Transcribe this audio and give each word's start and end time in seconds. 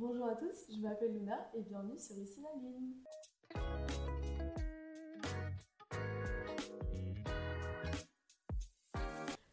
Bonjour 0.00 0.26
à 0.28 0.34
tous, 0.34 0.64
je 0.74 0.80
m'appelle 0.80 1.12
Luna 1.12 1.50
et 1.54 1.60
bienvenue 1.60 1.98
sur 1.98 2.16
Ici 2.16 2.40
la 2.42 2.58
Lune. 2.60 2.94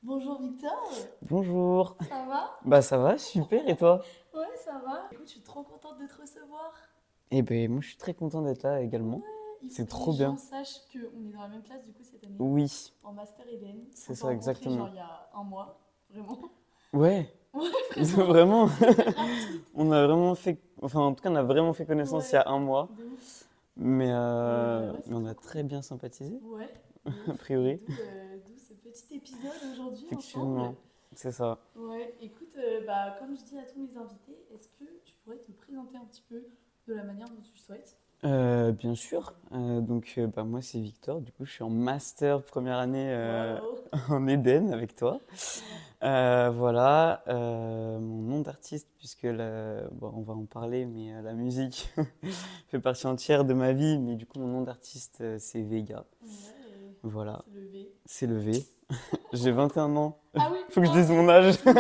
Bonjour 0.04 0.42
Victor, 0.42 0.90
Bonjour. 1.30 1.96
ça 2.08 2.26
va? 2.26 2.60
Bah 2.66 2.82
ça 2.82 2.98
va, 2.98 3.18
super, 3.18 3.68
et 3.68 3.76
toi? 3.76 4.02
Ouais, 4.34 4.46
ça 4.64 4.80
va. 4.86 5.08
Écoute, 5.12 5.26
je 5.26 5.32
suis 5.32 5.42
trop 5.42 5.64
contente 5.64 5.98
de 6.00 6.08
te 6.08 6.22
recevoir. 6.22 6.72
Eh 7.32 7.42
ben 7.42 7.70
moi 7.72 7.82
je 7.82 7.88
suis 7.90 7.98
très 7.98 8.14
content 8.14 8.42
d'être 8.42 8.64
là 8.64 8.82
également. 8.82 9.20
Faut 9.20 9.68
C'est 9.70 9.86
trop 9.88 10.14
bien. 10.14 10.32
gens 10.32 10.38
sachent 10.38 10.80
qu'on 10.94 11.28
est 11.28 11.32
dans 11.34 11.42
la 11.42 11.48
même 11.50 11.64
classe 11.64 11.84
du 11.84 11.92
coup 11.92 12.04
cette 12.04 12.24
année, 12.24 12.36
Oui, 12.40 12.94
en 13.04 13.12
Master 13.14 13.46
Eden. 13.50 13.86
C'est 13.94 14.12
On 14.12 14.16
ça, 14.16 14.34
exactement. 14.34 14.78
Genre 14.78 14.90
il 14.90 14.96
y 14.96 15.00
a 15.00 15.30
un 15.34 15.44
mois, 15.44 15.80
vraiment. 16.10 16.40
ouais, 16.94 17.34
Ouais, 17.58 18.04
vraiment. 18.04 18.70
on 19.76 19.92
a 19.92 20.06
vraiment 20.06 20.36
fait, 20.36 20.60
enfin 20.82 21.00
en 21.02 21.14
tout 21.14 21.24
cas 21.24 21.30
on 21.32 21.36
a 21.36 21.44
vraiment 21.44 21.74
fait 21.74 21.86
connaissance 21.86 22.24
Ouais. 22.26 22.30
il 22.32 22.36
y 22.36 22.38
a 22.38 22.48
un 22.50 22.60
mois, 22.60 22.90
De 22.98 23.04
ouf. 23.06 23.48
mais, 23.76 24.10
euh, 24.12 24.92
Ouais, 24.94 25.00
mais 25.08 25.16
on 25.16 25.26
a 25.26 25.34
très 25.36 25.64
bien 25.64 25.82
sympathisé, 25.82 26.40
Ouais. 26.44 26.70
a 27.28 27.34
priori. 27.34 27.80
D'où 27.88 27.94
euh, 27.94 28.38
d'où 28.46 28.54
ce 28.58 28.74
petit 28.74 29.16
épisode 29.16 29.52
aujourd'hui 29.74 30.06
Effectivement, 30.08 30.62
ensemble. 30.62 30.78
c'est 31.16 31.32
ça. 31.32 31.60
Ouais, 31.76 32.14
écoute, 32.22 32.54
euh, 32.58 32.86
bah, 32.86 33.16
comme 33.20 33.36
je 33.36 33.44
dis 33.44 33.58
à 33.58 33.64
tous 33.64 33.80
mes 33.80 33.98
invités, 33.98 34.38
est-ce 34.54 34.68
que 34.70 34.86
tu 35.06 35.14
pourrais 35.24 35.38
te 35.38 35.52
présenter 35.52 35.98
un 35.98 36.06
petit 36.06 36.24
peu 36.30 36.44
de 36.88 36.94
la 36.94 37.04
manière 37.04 37.28
dont 37.30 37.42
tu 37.42 37.58
souhaites? 37.60 37.98
Euh, 38.24 38.72
bien 38.72 38.96
sûr, 38.96 39.34
Euh, 39.54 39.80
donc 39.80 40.16
euh, 40.18 40.28
bah, 40.28 40.44
moi 40.44 40.62
c'est 40.62 40.80
Victor, 40.80 41.22
du 41.22 41.32
coup 41.32 41.46
je 41.46 41.52
suis 41.54 41.64
en 41.64 41.70
master 41.70 42.42
première 42.42 42.78
année 42.80 43.16
Wow. 43.62 44.00
en 44.10 44.28
Éden 44.28 44.74
avec 44.74 44.96
toi. 44.96 45.20
Voilà, 46.02 47.24
mon 47.28 48.22
nom 48.24 48.42
d'artiste, 48.42 48.88
puisque 48.98 49.24
la- 49.24 49.84
bon, 49.92 50.12
on 50.16 50.22
va 50.22 50.34
en 50.34 50.46
parler, 50.46 50.86
mais 50.86 51.22
la 51.22 51.34
musique 51.34 51.90
fait 52.70 52.80
partie 52.80 53.08
entière 53.08 53.46
de 53.46 53.54
ma 53.54 53.72
vie, 53.72 53.98
mais 54.00 54.16
du 54.16 54.26
coup 54.26 54.40
mon 54.40 54.48
nom 54.48 54.62
d'artiste 54.64 55.24
c'est 55.40 55.62
Vega. 55.62 56.04
Ouais, 56.24 56.30
Voilà, 57.04 57.44
c'est 58.06 58.28
le 58.28 58.38
V. 58.38 58.66
J'ai 59.34 59.52
21 59.52 59.96
ans. 59.96 60.18
Ah 60.34 60.50
oui, 60.52 60.58
Faut 60.70 60.82
que 60.82 60.88
je 60.88 60.92
dise 60.92 61.10
mon 61.12 61.30
âge. 61.30 61.56
Non, 61.66 61.74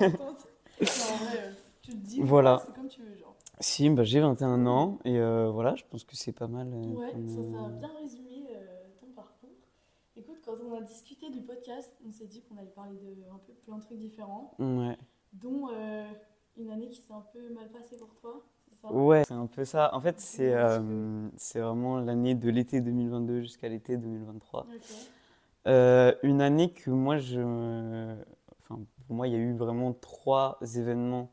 en 0.00 1.16
vrai, 1.16 1.52
tu 1.82 1.90
le 1.92 1.96
dis, 1.98 2.20
Voilà. 2.22 2.62
c'est 2.66 2.74
comme 2.74 2.88
tu. 2.88 3.01
Si, 3.62 3.88
bah, 3.90 4.04
j'ai 4.04 4.20
21 4.20 4.66
ans 4.66 4.98
et 5.04 5.18
euh, 5.18 5.50
voilà, 5.50 5.74
je 5.76 5.84
pense 5.90 6.04
que 6.04 6.16
c'est 6.16 6.32
pas 6.32 6.48
mal. 6.48 6.68
euh, 6.74 6.96
Ouais, 6.96 6.98
comme, 7.10 7.28
ça, 7.28 7.42
ça 7.42 7.56
a 7.62 7.66
euh, 7.66 7.70
bien 7.78 7.90
résumé 8.02 8.46
euh, 8.56 8.90
ton 9.00 9.06
parcours. 9.12 9.56
Écoute, 10.16 10.38
quand 10.44 10.56
on 10.68 10.72
a 10.76 10.80
discuté 10.82 11.30
du 11.30 11.42
podcast, 11.42 11.90
on 12.06 12.12
s'est 12.12 12.26
dit 12.26 12.42
qu'on 12.42 12.56
allait 12.58 12.70
parler 12.70 12.96
de 12.98 13.22
un 13.32 13.38
peu 13.46 13.54
plein 13.64 13.78
de 13.78 13.82
trucs 13.82 13.98
différents, 13.98 14.54
Ouais, 14.58 14.98
dont 15.32 15.68
une 16.56 16.70
année 16.70 16.90
qui 16.90 17.00
s'est 17.02 17.12
un 17.14 17.24
peu 17.32 17.50
mal 17.54 17.70
passée 17.70 17.96
pour 17.96 18.14
toi, 18.20 18.44
c'est 18.70 18.76
ça? 18.80 18.88
Ouais, 18.90 19.24
c'est 19.26 19.34
un 19.34 19.46
peu 19.46 19.64
ça. 19.64 19.94
En 19.94 20.00
fait, 20.00 20.20
c'est 20.20 20.54
c'est 21.36 21.60
vraiment 21.60 21.98
l'année 21.98 22.34
de 22.34 22.50
l'été 22.50 22.80
2022 22.80 23.40
jusqu'à 23.42 23.68
l'été 23.68 23.96
2023. 23.96 24.66
Ok. 24.66 24.84
Euh, 25.66 26.14
une 26.22 26.42
année 26.42 26.72
que 26.72 26.90
moi, 26.90 27.18
je. 27.18 27.40
Enfin, 28.60 28.80
pour 29.06 29.16
moi, 29.16 29.28
il 29.28 29.32
y 29.32 29.36
a 29.36 29.38
eu 29.38 29.54
vraiment 29.54 29.92
trois 29.94 30.58
événements 30.76 31.30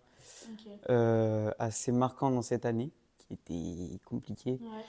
Euh, 0.90 1.52
assez 1.60 1.92
marquants 1.92 2.32
dans 2.32 2.42
cette 2.42 2.66
année, 2.66 2.90
qui 3.20 3.34
étaient 3.34 4.00
compliqués. 4.06 4.60
Ouais. 4.62 4.82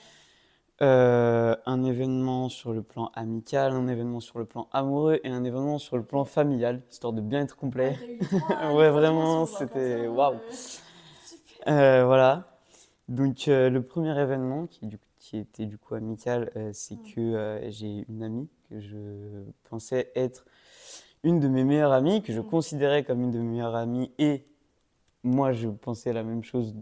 Euh, 0.81 1.55
un 1.67 1.83
événement 1.83 2.49
sur 2.49 2.73
le 2.73 2.81
plan 2.81 3.11
amical, 3.13 3.73
un 3.73 3.87
événement 3.87 4.19
sur 4.19 4.39
le 4.39 4.45
plan 4.45 4.67
amoureux 4.71 5.19
et 5.23 5.29
un 5.29 5.43
événement 5.43 5.77
sur 5.77 5.95
le 5.95 6.03
plan 6.03 6.25
familial, 6.25 6.81
histoire 6.89 7.13
de 7.13 7.21
bien 7.21 7.41
être 7.41 7.55
complet. 7.55 7.95
trois- 7.95 8.71
les 8.71 8.75
Ouais, 8.77 8.89
vraiment, 8.89 9.45
c'était- 9.45 10.05
ça, 10.05 10.11
waouh. 10.11 10.37
euh, 11.67 12.05
voilà. 12.05 12.47
Donc, 13.09 13.47
euh, 13.47 13.69
le 13.69 13.81
premier 13.83 14.17
événement, 14.19 14.65
qui, 14.67 14.87
du- 14.87 14.99
qui 15.19 15.37
était 15.37 15.65
du 15.67 15.77
coup 15.77 15.93
amical, 15.95 16.51
euh, 16.55 16.71
c'est 16.73 16.97
que 17.13 17.61
j'ai 17.69 18.05
une 18.09 18.23
amie 18.23 18.49
que 18.69 18.79
je 18.79 18.97
pensais 19.69 20.11
être 20.15 20.45
une 21.23 21.39
de 21.39 21.47
mes 21.47 21.63
meilleures 21.63 21.91
amies, 21.91 22.23
que 22.23 22.33
je 22.33 22.41
considérais 22.41 23.03
comme 23.03 23.21
une 23.21 23.31
de 23.31 23.37
mes 23.37 23.45
meilleures 23.45 23.75
amies, 23.75 24.11
et 24.17 24.43
moi, 25.23 25.53
je 25.53 25.69
pensais 25.69 26.13
la 26.13 26.23
même 26.23 26.43
chose 26.43 26.75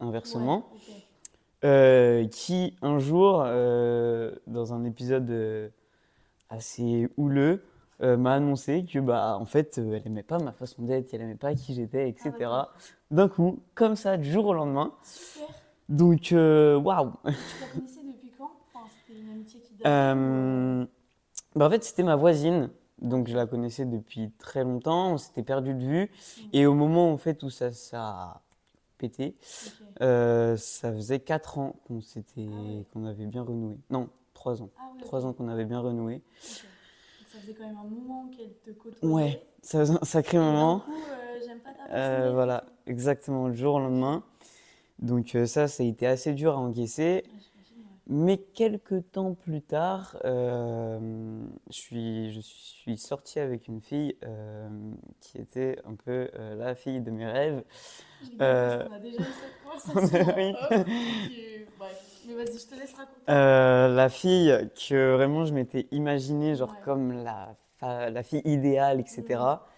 inversement. 0.00 0.68
Ouais. 0.72 1.04
Euh, 1.62 2.26
qui, 2.28 2.74
un 2.80 2.98
jour, 2.98 3.42
euh, 3.44 4.34
dans 4.46 4.72
un 4.72 4.84
épisode 4.84 5.30
euh, 5.30 5.68
assez 6.48 7.08
houleux, 7.16 7.62
m'a 8.02 8.32
annoncé 8.32 8.86
que, 8.90 8.98
bah, 8.98 9.36
en 9.38 9.44
fait, 9.44 9.76
elle 9.76 10.06
aimait 10.06 10.22
pas 10.22 10.38
ma 10.38 10.52
façon 10.52 10.84
d'être, 10.84 11.10
qu'elle 11.10 11.20
aimait 11.20 11.34
pas 11.34 11.54
qui 11.54 11.74
j'étais, 11.74 12.08
etc. 12.08 12.32
Ah. 12.44 12.70
D'un 13.10 13.28
coup, 13.28 13.58
comme 13.74 13.94
ça, 13.94 14.16
du 14.16 14.30
jour 14.30 14.46
au 14.46 14.54
lendemain. 14.54 14.94
Super. 15.02 15.48
Donc, 15.90 16.30
waouh! 16.32 17.12
Tu 17.26 17.30
la 17.60 17.66
connaissais 17.74 18.00
depuis 18.06 18.30
quand? 18.38 18.52
Enfin, 18.72 18.86
c'était 18.88 19.20
une 19.20 19.30
amitié 19.30 19.60
qui 19.60 19.74
date. 19.74 20.88
Bah, 21.54 21.66
en 21.66 21.70
fait, 21.70 21.84
c'était 21.84 22.02
ma 22.02 22.16
voisine, 22.16 22.70
donc 23.00 23.28
je 23.28 23.36
la 23.36 23.46
connaissais 23.46 23.84
depuis 23.84 24.30
très 24.38 24.64
longtemps, 24.64 25.12
on 25.14 25.18
s'était 25.18 25.42
perdu 25.42 25.74
de 25.74 25.84
vue, 25.84 26.10
et 26.52 26.66
au 26.66 26.74
moment 26.74 27.12
en 27.12 27.16
fait, 27.18 27.42
où 27.42 27.50
ça, 27.50 27.72
ça 27.72 28.02
a 28.08 28.42
pété, 28.98 29.34
euh, 30.02 30.56
ça 30.56 30.92
faisait 30.92 31.20
4 31.20 31.58
ans 31.58 31.76
qu'on 31.86 32.00
s'était, 32.00 32.42
Ah 32.46 32.76
ouais. 32.78 32.84
qu'on 32.92 33.04
avait 33.06 33.26
bien 33.26 33.42
renoué. 33.42 33.76
Non, 33.90 34.08
3 34.34 34.62
ans. 34.62 34.70
Ah 34.78 34.82
ouais, 34.94 35.00
3 35.00 35.20
ok. 35.20 35.26
ans 35.26 35.32
qu'on 35.32 35.48
avait 35.48 35.64
bien 35.64 35.80
renoué. 35.80 36.14
Donc 36.14 37.28
ça 37.28 37.38
faisait 37.40 37.54
quand 37.54 37.64
même 37.66 37.76
un 37.76 37.88
moment 37.88 38.28
qu'elle 38.36 38.52
te 38.64 38.70
côtoyait. 38.70 39.14
Ouais, 39.14 39.42
ça 39.62 39.80
faisait 39.80 39.98
un 40.00 40.04
sacré 40.04 40.36
Et 40.36 40.40
moment. 40.40 40.80
coup, 40.80 40.92
euh, 40.92 41.38
j'aime 41.46 41.60
pas 41.60 41.70
ta 41.72 41.94
Euh, 41.96 42.32
voilà, 42.32 42.64
exactement, 42.86 43.48
le 43.48 43.54
jour 43.54 43.74
au 43.74 43.78
lendemain. 43.80 44.22
Donc 45.00 45.34
euh, 45.34 45.46
ça, 45.46 45.68
ça 45.68 45.82
a 45.82 45.86
été 45.86 46.06
assez 46.06 46.32
dur 46.34 46.54
à 46.54 46.58
encaisser. 46.58 47.24
Ouais, 48.10 48.22
ouais. 48.26 48.32
Mais 48.32 48.38
quelques 48.38 49.10
temps 49.12 49.34
plus 49.34 49.62
tard, 49.62 50.16
euh, 50.24 50.98
je 51.70 51.74
suis, 51.74 52.32
je 52.32 52.40
suis 52.40 52.98
sorti 52.98 53.38
avec 53.40 53.68
une 53.68 53.80
fille 53.80 54.16
euh, 54.24 54.68
qui 55.20 55.38
était 55.38 55.78
un 55.84 55.94
peu 55.94 56.30
euh, 56.34 56.56
la 56.56 56.74
fille 56.74 57.00
de 57.00 57.10
mes 57.10 57.26
rêves. 57.26 57.64
Euh, 58.40 58.86
qu'on 58.88 58.94
a 58.94 58.98
déjà 59.00 59.22
eu 59.28 59.32
cette 59.32 59.56
conversation. 59.56 60.18
Oui. 60.36 60.56
qui- 60.58 61.34
Bref, 61.78 62.20
mais 62.24 62.34
vas-y, 62.34 62.58
je 62.58 62.66
te 62.66 62.74
laisse 62.74 62.92
raconter. 62.94 63.22
Euh, 63.30 63.88
la 63.88 64.08
fille 64.08 64.52
que 64.88 65.14
vraiment 65.14 65.44
je 65.44 65.52
m'étais 65.54 65.86
imaginée 65.92 66.56
genre 66.56 66.72
Ouais. 66.74 66.80
comme 66.80 67.12
la, 67.12 67.56
la 68.10 68.22
fille 68.22 68.42
idéale, 68.44 69.00
etc. 69.00 69.64
Mhm. 69.64 69.69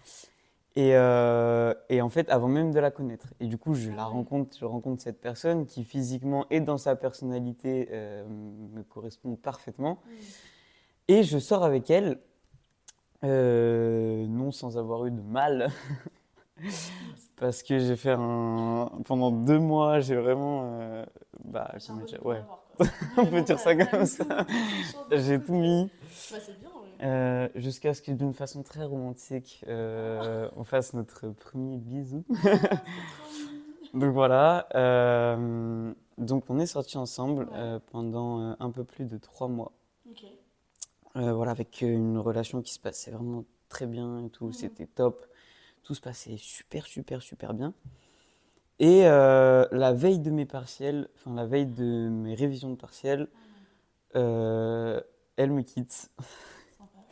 Et, 0.75 0.95
euh, 0.95 1.73
et 1.89 2.01
en 2.01 2.09
fait, 2.09 2.29
avant 2.29 2.47
même 2.47 2.71
de 2.71 2.79
la 2.79 2.89
connaître. 2.89 3.27
Et 3.39 3.45
du 3.45 3.57
coup, 3.57 3.75
je 3.75 3.89
Ah 3.91 3.95
la 3.95 4.07
ouais. 4.07 4.13
rencontre, 4.13 4.57
je 4.59 4.65
rencontre 4.65 5.03
cette 5.03 5.21
personne 5.21 5.65
qui 5.65 5.83
physiquement 5.83 6.47
et 6.49 6.61
dans 6.61 6.77
sa 6.77 6.95
personnalité 6.95 7.89
euh, 7.91 8.25
me 8.27 8.81
correspond 8.81 9.35
parfaitement. 9.35 9.99
Mm. 10.05 10.11
Et 11.09 11.23
je 11.23 11.37
sors 11.37 11.63
avec 11.63 11.91
elle, 11.91 12.17
euh, 13.23 14.25
non 14.27 14.51
sans 14.51 14.77
avoir 14.77 15.05
eu 15.05 15.11
de 15.11 15.21
mal, 15.21 15.69
parce 17.37 17.61
que 17.61 17.77
j'ai 17.77 17.95
fait 17.95 18.15
un... 18.17 18.89
Pendant 19.05 19.31
deux 19.31 19.59
mois, 19.59 19.99
j'ai 19.99 20.15
vraiment... 20.15 21.03
bah, 21.43 21.71
J'ai 21.77 22.19
ouais, 22.21 22.41
on 23.17 23.25
peut 23.25 23.41
dire 23.41 23.59
ça 23.59 23.75
comme 23.75 24.05
ça. 24.05 24.45
J'ai 25.11 25.39
tout 25.39 25.53
mis. 25.53 25.85
Bah, 26.31 26.37
c'est 26.41 26.59
bien, 26.59 26.69
ouais. 26.69 26.82
Euh, 27.03 27.47
jusqu'à 27.55 27.93
ce 27.93 28.01
que 28.01 28.11
d'une 28.11 28.33
façon 28.33 28.63
très 28.63 28.83
romantique, 28.85 29.63
euh, 29.67 30.49
on 30.55 30.63
fasse 30.63 30.93
notre 30.93 31.29
premier 31.29 31.77
bisou. 31.77 32.23
Donc 33.93 34.11
voilà, 34.11 34.67
euh, 34.73 35.93
donc 36.17 36.45
on 36.49 36.57
est 36.57 36.65
sortis 36.65 36.97
ensemble 36.97 37.47
Ouais. 37.51 37.77
pendant 37.91 38.55
un 38.59 38.71
peu 38.71 38.83
plus 38.83 39.05
de 39.05 39.17
trois 39.19 39.47
mois. 39.47 39.71
Ok. 40.09 40.23
Euh, 41.15 41.31
voilà, 41.33 41.51
avec 41.51 41.81
une 41.81 42.17
relation 42.17 42.63
qui 42.63 42.73
se 42.73 42.79
passait 42.79 43.11
vraiment 43.11 43.45
très 43.69 43.85
bien 43.85 44.25
et 44.25 44.29
tout, 44.31 44.47
Mhm. 44.47 44.53
c'était 44.53 44.87
top. 44.87 45.23
Tout 45.83 45.93
se 45.93 46.01
passait 46.01 46.37
super, 46.37 46.87
super, 46.87 47.21
super 47.21 47.53
bien. 47.53 47.75
Et 48.79 49.03
la 49.03 49.93
veille 49.93 50.17
de 50.19 50.31
mes 50.31 50.45
partiels, 50.45 51.07
enfin 51.15 51.35
la 51.35 51.45
veille 51.45 51.67
de 51.67 52.09
mes 52.09 52.33
révisions 52.33 52.71
de 52.71 52.75
partiels, 52.75 53.27
Ah, 54.15 54.99
elle 55.37 55.51
me 55.51 55.61
quitte. 55.61 56.09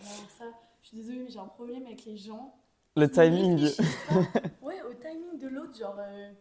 Sympa. 0.02 0.14
Alors 0.16 0.32
ça, 0.38 0.46
je 0.82 0.88
suis 0.88 0.98
désolée, 0.98 1.20
mais 1.20 1.30
j'ai 1.30 1.40
un 1.40 1.46
problème 1.48 1.86
avec 1.86 2.06
les 2.06 2.18
gens. 2.18 2.56
Le 2.96 3.08
timing. 3.10 3.70
Ouais, 4.62 4.82
au 4.90 4.94
timing 4.94 5.40
de 5.40 5.48
l'autre, 5.48 5.78
genre. 5.78 5.96
euh, 6.00 6.32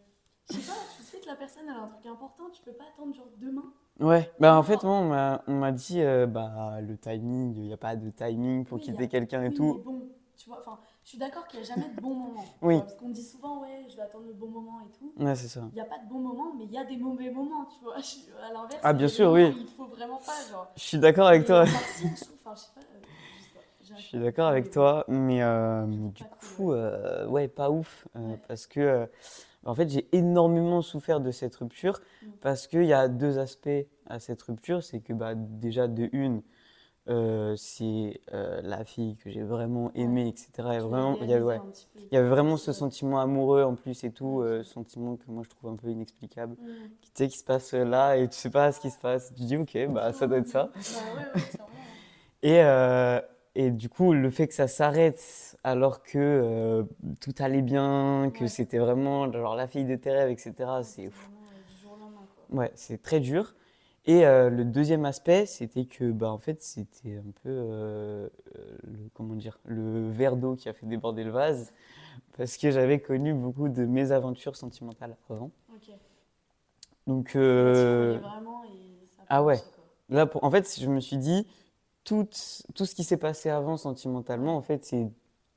je 0.49 0.55
sais 0.55 0.67
pas, 0.67 0.77
tu 0.95 1.03
sais 1.03 1.19
que 1.19 1.25
la 1.27 1.35
personne 1.35 1.63
elle 1.67 1.75
a 1.75 1.83
un 1.83 1.87
truc 1.87 2.05
important, 2.05 2.49
tu 2.51 2.61
peux 2.63 2.73
pas 2.73 2.83
attendre 2.93 3.15
genre 3.15 3.29
demain. 3.37 3.73
Ouais, 3.99 4.31
bah 4.39 4.55
en 4.57 4.63
fait, 4.63 4.83
moi, 4.83 5.41
on 5.47 5.53
m'a, 5.53 5.71
dit, 5.71 6.01
euh, 6.01 6.25
bah 6.27 6.79
le 6.81 6.97
timing, 6.97 7.55
il 7.55 7.63
n'y 7.63 7.73
a 7.73 7.77
pas 7.77 7.95
de 7.95 8.09
timing 8.09 8.65
pour 8.65 8.77
Oui, 8.77 8.83
quitter 8.83 9.03
a- 9.03 9.07
quelqu'un 9.07 9.43
et 9.43 9.47
Oui, 9.49 9.53
tout. 9.53 9.73
mais 9.77 9.83
bon, 9.83 10.09
tu 10.37 10.49
vois, 10.49 10.59
enfin, 10.59 10.79
je 11.03 11.09
suis 11.09 11.17
d'accord 11.17 11.47
qu'il 11.47 11.59
n'y 11.59 11.65
a 11.65 11.69
jamais 11.75 11.89
de 11.89 12.01
bon 12.01 12.13
moment. 12.15 12.43
Oui. 12.61 12.75
vois, 12.75 12.83
parce 12.83 12.95
qu'on 12.97 13.09
dit 13.09 13.23
souvent, 13.23 13.61
ouais, 13.61 13.85
je 13.89 13.95
vais 13.95 14.01
attendre 14.03 14.25
le 14.27 14.33
bon 14.33 14.47
moment 14.49 14.79
et 14.81 14.91
tout. 14.97 15.13
Ouais, 15.17 15.35
c'est 15.35 15.47
ça. 15.47 15.61
Il 15.71 15.75
n'y 15.75 15.81
a 15.81 15.85
pas 15.85 15.99
de 15.99 16.07
bon 16.09 16.19
moment, 16.19 16.53
mais 16.57 16.65
il 16.65 16.71
y 16.71 16.77
a 16.77 16.83
des 16.85 16.97
mauvais 16.97 17.29
moments, 17.31 17.65
tu 17.65 17.83
vois. 17.83 17.97
Je 18.01 18.31
à 18.43 18.51
l'inverse, 18.53 18.81
Ah, 18.83 18.93
bien 18.93 19.07
sûr, 19.07 19.31
oui. 19.31 19.53
Il 19.59 19.67
faut 19.67 19.85
vraiment 19.85 20.17
pas, 20.17 20.37
genre. 20.49 20.67
Je 20.75 20.81
suis 20.81 20.99
d'accord 20.99 21.27
avec 21.27 21.45
toi. 21.45 21.61
enfin, 21.63 21.77
je 22.05 22.07
sais 22.07 22.37
pas, 22.43 22.81
euh, 22.81 22.99
je 23.97 24.01
suis 24.01 24.19
d'accord 24.19 24.47
avec 24.47 24.69
toi, 24.69 25.05
mais 25.07 25.41
euh, 25.43 25.85
mais 25.85 26.09
du 26.09 26.23
coup, 26.23 26.71
euh, 26.73 27.27
ouais, 27.27 27.47
pas 27.47 27.69
ouf, 27.71 28.07
euh, 28.15 28.35
parce 28.47 28.67
que, 28.67 29.07
En 29.63 29.75
fait, 29.75 29.87
j'ai 29.89 30.07
énormément 30.11 30.81
souffert 30.81 31.19
de 31.21 31.29
cette 31.29 31.55
rupture 31.55 31.99
Mm. 32.23 32.27
parce 32.41 32.65
qu'il 32.65 32.85
y 32.85 32.93
a 32.93 33.07
deux 33.07 33.37
aspects 33.37 33.69
à 34.07 34.19
cette 34.19 34.41
rupture. 34.41 34.81
C'est 34.83 35.01
que 35.01 35.13
bah, 35.13 35.35
déjà, 35.35 35.87
de 35.87 36.09
une, 36.13 36.41
c'est 37.57 38.21
la 38.31 38.85
fille 38.85 39.17
que 39.17 39.29
j'ai 39.29 39.43
vraiment 39.43 39.91
aimée, 39.93 40.29
etc. 40.29 40.75
Et 40.75 40.79
vraiment, 40.79 41.17
il 41.21 41.29
y 41.29 41.33
avait, 41.33 41.43
ouais, 41.43 41.59
il 42.11 42.17
y 42.17 42.21
vraiment 42.21 42.57
ce 42.57 42.73
sentiment 42.73 43.19
amoureux 43.19 43.63
en 43.63 43.75
plus 43.75 44.03
et 44.03 44.11
tout, 44.11 44.43
sentiment 44.63 45.15
que 45.15 45.29
moi 45.29 45.43
je 45.43 45.49
trouve 45.49 45.71
un 45.71 45.75
peu 45.75 45.89
inexplicable. 45.89 46.55
Mm. 46.59 46.65
Qui, 47.01 47.11
tu 47.11 47.23
sais, 47.23 47.27
qui 47.27 47.37
se 47.37 47.43
passe 47.43 47.73
là 47.73 48.17
et 48.17 48.27
tu 48.29 48.37
sais 48.37 48.49
pas 48.49 48.71
ce 48.71 48.79
qui 48.79 48.89
se 48.89 48.99
passe. 48.99 49.31
Tu 49.35 49.43
dis, 49.43 49.57
ok, 49.57 49.77
bah 49.91 50.11
ça 50.13 50.25
doit 50.25 50.37
être 50.39 50.47
ça. 50.47 50.71
Bah. 50.73 51.41
Et, 52.43 52.61
euh, 52.63 53.19
et 53.55 53.71
du 53.71 53.89
coup, 53.89 54.13
le 54.13 54.29
fait 54.31 54.47
que 54.47 54.53
ça 54.53 54.67
s'arrête 54.67 55.57
alors 55.63 56.03
que 56.03 56.17
euh, 56.17 56.83
tout 57.19 57.33
allait 57.39 57.61
bien, 57.61 58.31
que 58.33 58.43
Ouais. 58.43 58.47
c'était 58.47 58.79
vraiment 58.79 59.31
genre 59.31 59.55
la 59.55 59.67
fille 59.67 59.85
de 59.85 59.95
tes 59.95 60.11
rêves, 60.11 60.29
etc., 60.31 60.83
c'est 60.83 61.09
fou. 61.09 61.29
Ouais, 62.49 62.71
c'est 62.75 63.01
très 63.01 63.19
dur. 63.19 63.55
Et 64.05 64.25
euh, 64.25 64.49
le 64.49 64.65
deuxième 64.65 65.05
aspect, 65.05 65.45
c'était 65.45 65.85
que 65.85 66.11
bah 66.11 66.31
en 66.31 66.39
fait, 66.39 66.61
c'était 66.63 67.17
un 67.17 67.31
peu 67.43 67.49
euh, 67.49 68.29
le 68.83 69.09
comment 69.13 69.35
dire, 69.35 69.59
le 69.65 70.09
verre 70.09 70.35
d'eau 70.37 70.55
qui 70.55 70.69
a 70.69 70.73
fait 70.73 70.87
déborder 70.87 71.23
le 71.23 71.31
vase 71.31 71.71
parce 72.37 72.57
que 72.57 72.71
j'avais 72.71 72.99
connu 72.99 73.33
beaucoup 73.33 73.69
de 73.69 73.85
mésaventures 73.85 74.55
sentimentales 74.55 75.17
avant. 75.29 75.51
Ok. 75.69 75.91
Donc 77.07 77.35
euh, 77.35 78.19
vraiment 78.21 78.63
et 78.65 79.07
ça 79.07 79.23
ah 79.29 79.43
ouais. 79.43 79.61
Là, 80.09 80.25
pour... 80.25 80.43
en 80.43 80.51
fait, 80.51 80.79
je 80.79 80.87
me 80.89 80.99
suis 80.99 81.17
dit, 81.17 81.47
tout, 82.03 82.27
tout 82.75 82.85
ce 82.85 82.95
qui 82.95 83.03
s'est 83.03 83.17
passé 83.17 83.49
avant 83.49 83.77
sentimentalement, 83.77 84.55
en 84.57 84.61
fait, 84.61 84.85
c'est 84.85 85.09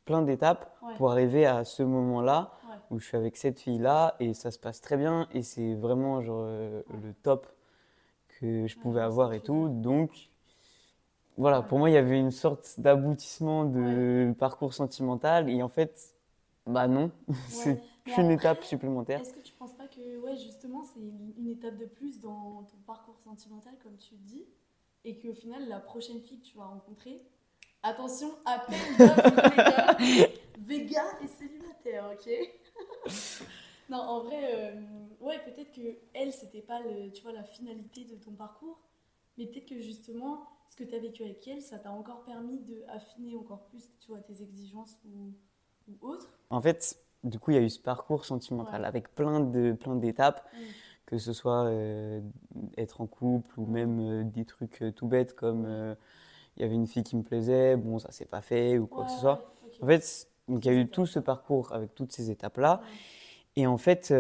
plein 0.05 0.23
d'étapes 0.23 0.71
Ouais. 0.83 0.95
pour 0.97 1.11
arriver 1.11 1.47
à 1.47 1.65
ce 1.65 1.83
moment-là 1.83 2.53
Ouais. 2.69 2.77
où 2.91 2.99
je 3.01 3.07
suis 3.07 3.17
avec 3.17 3.37
cette 3.37 3.61
fille-là 3.61 4.17
et 4.21 4.35
ça 4.35 4.51
se 4.51 4.59
passe 4.59 4.81
très 4.81 4.97
bien 4.97 5.29
et 5.33 5.43
c'est 5.43 5.75
vraiment 5.75 6.21
genre, 6.23 6.45
euh, 6.47 6.83
le 7.03 7.15
top 7.15 7.47
que 8.41 8.67
je 8.67 8.77
pouvais 8.79 9.01
avoir 9.01 9.33
et 9.33 9.41
tout. 9.41 9.69
Donc, 9.71 10.31
voilà, 11.37 11.63
pour 11.63 11.79
moi, 11.79 11.91
il 11.91 11.95
y 11.95 11.97
avait 11.97 12.19
une 12.19 12.31
sorte 12.31 12.79
d'aboutissement 12.79 13.65
de 13.65 14.35
parcours 14.39 14.73
sentimental 14.75 15.51
et 15.51 15.63
en 15.63 15.69
fait, 15.69 16.15
bah 16.67 16.87
non, 16.87 17.11
c'est 17.49 17.81
après, 18.07 18.35
étape 18.35 18.65
supplémentaire. 18.65 19.21
Est-ce 19.21 19.33
que 19.33 19.41
tu 19.41 19.53
penses 19.55 19.75
pas 19.75 19.89
que, 19.89 20.19
ouais, 20.19 20.37
justement, 20.37 20.85
c'est 20.85 21.01
une, 21.01 21.33
une 21.39 21.49
étape 21.49 21.77
de 21.77 21.87
plus 21.87 22.21
dans 22.21 22.63
ton 22.65 22.77
parcours 22.87 23.19
sentimental, 23.21 23.75
comme 23.83 23.97
tu 23.97 24.15
dis, 24.17 24.45
et 25.05 25.19
qu'au 25.19 25.35
final, 25.35 25.69
la 25.69 25.81
prochaine 25.81 26.21
fille 26.21 26.41
que 26.41 26.47
tu 26.47 26.57
vas 26.57 26.67
rencontrer, 26.67 27.23
attention, 27.83 28.31
les 28.69 29.57
gars, 29.57 29.97
Vega 30.59 31.03
est 31.23 31.29
célibataire, 31.29 32.11
ok? 32.13 32.31
Non, 33.91 33.99
en 33.99 34.25
vrai, 34.25 34.41
euh, 34.55 34.81
ouais, 35.21 35.39
peut-être 35.45 35.73
que 35.73 35.99
elle, 36.15 36.33
c'était 36.33 36.63
pas 36.63 36.81
le, 36.81 37.13
tu 37.13 37.23
vois, 37.23 37.33
la 37.33 37.45
finalité 37.45 38.05
de 38.07 38.17
ton 38.17 38.33
parcours, 38.33 38.81
mais 39.37 39.47
peut-être 39.47 39.67
que 39.69 39.79
justement, 39.81 40.49
ce 40.71 40.77
que 40.77 40.85
tu 40.85 40.95
as 40.95 40.99
vécu 40.99 41.23
avec 41.23 41.47
elle, 41.47 41.61
ça 41.61 41.79
t'a 41.79 41.91
encore 41.91 42.25
permis 42.25 42.61
de 42.61 42.83
affiner 42.89 43.37
encore 43.37 43.67
plus, 43.67 43.91
tu 44.01 44.09
vois, 44.11 44.21
tes 44.21 44.43
exigences 44.43 44.99
ou, 45.05 45.35
ou 45.89 45.99
autres. 46.09 46.33
En 46.51 46.63
fait, 46.63 46.99
du 47.25 47.39
coup, 47.39 47.51
il 47.51 47.55
y 47.55 47.59
a 47.59 47.63
eu 47.63 47.69
ce 47.71 47.79
parcours 47.81 48.25
sentimental 48.25 48.83
Ouais. 48.83 48.87
avec 48.87 49.15
plein 49.15 49.41
de 49.41 49.73
plein 49.73 49.97
d'étapes, 49.97 50.49
Mm. 50.55 50.59
Que 51.17 51.23
ce 51.23 51.33
soit 51.33 51.67
euh, 51.67 52.21
être 52.77 53.01
en 53.01 53.07
couple 53.07 53.61
ou 53.61 53.67
même 53.67 54.01
euh, 54.01 54.25
des 54.25 54.45
trucs 54.45 54.83
euh, 54.83 54.91
tout 54.91 55.07
bêtes 55.07 55.35
comme 55.35 55.97
il 56.57 56.63
y 56.63 56.65
avait 56.65 56.75
une 56.75 56.87
fille 56.87 57.05
qui 57.05 57.17
me 57.17 57.23
plaisait, 57.23 57.77
bon, 57.77 57.99
ça 57.99 58.11
s'est 58.13 58.25
pas 58.27 58.41
fait 58.41 58.79
ou 58.79 58.87
quoi 58.87 59.05
que 59.05 59.11
ce 59.11 59.17
Ouais, 59.17 59.21
soit. 59.23 59.45
ouais. 59.65 59.71
En 59.83 59.87
fait, 59.87 60.29
donc 60.49 60.65
il 60.65 60.73
y 60.73 60.75
a 60.75 60.79
eu 60.81 60.89
tout 60.89 61.07
ce 61.07 61.19
parcours 61.19 61.73
avec 61.73 61.95
toutes 61.95 62.13
ces 62.13 62.31
étapes-là. 62.31 62.81
Ouais. 62.85 62.99
Et 63.57 63.67
en 63.67 63.79
fait, 63.79 64.13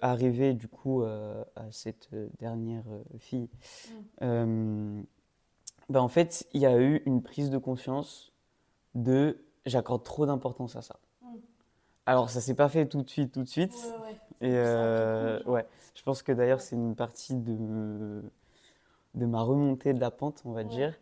arrivé 0.00 0.54
du 0.54 0.68
coup 0.68 1.02
à 1.02 1.44
cette 1.70 2.08
dernière 2.38 2.84
fille, 3.18 3.48
Mm. 3.88 4.04
euh, 4.22 5.02
ben, 5.90 6.00
en 6.00 6.08
fait, 6.08 6.46
il 6.54 6.60
y 6.62 6.66
a 6.66 6.78
eu 6.80 7.02
une 7.06 7.22
prise 7.22 7.50
de 7.50 7.58
conscience 7.58 8.32
de 8.94 9.38
j'accorde 9.66 10.04
trop 10.04 10.26
d'importance 10.26 10.76
à 10.76 10.82
ça. 10.82 10.98
Mm. 11.22 11.38
Alors, 12.06 12.30
ça 12.30 12.40
s'est 12.40 12.54
pas 12.54 12.68
fait 12.68 12.86
tout 12.88 13.02
de 13.02 13.10
suite, 13.10 13.32
tout 13.32 13.42
de 13.42 13.48
suite. 13.48 13.94
Et 14.40 14.50
euh, 14.52 15.40
ouais, 15.46 15.66
je 15.94 16.02
pense 16.02 16.22
que 16.22 16.32
d'ailleurs, 16.32 16.60
c'est 16.60 16.76
une 16.76 16.94
partie 16.94 17.34
de, 17.34 18.22
de 19.14 19.26
ma 19.26 19.42
remontée 19.42 19.92
de 19.94 20.00
la 20.00 20.10
pente, 20.10 20.42
on 20.44 20.52
va 20.52 20.64
Ouais, 20.64 20.68
dire. 20.68 20.94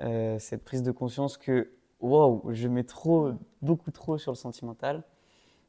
Euh, 0.00 0.38
cette 0.38 0.64
prise 0.64 0.82
de 0.82 0.92
conscience 0.92 1.36
que, 1.38 1.70
waouh, 2.00 2.42
je 2.52 2.68
mets 2.68 2.84
trop, 2.84 3.32
beaucoup 3.62 3.90
trop 3.90 4.18
sur 4.18 4.32
le 4.32 4.36
sentimental. 4.36 5.04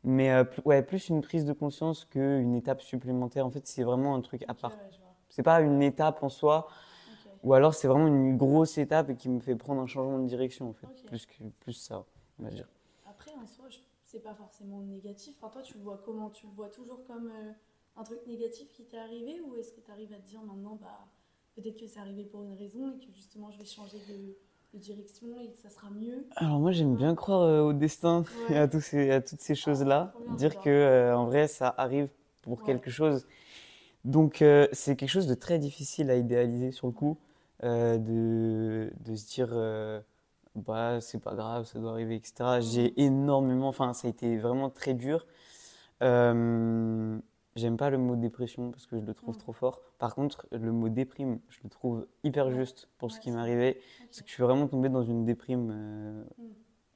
Mais 0.04 0.32
euh, 0.32 0.44
plus, 0.46 0.62
ouais, 0.66 0.84
plus 0.84 1.10
une 1.10 1.22
prise 1.22 1.46
de 1.46 1.54
conscience 1.54 2.06
qu'une 2.06 2.56
étape 2.56 2.82
supplémentaire. 2.82 3.46
En 3.46 3.52
fait, 3.52 3.68
c'est 3.68 3.84
vraiment 3.84 4.16
un 4.16 4.22
truc 4.22 4.44
à 4.48 4.54
part. 4.56 4.80
C'est 5.30 5.44
pas 5.44 5.62
une 5.62 5.82
étape 5.84 6.24
en 6.24 6.30
soi, 6.30 6.68
ou 7.44 7.54
alors 7.54 7.74
c'est 7.76 7.88
vraiment 7.88 8.08
une 8.08 8.38
grosse 8.38 8.78
étape 8.78 9.10
et 9.12 9.16
qui 9.16 9.30
me 9.30 9.40
fait 9.40 9.56
prendre 9.56 9.82
un 9.82 9.88
changement 9.88 10.20
de 10.20 10.28
direction, 10.28 10.70
en 10.70 10.74
fait. 10.74 10.90
Plus, 11.08 11.26
que, 11.26 11.34
plus 11.62 11.74
ça, 11.74 12.06
on 12.40 12.44
va 12.44 12.52
dire. 12.52 12.68
Après, 13.06 13.32
en 13.36 13.46
soi, 13.46 13.70
je- 13.70 13.78
c'est 14.12 14.20
pas 14.24 14.36
forcément 14.36 14.82
négatif. 14.82 15.36
Enfin, 15.38 15.50
toi, 15.52 15.62
tu 15.62 15.78
le 15.78 15.84
vois 15.84 16.02
comment? 16.06 16.30
Tu 16.30 16.48
le 16.48 16.54
vois 16.54 16.70
toujours 16.70 17.04
comme 17.06 17.30
euh, 17.32 17.52
un 17.98 18.04
truc 18.04 18.26
négatif 18.28 18.72
qui 18.74 18.86
t'est 18.86 18.98
arrivé? 18.98 19.42
Ou 19.42 19.56
est-ce 19.58 19.74
que 19.74 19.82
tu 19.82 19.92
arrives 19.92 20.14
à 20.14 20.18
te 20.18 20.28
dire 20.28 20.42
maintenant, 20.44 20.76
bah, 20.76 21.08
peut-être 21.56 21.80
que 21.80 21.88
c'est 21.88 22.00
arrivé 22.00 22.26
pour 22.26 22.44
une 22.44 22.54
raison 22.54 22.92
et 22.92 23.00
que 23.06 23.12
justement 23.14 23.52
je 23.52 23.60
vais 23.60 23.66
changer 23.66 24.00
de, 24.02 24.38
de 24.74 24.80
direction 24.80 25.40
et 25.42 25.52
que 25.52 25.58
ça 25.60 25.70
sera 25.70 25.90
mieux? 25.92 26.28
Alors 26.36 26.60
moi 26.60 26.72
j'aime 26.72 26.96
bien 26.96 27.16
croire 27.16 27.42
euh, 27.42 27.62
au 27.62 27.74
destin 27.74 28.24
et 28.50 28.56
à, 28.56 28.68
tous 28.68 28.82
ces, 28.82 29.12
à 29.12 29.22
toutes 29.22 29.42
ces 29.42 29.56
choses-là. 29.56 30.16
trop 30.16 30.24
bien, 30.26 30.38
Dire 30.38 30.60
que 30.60 30.70
euh, 30.70 31.18
en 31.18 31.26
vrai 31.26 31.48
ça 31.48 31.74
arrive 31.78 32.10
pour 32.42 32.64
Ouais. 32.64 32.64
quelque 32.64 32.90
chose. 32.92 33.26
Donc 34.06 34.44
c'est 34.74 34.96
quelque 34.98 35.10
chose 35.10 35.28
de 35.28 35.36
très 35.36 35.60
difficile 35.60 36.10
à 36.12 36.16
idéaliser 36.18 36.72
sur 36.72 36.88
le 36.88 36.94
coup, 36.94 37.18
de, 37.64 38.92
de 39.06 39.16
se 39.16 39.28
dire 39.36 39.50
bah 40.56 41.00
c'est 41.02 41.20
pas 41.20 41.34
grave, 41.36 41.66
ça 41.66 41.80
doit 41.80 41.92
arriver, 41.92 42.16
etc. 42.16 42.60
J'ai 42.62 43.00
énormément, 43.02 43.68
enfin 43.70 43.94
ça 43.94 44.08
a 44.08 44.10
été 44.12 44.38
vraiment 44.38 44.70
très 44.70 44.94
dur. 44.94 45.26
Euh, 46.02 47.18
J'aime 47.58 47.76
pas 47.76 47.90
le 47.90 47.98
mot 47.98 48.16
dépression 48.16 48.72
parce 48.72 48.86
que 48.88 48.98
je 48.98 49.04
le 49.06 49.14
trouve 49.14 49.36
Mm. 49.36 49.40
trop 49.40 49.52
fort. 49.52 49.82
Par 50.00 50.16
contre, 50.16 50.48
le 50.54 50.72
mot 50.72 50.88
déprime, 50.88 51.40
je 51.50 51.60
le 51.66 51.70
trouve 51.70 52.08
hyper 52.24 52.50
juste 52.50 52.88
pour 52.98 53.12
ce 53.12 53.20
qui 53.20 53.30
m'est 53.30 53.38
arrivé. 53.40 53.72
Ok. 54.00 54.08
C'est 54.10 54.22
que 54.24 54.30
je 54.30 54.34
suis 54.36 54.44
vraiment 54.44 54.68
tombé 54.68 54.88
dans 54.88 55.04
une 55.04 55.26
déprime, 55.26 55.70
euh, 55.74 56.24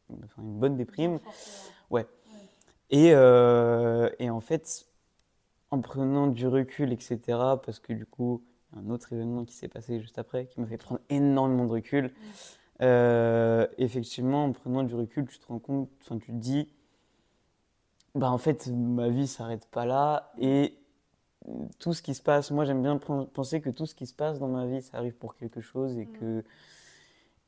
Mm. 0.09 0.15
enfin 0.23 0.41
une 0.41 0.57
bonne 0.57 0.77
déprime. 0.77 1.19
Forte, 1.19 1.73
Ouais. 1.91 2.01
ouais. 2.03 2.07
Et, 2.89 3.11
euh, 3.13 4.09
et 4.19 4.29
en 4.29 4.39
fait, 4.39 4.87
en 5.71 5.81
prenant 5.81 6.27
du 6.27 6.47
recul, 6.47 6.93
etc., 6.93 7.59
parce 7.61 7.79
que 7.79 7.91
du 7.91 8.05
coup, 8.05 8.41
il 8.71 8.77
y 8.77 8.79
a 8.79 8.87
un 8.87 8.89
autre 8.91 9.11
événement 9.11 9.43
qui 9.43 9.55
s'est 9.55 9.67
passé 9.67 9.99
juste 9.99 10.17
après 10.19 10.45
qui 10.45 10.61
m'a 10.61 10.67
fait 10.67 10.77
prendre 10.77 11.01
énormément 11.09 11.65
de 11.65 11.71
recul. 11.71 12.13
Euh, 12.81 13.67
effectivement, 13.77 14.45
en 14.45 14.51
prenant 14.53 14.83
du 14.83 14.95
recul, 14.95 15.27
tu 15.27 15.39
te 15.39 15.47
rends 15.47 15.59
compte, 15.59 15.89
enfin, 16.01 16.17
tu 16.19 16.27
te 16.31 16.37
dis, 16.37 16.67
bah 18.15 18.31
en 18.31 18.37
fait, 18.37 18.67
ma 18.67 19.09
vie 19.09 19.27
s'arrête 19.27 19.67
pas 19.67 19.85
là 19.85 20.31
et 20.39 20.77
tout 21.79 21.93
ce 21.93 22.01
qui 22.01 22.15
se 22.15 22.21
passe, 22.23 22.51
moi 22.51 22.65
j'aime 22.65 22.81
bien 22.81 22.97
pen- 22.97 23.27
penser 23.33 23.61
que 23.61 23.69
tout 23.69 23.85
ce 23.85 23.95
qui 23.95 24.07
se 24.07 24.13
passe 24.13 24.39
dans 24.39 24.47
ma 24.47 24.65
vie, 24.65 24.81
ça 24.81 24.97
arrive 24.97 25.15
pour 25.15 25.35
quelque 25.35 25.61
chose 25.61 25.97
et 25.97 26.05
Mm. 26.05 26.11
que 26.13 26.43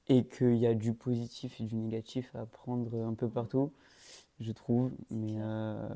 et 0.09 0.23
qu'il 0.25 0.55
y 0.55 0.67
a 0.67 0.73
du 0.73 0.93
positif 0.93 1.59
et 1.59 1.63
du 1.63 1.75
négatif 1.75 2.33
à 2.35 2.45
prendre 2.45 2.95
un 3.03 3.13
peu 3.13 3.27
partout, 3.29 3.71
je 4.39 4.51
trouve. 4.51 4.91
Mais, 5.11 5.35
euh, 5.39 5.89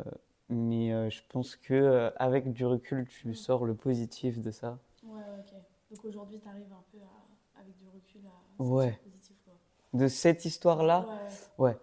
mais 0.50 0.94
euh, 0.94 1.10
je 1.10 1.22
pense 1.30 1.56
que 1.56 1.74
euh, 1.74 2.12
avec 2.18 2.52
du 2.54 2.66
recul, 2.66 3.08
tu 3.08 3.34
Mm. 3.34 3.36
sors 3.36 3.66
le 3.66 3.76
positif 3.76 4.40
de 4.42 4.52
ça. 4.52 4.80
Ouais, 5.04 5.14
ouais, 5.20 5.40
ok. 5.40 5.54
Donc 5.92 6.06
aujourd'hui, 6.06 6.40
tu 6.40 6.48
arrives 6.48 6.72
un 6.72 6.84
peu 6.92 7.00
à, 7.00 7.31
avec 7.62 7.78
du 7.78 7.88
recul 7.88 8.22
à 8.28 8.64
Ouais. 8.64 8.92
sentir 8.92 9.12
positif, 9.12 9.38
quoi. 9.46 9.54
De 9.94 10.08
cette 10.08 10.46
histoire-là, 10.46 11.10
Ouais. 11.58 11.78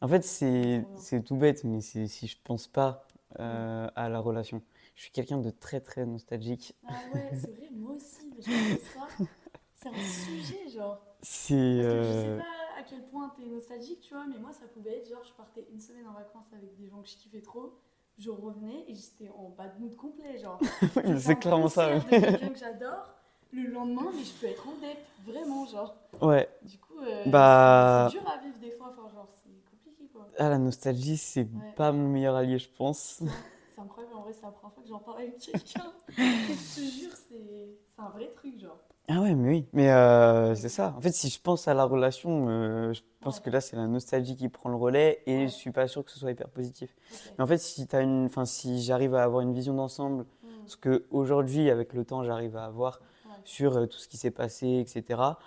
En 0.00 0.08
fait, 0.08 0.22
c'est 0.24 1.22
tout 1.24 1.36
bête, 1.36 1.64
mais 1.64 1.80
c'est 1.80 2.06
si 2.06 2.26
je 2.26 2.36
pense 2.44 2.66
pas 2.68 3.06
euh, 3.40 3.88
à 3.96 4.08
la 4.08 4.20
relation. 4.20 4.62
Je 4.96 5.02
suis 5.02 5.12
quelqu'un 5.12 5.38
de 5.38 5.50
très 5.50 5.80
très 5.80 6.06
nostalgique. 6.06 6.74
Ah 6.88 6.92
ouais, 7.14 7.24
c'est 7.32 7.50
vrai, 7.52 7.68
moi 7.72 7.92
aussi. 7.94 8.26
mais 8.34 8.40
Je 8.42 8.78
ça, 8.92 9.08
c'est 9.74 9.88
un 9.88 10.02
sujet, 10.02 10.68
genre. 10.74 11.02
C'est 11.22 11.54
Parce 11.74 11.88
que 11.88 12.00
je 12.02 12.12
euh, 12.12 12.12
sais 12.12 12.42
pas 12.42 12.44
à 12.78 12.82
quel 12.82 13.02
point 13.08 13.30
t'es 13.36 13.46
nostalgique, 13.46 14.00
tu 14.00 14.14
vois, 14.14 14.26
mais 14.26 14.38
moi 14.38 14.52
ça 14.52 14.66
pouvait 14.68 14.98
être 14.98 15.08
genre 15.08 15.24
je 15.24 15.32
partais 15.34 15.66
une 15.72 15.80
semaine 15.80 16.06
en 16.06 16.12
vacances 16.12 16.52
avec 16.52 16.76
des 16.76 16.88
gens 16.88 17.02
que 17.02 17.08
je 17.08 17.16
kiffais 17.16 17.42
trop, 17.42 17.78
je 18.18 18.30
revenais 18.30 18.84
et 18.88 18.94
j'étais 18.94 19.30
en 19.30 19.50
bad 19.50 19.78
mood 19.80 19.94
complet, 19.96 20.38
genre. 20.38 20.66
C'est 21.20 21.36
clairement 21.36 21.68
ça. 21.68 22.00
de 22.00 22.12
quelqu'un 22.12 22.52
que 22.52 22.58
j'adore, 22.58 23.19
le 23.52 23.66
lendemain, 23.70 24.10
mais 24.16 24.22
je 24.24 24.32
peux 24.34 24.46
être 24.46 24.66
en 24.68 24.74
dep, 24.80 24.98
vraiment, 25.24 25.66
genre. 25.66 25.94
Ouais. 26.20 26.48
Du 26.62 26.78
coup, 26.78 26.98
euh, 27.02 27.22
Bah- 27.26 28.08
c'est 28.12 28.18
dur 28.18 28.28
à 28.28 28.38
vivre 28.44 28.58
des 28.60 28.70
fois, 28.70 28.88
enfin, 28.90 29.08
genre, 29.14 29.28
c'est 29.44 29.50
compliqué 29.70 30.08
quoi. 30.12 30.26
Ah, 30.38 30.48
la 30.48 30.58
nostalgie, 30.58 31.16
c'est 31.16 31.42
Ouais. 31.42 31.48
pas 31.74 31.92
mon 31.92 32.08
meilleur 32.08 32.34
allié, 32.36 32.58
je 32.58 32.68
pense. 32.76 33.22
C'est 33.74 33.80
incroyable, 33.80 34.14
en 34.16 34.22
vrai, 34.22 34.32
c'est 34.34 34.42
la 34.42 34.52
première 34.52 34.72
fois 34.74 34.82
que 34.82 34.88
j'en 34.88 34.98
parle 34.98 35.18
avec 35.18 35.38
quelqu'un. 35.38 35.82
Je 36.18 36.74
te 36.74 36.80
jure, 36.80 37.12
c'est 37.28 37.78
un 37.98 38.08
vrai 38.10 38.28
truc, 38.34 38.58
genre. 38.60 38.78
Ah 39.08 39.20
ouais, 39.20 39.34
mais 39.34 39.48
oui, 39.48 39.66
mais 39.72 39.90
euh, 39.90 40.54
c'est 40.54 40.68
ça. 40.68 40.94
En 40.96 41.00
fait, 41.00 41.10
si 41.12 41.30
je 41.30 41.40
pense 41.40 41.66
à 41.66 41.74
la 41.74 41.84
relation, 41.84 42.48
euh, 42.48 42.92
je 42.92 43.02
pense 43.20 43.38
Ouais. 43.38 43.42
que 43.44 43.50
là, 43.50 43.60
c'est 43.60 43.74
la 43.76 43.86
nostalgie 43.88 44.36
qui 44.36 44.48
prend 44.48 44.70
le 44.70 44.76
relais 44.76 45.22
et 45.26 45.38
Ouais. 45.38 45.42
je 45.48 45.52
suis 45.54 45.72
pas 45.72 45.88
sûr 45.88 46.04
que 46.04 46.10
ce 46.12 46.18
soit 46.18 46.30
hyper 46.30 46.48
positif. 46.48 46.94
Mais 47.36 47.42
en 47.42 47.46
fait, 47.46 47.58
si 47.58 47.86
une, 47.92 48.28
si 48.44 48.82
j'arrive 48.82 49.14
à 49.16 49.24
avoir 49.24 49.42
une 49.42 49.52
vision 49.52 49.74
d'ensemble, 49.74 50.24
Hmm. 50.42 50.46
ce 50.66 50.76
que 50.76 51.06
aujourd'hui, 51.10 51.70
avec 51.70 51.92
le 51.92 52.04
temps, 52.04 52.22
j'arrive 52.22 52.56
à 52.56 52.64
avoir 52.66 53.00
Ouais. 53.30 53.40
sur 53.44 53.76
euh, 53.76 53.86
tout 53.86 53.98
ce 53.98 54.08
qui 54.08 54.16
s'est 54.16 54.30
passé, 54.30 54.66
etc., 54.86 55.38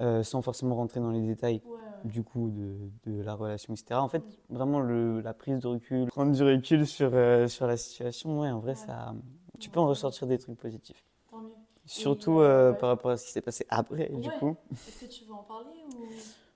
euh, 0.00 0.22
sans 0.22 0.42
forcément 0.42 0.76
rentrer 0.76 1.00
dans 1.00 1.10
les 1.10 1.20
détails 1.20 1.56
Ouais, 1.56 1.60
ouais. 2.04 2.10
du 2.10 2.22
coup 2.22 2.50
de, 2.50 2.76
de 3.10 3.22
la 3.22 3.34
relation, 3.34 3.74
etc. 3.74 4.02
En 4.02 4.08
fait, 4.08 4.24
Mm. 4.50 4.54
vraiment 4.54 4.80
le, 4.80 5.20
la 5.20 5.34
prise 5.34 5.58
de 5.60 5.66
recul, 5.68 6.06
prendre 6.08 6.32
du 6.32 6.42
recul 6.42 6.86
sur, 6.86 7.10
euh, 7.14 7.48
sur 7.48 7.66
la 7.66 7.76
situation, 7.76 8.40
ouais, 8.40 8.50
en 8.50 8.60
vrai, 8.60 8.74
ça, 8.74 9.14
tu 9.58 9.70
peux 9.70 9.80
en 9.80 9.86
ressortir 9.88 10.26
des 10.26 10.38
trucs 10.38 10.58
positifs. 10.58 11.04
Tant 11.30 11.38
mieux. 11.38 11.44
Surtout 11.86 12.40
euh, 12.40 12.72
par 12.72 12.90
rapport 12.90 13.10
à 13.10 13.16
ce 13.16 13.26
qui 13.26 13.32
s'est 13.32 13.40
passé 13.42 13.66
après, 13.70 14.08
du 14.10 14.30
coup. 14.30 14.56
Est-ce 14.72 15.00
que 15.00 15.06
tu 15.06 15.24
veux 15.24 15.34
en 15.34 15.42
parler 15.44 15.84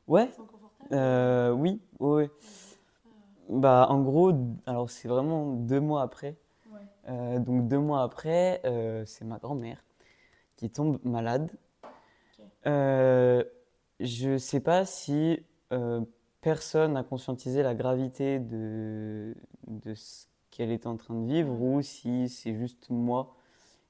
ou 0.09 0.13
Ouais, 0.13 0.29
oui. 1.53 1.81
Ouais, 2.01 2.31
Bah, 3.49 3.87
en 3.91 4.01
gros, 4.01 4.33
alors 4.67 4.89
c'est 4.91 5.09
vraiment 5.09 5.53
deux 5.53 5.81
mois 5.81 6.03
après. 6.03 6.37
donc 7.09 7.69
deux 7.69 7.79
mois 7.79 8.03
après, 8.03 8.61
c'est 9.07 9.25
ma 9.25 9.39
grand-mère 9.39 9.83
qui 10.63 10.71
tombe 10.71 11.01
malade. 11.03 11.51
Euh, 12.69 13.43
je 13.99 14.39
sais 14.39 14.61
pas 14.61 14.85
si 14.85 15.43
euh, 15.73 16.01
personne 16.41 16.93
n'a 16.93 17.03
conscientisé 17.03 17.65
la 17.65 17.75
gravité 17.75 18.39
de, 18.39 19.35
de 19.67 19.95
ce 19.95 20.27
qu'elle 20.53 20.71
était 20.71 20.87
en 20.87 20.97
train 20.97 21.15
de 21.15 21.27
vivre 21.27 21.61
ou 21.61 21.83
si 21.83 22.29
c'est 22.29 22.55
juste 22.55 22.91
moi 22.91 23.35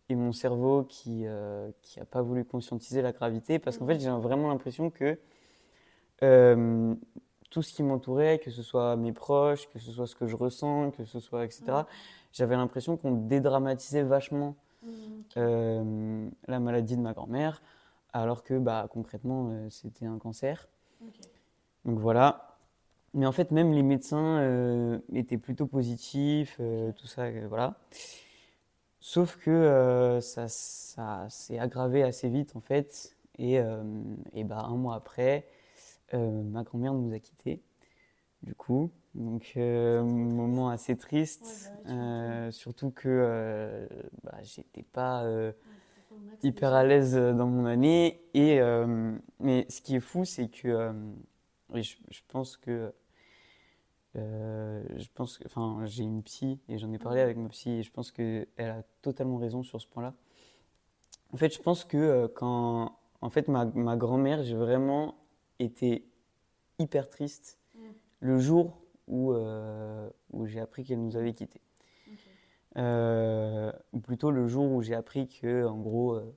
et 0.08 0.14
mon 0.14 0.32
cerveau 0.32 0.84
qui 0.84 1.26
euh, 1.26 1.70
qui 1.82 2.00
a 2.00 2.06
pas 2.06 2.22
voulu 2.22 2.44
conscientiser 2.44 3.02
la 3.02 3.12
gravité 3.12 3.58
parce 3.58 3.76
qu'en 3.76 3.86
fait 3.86 3.94
Mhm. 3.94 4.00
j'ai 4.00 4.10
vraiment 4.10 4.48
l'impression 4.48 4.88
que 4.88 5.18
euh, 6.22 6.94
tout 7.50 7.62
ce 7.62 7.74
qui 7.74 7.82
m'entourait, 7.82 8.38
que 8.38 8.50
ce 8.50 8.62
soit 8.62 8.96
mes 8.96 9.12
proches, 9.12 9.68
que 9.68 9.78
ce 9.78 9.92
soit 9.92 10.06
ce 10.06 10.14
que 10.14 10.26
je 10.26 10.36
ressens, 10.36 10.92
que 10.92 11.04
ce 11.04 11.20
soit 11.20 11.44
etc. 11.44 11.86
J'avais 12.32 12.56
l'impression 12.56 12.96
qu'on 12.96 13.12
dédramatisait 13.12 14.02
vachement 14.04 14.56
Euh, 15.36 16.28
la 16.46 16.60
maladie 16.60 16.96
de 16.96 17.00
ma 17.00 17.12
grand-mère, 17.12 17.62
alors 18.12 18.42
que 18.42 18.58
bah, 18.58 18.88
concrètement, 18.90 19.50
euh, 19.50 19.70
c'était 19.70 20.06
un 20.06 20.18
cancer. 20.18 20.68
Donc 21.84 21.98
voilà. 21.98 22.58
Mais 23.14 23.26
en 23.26 23.32
fait, 23.32 23.50
même 23.50 23.72
les 23.72 23.82
médecins 23.82 24.38
euh, 24.40 24.98
étaient 25.12 25.38
plutôt 25.38 25.66
positifs, 25.66 26.60
tout 26.96 27.06
ça, 27.06 27.30
voilà. 27.48 27.78
Sauf 29.00 29.36
que 29.36 30.18
ça, 30.22 30.48
ça 30.48 31.26
s'est 31.28 31.58
aggravé 31.58 32.02
assez 32.02 32.28
vite, 32.28 32.56
en 32.56 32.60
fait. 32.60 33.16
Et, 33.38 33.58
et 34.32 34.44
bah, 34.44 34.64
un 34.64 34.76
mois 34.76 34.94
après, 34.94 35.46
ma 36.12 36.62
grand-mère 36.62 36.94
nous 36.94 37.12
a 37.12 37.18
quittés, 37.18 37.60
du 38.42 38.54
coup. 38.54 38.90
Donc, 39.14 39.52
euh, 39.56 40.02
moment 40.04 40.70
assez 40.70 40.96
triste. 40.96 41.72
Bah 41.84 41.90
euh, 41.92 42.50
surtout 42.52 42.90
que 42.90 43.08
euh, 43.08 43.86
bah, 44.24 44.38
j'étais 44.42 44.82
pas 44.82 45.24
euh, 45.24 45.52
hyper 46.42 46.72
à 46.74 46.84
l'aise 46.84 47.14
dans 47.16 47.46
mon 47.46 47.66
année. 47.66 48.22
Et, 48.34 48.60
mais 49.40 49.66
ce 49.70 49.80
qui 49.82 49.96
est 49.96 50.00
fou, 50.00 50.24
c'est 50.24 50.48
que 50.48 50.92
je, 51.74 51.94
je 52.10 52.20
pense 52.28 52.56
que 52.56 52.92
je 54.14 55.06
pense 55.14 55.38
que, 55.38 55.44
enfin, 55.46 55.80
j'ai 55.86 56.04
une 56.04 56.22
psy 56.22 56.60
et 56.68 56.78
j'en 56.78 56.92
ai 56.92 56.98
parlé 56.98 57.20
avec 57.20 57.36
ma 57.36 57.48
psy 57.48 57.70
et 57.70 57.82
je 57.82 57.90
pense 57.90 58.10
qu'elle 58.12 58.46
a 58.58 58.82
totalement 59.02 59.36
raison 59.38 59.62
sur 59.62 59.80
ce 59.80 59.86
point-là. 59.86 60.14
En 61.32 61.36
fait, 61.36 61.52
je 61.54 61.60
pense 61.60 61.84
que 61.84 62.26
quand, 62.28 62.96
en 63.20 63.30
fait, 63.30 63.48
ma, 63.48 63.64
ma 63.66 63.96
grand-mère, 63.96 64.42
j'ai 64.42 64.54
vraiment 64.56 65.16
été 65.58 66.06
hyper 66.78 67.08
triste 67.10 67.58
le 68.22 68.38
jour 68.38 68.78
où, 69.08 69.32
euh, 69.34 70.08
où 70.32 70.46
j'ai 70.46 70.60
appris 70.60 70.84
qu'elle 70.84 71.02
nous 71.02 71.16
avait 71.16 71.34
quittés. 71.34 71.60
Euh, 72.78 73.70
ou 73.92 74.00
plutôt 74.00 74.30
le 74.30 74.48
jour 74.48 74.70
où 74.72 74.80
j'ai 74.82 74.94
appris 74.94 75.28
que, 75.28 75.66
en 75.66 75.76
gros, 75.78 76.14
euh, 76.14 76.34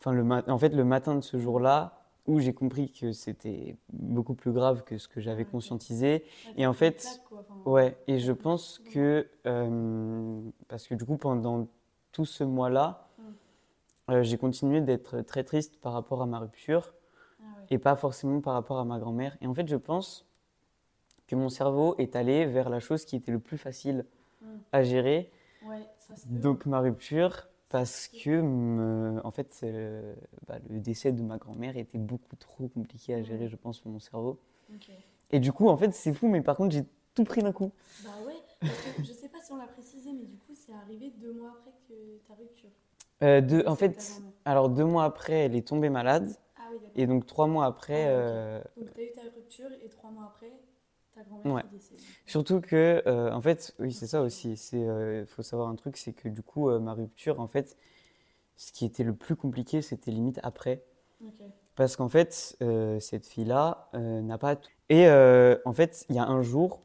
enfin 0.00 0.12
le 0.12 0.24
en 0.50 0.58
fait 0.58 0.70
le 0.70 0.84
matin 0.84 1.14
de 1.16 1.20
ce 1.20 1.38
jour-là, 1.38 2.02
où 2.26 2.40
j'ai 2.40 2.52
compris 2.54 2.90
que 2.92 3.12
c'était 3.12 3.76
beaucoup 3.92 4.34
plus 4.34 4.52
grave 4.52 4.82
que 4.84 4.98
ce 4.98 5.08
que 5.08 5.20
j'avais 5.20 5.44
Ah, 5.44 5.50
conscientisé. 5.52 6.24
Ouais, 6.24 6.24
Et 6.56 6.66
en 6.66 6.72
fait, 6.72 6.96
claque, 6.96 7.28
quoi, 7.28 7.38
enfin, 7.40 7.70
Ouais, 7.70 7.96
et 8.08 8.18
je 8.18 8.32
pense 8.32 8.80
que, 8.80 9.28
euh, 9.46 10.40
parce 10.68 10.86
que 10.88 10.94
du 10.94 11.04
coup, 11.04 11.16
pendant 11.16 11.68
tout 12.12 12.24
ce 12.26 12.44
mois-là, 12.44 13.04
Mm. 13.18 14.12
euh, 14.12 14.22
j'ai 14.22 14.38
continué 14.38 14.80
d'être 14.80 15.20
très 15.22 15.44
triste 15.44 15.80
par 15.80 15.92
rapport 15.92 16.22
à 16.22 16.26
ma 16.26 16.38
rupture 16.40 16.94
Ah 17.40 17.44
et 17.70 17.78
pas 17.78 17.96
forcément 17.96 18.40
par 18.40 18.54
rapport 18.54 18.78
à 18.78 18.84
ma 18.84 18.98
grand-mère. 18.98 19.36
Et 19.42 19.46
en 19.48 19.54
fait, 19.54 19.68
je 19.68 19.76
pense 19.76 20.27
que 21.28 21.36
mon 21.36 21.50
cerveau 21.50 21.96
est 21.98 22.16
allé 22.16 22.46
vers 22.46 22.70
la 22.70 22.80
chose 22.80 23.04
qui 23.06 23.16
était 23.16 23.32
le 23.32 23.40
plus 23.40 23.58
facile 23.58 24.06
Hmm, 24.40 24.58
à 24.72 24.82
gérer, 24.82 25.30
Ouais, 25.62 25.88
ça 25.98 26.14
donc 26.26 26.66
ma 26.66 26.80
rupture, 26.80 27.48
parce 27.70 28.08
que 28.08 28.40
me- 28.40 29.20
en 29.24 29.30
fait, 29.30 29.60
euh, 29.64 30.14
bah, 30.46 30.58
le 30.70 30.80
décès 30.80 31.12
de 31.12 31.22
ma 31.22 31.38
grand-mère 31.38 31.76
était 31.76 31.98
beaucoup 31.98 32.36
trop 32.36 32.68
compliqué 32.68 33.14
à 33.14 33.22
gérer, 33.22 33.46
Mm. 33.46 33.48
je 33.48 33.56
pense, 33.56 33.80
pour 33.80 33.90
mon 33.92 34.00
cerveau. 34.00 34.38
Et 35.32 35.40
du 35.40 35.52
coup, 35.52 35.68
en 35.68 35.76
fait, 35.76 35.92
c'est 35.94 36.14
fou, 36.14 36.28
mais 36.28 36.42
par 36.42 36.56
contre, 36.56 36.74
j'ai 36.74 36.84
tout 37.14 37.24
pris 37.24 37.42
d'un 37.42 37.52
coup. 37.52 37.72
Bah 37.98 38.20
ouais, 38.24 38.42
parce 38.64 38.80
que 38.80 38.88
je 39.02 39.12
sais 39.12 39.28
pas 39.28 39.40
si 39.40 39.52
on 39.52 39.56
l'a 39.56 39.66
précisé, 39.66 40.12
mais 40.12 40.24
du 40.24 40.38
coup, 40.38 40.54
c'est 40.54 40.72
arrivé 40.72 41.10
deux 41.10 41.32
mois 41.32 41.50
après 41.58 41.72
que 41.88 42.18
ta 42.26 42.34
rupture. 42.34 42.70
Euh, 43.22 43.40
deux- 43.40 43.64
en 43.66 43.76
fait, 43.76 44.22
alors 44.44 44.68
deux 44.68 44.84
mois 44.84 45.04
après, 45.04 45.34
elle 45.34 45.56
est 45.56 45.66
tombée 45.66 45.90
malade. 45.90 46.34
Ah 46.56 46.68
oui. 46.72 46.80
Et 46.96 47.06
donc 47.06 47.26
trois 47.26 47.46
mois 47.46 47.66
après, 47.66 48.06
Ah, 48.06 48.18
ok. 48.18 48.34
euh, 48.36 48.62
Donc 48.76 48.92
t'as 48.94 49.02
eu 49.02 49.12
ta 49.12 49.22
rupture 49.34 49.70
et 49.84 49.88
trois 49.88 50.10
mois 50.10 50.24
après, 50.26 50.52
ta 51.18 51.24
grand-mère 51.24 51.54
Ouais. 51.54 51.62
surtout 52.26 52.60
que, 52.60 53.02
euh, 53.06 53.32
en 53.32 53.40
fait, 53.40 53.74
oui, 53.78 53.92
c'est 53.92 54.06
ça 54.06 54.22
aussi. 54.22 54.56
C'est, 54.56 54.76
euh, 54.82 55.24
faut 55.26 55.42
savoir 55.42 55.68
un 55.68 55.76
truc, 55.76 55.96
c'est 55.96 56.12
que 56.12 56.28
du 56.28 56.42
coup, 56.42 56.68
euh, 56.70 56.78
ma 56.78 56.92
rupture, 56.94 57.40
en 57.40 57.46
fait, 57.46 57.76
ce 58.56 58.72
qui 58.72 58.84
était 58.84 59.04
le 59.04 59.14
plus 59.14 59.36
compliqué, 59.36 59.82
c'était 59.82 60.10
limite 60.10 60.40
après, 60.42 60.82
parce 61.76 61.96
qu'en 61.96 62.08
fait, 62.08 62.56
cette 63.00 63.26
fille-là 63.26 63.88
n'a 63.94 64.36
pas 64.38 64.56
tout. 64.56 64.70
Et 64.88 65.08
en 65.64 65.72
fait, 65.72 66.06
il 66.08 66.16
y 66.16 66.18
a 66.18 66.26
un 66.26 66.42
jour 66.42 66.80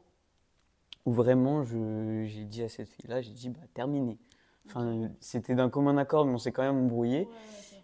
où 1.06 1.12
vraiment, 1.12 1.64
j'ai 1.64 2.46
dit 2.46 2.62
à 2.64 2.70
cette 2.70 2.88
fille-là, 2.88 3.22
j'ai 3.22 3.32
dit, 3.32 3.50
bah 3.50 3.60
terminé. 3.74 4.18
Enfin, 4.68 5.10
c'était 5.20 5.56
d'un 5.56 5.70
commun 5.70 5.98
accord, 5.98 6.26
mais 6.26 6.34
on 6.34 6.38
s'est 6.38 6.52
quand 6.52 6.62
même 6.64 6.78
embrouillé. 6.78 7.22
Ouais. 7.22 7.28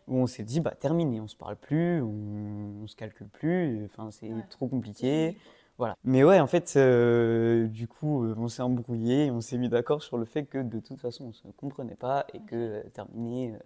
Où 0.08 0.18
on 0.18 0.28
s'est 0.28 0.44
dit, 0.44 0.60
bah 0.60 0.74
terminé, 0.80 1.20
on 1.20 1.28
se 1.28 1.36
parle 1.36 1.56
plus, 1.56 2.02
on, 2.02 2.84
on 2.84 2.88
se 2.88 2.96
calcule 2.96 3.28
plus. 3.28 3.86
Enfin, 3.86 4.10
c'est 4.12 4.28
Ouais. 4.32 4.44
trop 4.50 4.68
compliqué. 4.68 5.36
Voilà. 5.80 5.96
Mais 6.04 6.26
ouais, 6.26 6.42
en 6.42 6.46
fait, 6.46 6.74
euh, 6.76 7.68
du 7.68 7.88
coup, 7.88 8.26
euh, 8.26 8.36
on 8.38 8.50
s'est 8.50 8.62
embrouillé, 8.62 9.32
on 9.32 9.40
s'est 9.40 9.58
mis 9.58 9.70
d'accord 9.70 10.04
sur 10.04 10.18
le 10.18 10.26
fait 10.26 10.44
que 10.44 10.58
de 10.58 10.80
toute 10.80 11.00
façon, 11.00 11.28
on 11.28 11.34
se 11.34 11.48
comprenait 11.56 11.96
pas 11.96 12.28
et 12.34 12.42
que 12.42 12.56
euh, 12.56 12.84
terminé, 12.94 13.54
euh, 13.56 13.60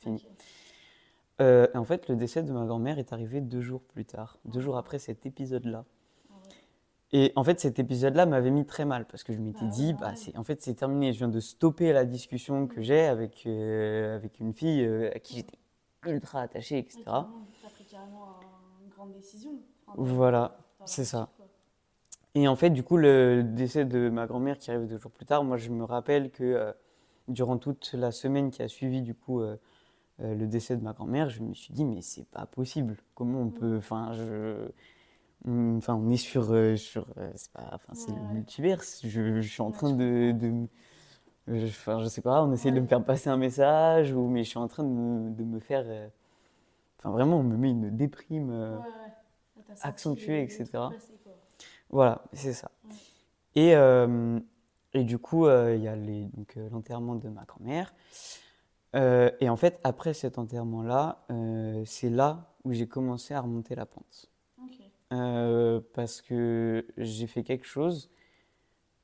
fini. 0.00 0.26
En 1.74 1.84
fait, 1.84 2.08
le 2.08 2.16
décès 2.16 2.42
de 2.42 2.52
ma 2.52 2.64
grand-mère 2.64 2.98
est 2.98 3.12
arrivé 3.12 3.40
deux 3.40 3.60
jours 3.60 3.82
plus 3.82 4.06
tard, 4.06 4.38
deux 4.46 4.60
jours 4.60 4.78
après 4.78 4.98
cet 4.98 5.26
épisode-là. 5.26 5.84
Ah. 6.30 6.34
Et 7.12 7.32
en 7.36 7.44
fait, 7.44 7.60
cet 7.60 7.78
épisode-là 7.78 8.24
m'avait 8.24 8.50
mis 8.50 8.64
très 8.64 8.86
mal 8.86 9.04
parce 9.04 9.22
que 9.22 9.34
je 9.34 9.38
m'étais 9.38 9.64
ouais, 9.64 9.68
dit, 9.68 9.92
bah, 9.92 10.14
c'est, 10.16 10.34
en 10.38 10.44
fait, 10.44 10.62
c'est 10.62 10.74
terminé. 10.74 11.12
Je 11.12 11.18
viens 11.18 11.28
de 11.28 11.40
stopper 11.40 11.92
la 11.92 12.06
discussion 12.06 12.66
que 12.66 12.80
j'ai 12.80 13.02
avec, 13.02 13.42
euh, 13.46 14.16
avec 14.16 14.40
une 14.40 14.54
fille 14.54 14.86
euh, 14.86 15.10
à 15.14 15.18
qui 15.18 15.36
j'étais 15.36 15.58
ultra 16.06 16.40
attaché, 16.40 16.78
etc. 16.78 17.02
Carrément, 17.04 17.46
T'as 17.62 17.68
pris 17.68 17.84
carrément 17.84 18.40
une 18.82 18.88
grande 18.88 19.12
décision. 19.12 19.50
Enfin, 19.86 20.00
Voilà, 20.02 20.56
c'est 20.86 21.04
ça. 21.04 21.28
Et 22.34 22.48
en 22.48 22.56
fait, 22.56 22.70
du 22.70 22.82
coup, 22.82 22.96
le 22.96 23.42
décès 23.44 23.84
de 23.84 24.08
ma 24.08 24.26
grand-mère 24.26 24.58
qui 24.58 24.70
arrive 24.70 24.86
deux 24.86 24.98
jours 24.98 25.10
plus 25.10 25.26
tard, 25.26 25.44
moi, 25.44 25.56
je 25.58 25.70
me 25.70 25.84
rappelle 25.84 26.30
que 26.30 26.44
euh, 26.44 26.72
durant 27.28 27.58
toute 27.58 27.92
la 27.94 28.10
semaine 28.12 28.50
qui 28.50 28.62
a 28.62 28.68
suivi, 28.68 29.02
du 29.02 29.14
coup, 29.14 29.40
euh, 29.40 29.56
euh, 30.22 30.34
le 30.34 30.46
décès 30.46 30.76
de 30.76 30.82
ma 30.82 30.92
grand-mère, 30.94 31.30
je 31.30 31.42
me 31.42 31.54
suis 31.54 31.74
dit, 31.74 31.84
mais 31.84 32.02
c'est 32.02 32.26
pas 32.28 32.46
possible. 32.46 32.96
Comment 33.14 33.42
on 33.42 33.50
peut. 33.50 33.76
Enfin, 33.78 34.12
je. 34.14 34.68
on- 35.46 35.76
Enfin, 35.78 35.94
on 35.96 36.10
est 36.10 36.16
sur. 36.18 36.46
sur 36.78 37.06
c'est 37.36 37.52
pas, 37.52 37.70
enfin, 37.74 37.94
c'est 37.94 38.12
Ouais, 38.12 38.18
le 38.18 38.24
ouais. 38.24 38.30
multiverse. 38.34 39.00
Je, 39.06 39.40
je 39.40 39.48
suis 39.48 39.62
en 39.62 39.70
train 39.72 39.92
de. 39.94 40.32
de 40.32 40.68
enfin, 41.68 42.00
je 42.02 42.08
sais 42.08 42.22
pas, 42.22 42.42
on 42.44 42.52
essaie 42.52 42.72
de 42.72 42.80
me 42.80 42.86
faire 42.86 43.04
passer 43.04 43.30
un 43.30 43.36
message, 43.36 44.12
ou, 44.12 44.28
mais 44.28 44.44
je 44.44 44.50
suis 44.50 44.58
en 44.58 44.68
train 44.68 44.84
de 44.84 44.88
me, 44.90 45.30
de 45.30 45.44
me 45.44 45.60
faire. 45.60 45.84
Enfin, 46.98 47.10
vraiment, 47.10 47.38
on 47.40 47.42
me 47.42 47.56
met 47.56 47.70
une 47.70 47.90
déprime. 47.96 48.50
Ouais, 48.50 48.56
ouais. 48.56 49.12
Là, 49.56 49.62
t'as 49.66 49.76
senti 49.76 49.88
accentué, 49.88 50.32
le- 50.32 50.38
le 50.38 50.44
etc. 50.44 50.94
Voilà, 51.92 52.22
c'est 52.32 52.54
ça. 52.54 52.70
Et, 53.54 53.76
euh, 53.76 54.40
et 54.94 55.04
du 55.04 55.18
coup, 55.18 55.46
euh, 55.46 55.76
il 55.76 55.82
y 55.82 55.88
a 55.88 55.92
euh, 55.94 56.68
l'enterrement 56.70 57.14
de 57.16 57.28
ma 57.28 57.44
grand-mère. 57.44 57.94
Euh, 58.94 59.30
et 59.40 59.48
en 59.48 59.56
fait, 59.56 59.78
après 59.84 60.12
cet 60.14 60.38
enterrement-là, 60.38 61.24
c'est 61.86 62.10
là 62.10 62.54
où 62.64 62.72
j'ai 62.72 62.86
commencé 62.86 63.34
à 63.34 63.40
remonter 63.40 63.74
la 63.74 63.86
pente. 63.86 64.30
Parce 65.94 66.22
que 66.22 66.86
j'ai 66.96 67.26
fait 67.26 67.42
quelque 67.42 67.66
chose. 67.66 68.10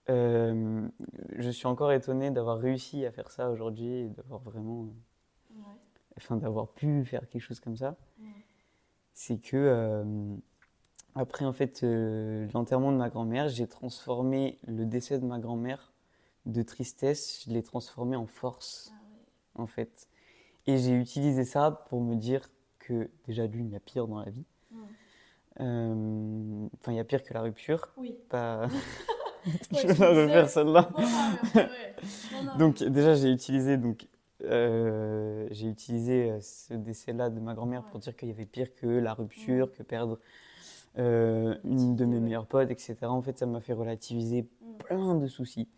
Je 0.09 1.51
suis 1.51 1.67
encore 1.67 1.93
étonné 1.93 2.31
d'avoir 2.31 2.59
réussi 2.59 3.05
à 3.05 3.13
faire 3.13 3.31
ça 3.31 3.51
aujourd'hui 3.51 3.91
et 3.93 4.09
d'avoir 4.09 4.41
vraiment 4.41 4.89
Ouais. 5.51 5.65
enfin 6.19 6.37
d'avoir 6.37 6.69
pu 6.69 7.05
faire 7.07 7.27
quelque 7.29 7.43
chose 7.43 7.59
comme 7.61 7.77
ça, 7.77 7.97
c'est 9.15 9.39
que 9.39 10.05
après 11.19 11.45
en 11.45 11.53
fait 11.53 11.83
euh, 11.83 12.47
l'enterrement 12.55 12.93
de 12.93 12.97
ma 12.97 13.09
grand-mère, 13.11 13.49
j'ai 13.49 13.67
transformé 13.67 14.59
le 14.67 14.85
décès 14.85 15.19
de 15.19 15.27
ma 15.27 15.39
grand-mère 15.39 15.93
de 16.47 16.63
tristesse, 16.63 17.45
je 17.47 17.53
l'ai 17.53 17.63
transformé 17.63 18.17
en 18.17 18.27
force 18.27 18.93
Ah 18.93 19.03
ouais. 19.57 19.63
en 19.63 19.67
fait. 19.67 20.09
Et 20.67 20.79
j'ai 20.79 20.93
utilisé 20.93 21.45
ça 21.45 21.85
pour 21.89 22.01
me 22.01 22.15
dire 22.15 22.49
que 22.79 23.11
déjà 23.27 23.49
d'une, 23.49 23.67
il 23.67 23.73
y 23.73 23.77
a 23.77 23.81
pire 23.81 24.07
dans 24.07 24.21
la 24.21 24.31
vie. 24.31 24.45
Euh, 25.61 26.69
Enfin, 26.81 26.93
il 26.93 26.97
y 26.97 27.01
a 27.01 27.05
pire 27.05 27.23
que 27.25 27.35
la 27.35 27.43
rupture. 27.43 27.89
Oui. 27.97 28.15
Pas... 28.29 28.69
Je 29.73 29.87
vais 29.87 29.95
la 29.95 30.09
refaire 30.11 30.49
celle-là. 30.49 30.91
Donc 32.59 32.83
déjà 32.83 33.15
j'ai 33.15 33.31
utilisé 33.31 33.77
donc 33.77 34.07
euh, 34.45 35.47
j'ai 35.51 35.69
utilisé 35.69 36.39
ce 36.41 36.75
décès-là 36.75 37.31
de 37.31 37.41
ma 37.41 37.55
grand-mère 37.55 37.83
pour 37.85 37.99
dire 37.99 38.15
qu'il 38.17 38.29
y 38.29 38.31
avait 38.33 38.47
pire 38.47 38.75
que 38.75 38.87
la 38.87 39.15
rupture, 39.15 39.73
que 39.73 39.83
perdre 39.83 40.19
euh, 40.99 41.55
une 41.65 41.97
de 41.97 42.05
mes 42.05 42.21
meilleures 42.21 42.47
potes, 42.47 42.71
etc. 42.71 43.11
En 43.13 43.23
fait, 43.23 43.39
ça 43.39 43.47
m'a 43.47 43.61
fait 43.61 43.73
relativiser 43.73 44.47
Mm. 44.61 44.79
plein 44.79 45.15
de 45.17 45.27
soucis. 45.27 45.69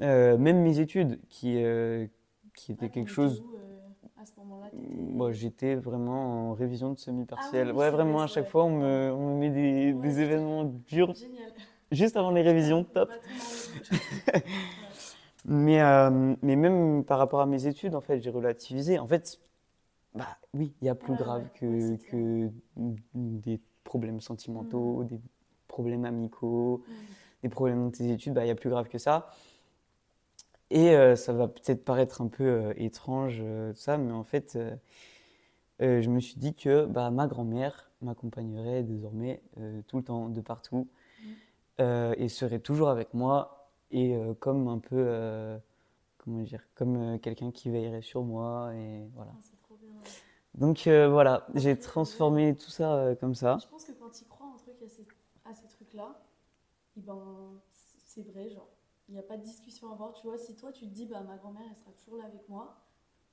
Euh, 0.00 0.38
même 0.38 0.62
mes 0.62 0.78
études, 0.80 1.18
qui 1.28 1.62
euh, 1.62 2.06
qui 2.54 2.72
étaient 2.72 2.86
Ah, 2.86 2.88
quelque 2.88 3.10
chose. 3.10 3.38
étais 3.38 3.44
où, 3.44 4.08
à 4.20 4.24
ce 4.26 4.40
moment-là 4.40 4.70
t'étais- 4.70 5.02
Moi, 5.02 5.32
j'étais 5.32 5.74
vraiment 5.74 6.50
en 6.50 6.54
révision 6.54 6.92
de 6.92 6.98
semi-partiel. 6.98 7.68
Ah 7.68 7.72
oui, 7.72 7.78
ouais, 7.78 7.90
vraiment, 7.90 8.14
vrai, 8.14 8.24
à 8.24 8.26
chaque 8.26 8.44
vrai. 8.44 8.50
fois, 8.52 8.64
on 8.64 8.78
me, 8.78 9.12
on 9.12 9.34
me 9.34 9.40
met 9.40 9.50
des, 9.50 9.92
Ouais. 9.92 10.00
des 10.00 10.20
événements 10.20 10.64
durs 10.64 11.14
Génial. 11.14 11.52
juste 11.92 12.16
avant 12.16 12.30
les 12.30 12.42
révisions, 12.42 12.84
top. 12.84 13.10
Mais, 15.44 15.80
mais 16.42 16.56
même 16.56 17.04
par 17.04 17.18
rapport 17.18 17.40
à 17.40 17.46
mes 17.46 17.66
études, 17.66 17.94
en 17.94 18.00
fait, 18.00 18.20
j'ai 18.20 18.30
relativisé. 18.30 18.98
En 18.98 19.06
fait, 19.06 19.38
bah 20.14 20.26
oui, 20.54 20.74
il 20.82 20.86
y 20.86 20.88
a 20.90 20.94
plus 20.94 21.12
Ouais, 21.12 21.18
grave 21.18 21.44
ouais, 21.44 21.50
que, 21.54 21.96
que 22.10 22.50
des 23.14 23.60
problèmes 23.90 24.20
sentimentaux, 24.20 25.02
des 25.04 25.20
problèmes 25.66 26.04
amicaux, 26.04 26.84
Mm. 26.86 26.92
des 27.42 27.48
problèmes 27.48 27.82
dans 27.84 27.90
tes 27.90 28.08
études, 28.12 28.34
bah, 28.34 28.44
il 28.44 28.48
y 28.48 28.52
a 28.52 28.54
plus 28.54 28.70
grave 28.70 28.86
que 28.88 28.98
ça. 28.98 29.30
Et 30.70 30.90
euh, 30.94 31.16
ça 31.16 31.32
va 31.32 31.48
peut-être 31.48 31.84
paraître 31.84 32.20
un 32.22 32.28
peu 32.28 32.44
euh, 32.44 32.72
étrange, 32.76 33.38
euh, 33.42 33.72
tout 33.72 33.80
ça, 33.80 33.98
mais 33.98 34.12
en 34.12 34.22
fait, 34.22 34.56
je 35.80 36.08
me 36.08 36.20
suis 36.20 36.36
dit 36.36 36.54
que 36.54 36.86
bah, 36.86 37.10
ma 37.10 37.26
grand-mère 37.26 37.90
m'accompagnerait 38.02 38.82
désormais 38.84 39.42
tout 39.88 39.96
le 39.98 40.04
temps, 40.04 40.28
de 40.28 40.40
partout, 40.40 40.86
Mm. 41.78 42.12
et 42.16 42.28
serait 42.28 42.60
toujours 42.60 42.88
avec 42.90 43.12
moi, 43.14 43.68
et 43.90 44.14
comme 44.38 44.68
un 44.68 44.78
peu, 44.78 45.02
comment 46.18 46.42
dire, 46.42 46.62
comme 46.76 47.18
quelqu'un 47.20 47.50
qui 47.50 47.70
veillerait 47.70 48.02
sur 48.02 48.22
moi, 48.22 48.72
et 48.74 49.08
voilà. 49.16 49.32
Ah, 49.34 49.40
c'est 49.42 49.58
trop 49.62 49.76
bien. 49.82 49.90
ouais. 49.90 50.08
Donc 50.54 50.86
euh, 50.86 51.08
voilà, 51.08 51.46
j'ai 51.54 51.76
transformé 51.78 52.56
tout 52.56 52.70
ça 52.70 52.94
euh, 52.94 53.14
comme 53.16 53.34
ça. 53.34 53.58
Je 53.62 53.66
pense 53.68 53.84
que 53.84 53.92
quand 53.92 54.10
tu 54.10 54.24
crois 54.24 54.46
un 54.48 54.56
truc 54.58 54.74
à 54.82 54.88
ces, 54.88 55.06
à 55.44 55.54
ces 55.54 55.68
trucs-là, 55.68 56.20
et 56.96 57.00
ben, 57.02 57.60
c'est 58.06 58.22
vrai, 58.22 58.50
genre, 58.50 58.68
il 59.08 59.14
n'y 59.14 59.20
a 59.20 59.22
pas 59.24 59.36
de 59.38 59.42
discussion 59.44 59.90
à 59.90 59.94
avoir. 59.94 60.14
Tu 60.14 60.26
vois, 60.26 60.38
si 60.38 60.56
toi 60.56 60.72
tu 60.72 60.86
te 60.86 60.92
dis, 60.94 61.06
bah 61.06 61.22
ma 61.22 61.36
grand-mère 61.38 61.64
elle 61.70 61.78
sera 61.78 61.92
toujours 61.92 62.16
là 62.18 62.26
avec 62.26 62.48
moi, 62.48 62.80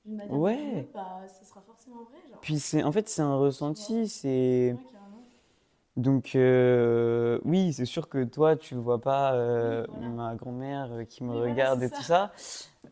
d'une 0.04 0.16
manière 0.16 0.44
ou 0.46 0.46
Ouais. 0.46 0.56
d'une 0.56 0.74
autre, 0.74 0.90
bah 0.94 1.26
ce 1.28 1.44
sera 1.46 1.62
forcément 1.62 2.04
vrai, 2.04 2.18
genre. 2.30 2.40
Puis 2.40 2.58
c'est, 2.60 2.82
en 2.82 2.92
fait, 2.92 3.08
c'est 3.08 3.22
un 3.22 3.36
ressenti, 3.36 4.08
c'est... 4.08 4.78
Ouais. 4.90 5.24
Donc 5.96 6.36
euh, 6.36 7.40
oui, 7.44 7.72
c'est 7.72 7.84
sûr 7.84 8.08
que 8.08 8.22
toi, 8.24 8.56
tu 8.56 8.76
ne 8.76 8.80
vois 8.80 9.00
pas 9.00 9.34
euh, 9.34 9.84
voilà. 9.88 10.14
ma 10.16 10.36
grand-mère 10.36 10.90
qui 11.08 11.24
me 11.24 11.32
regarde 11.32 11.82
et 11.82 11.90
ça. 11.90 11.96
tout 11.96 12.02
ça, 12.02 12.32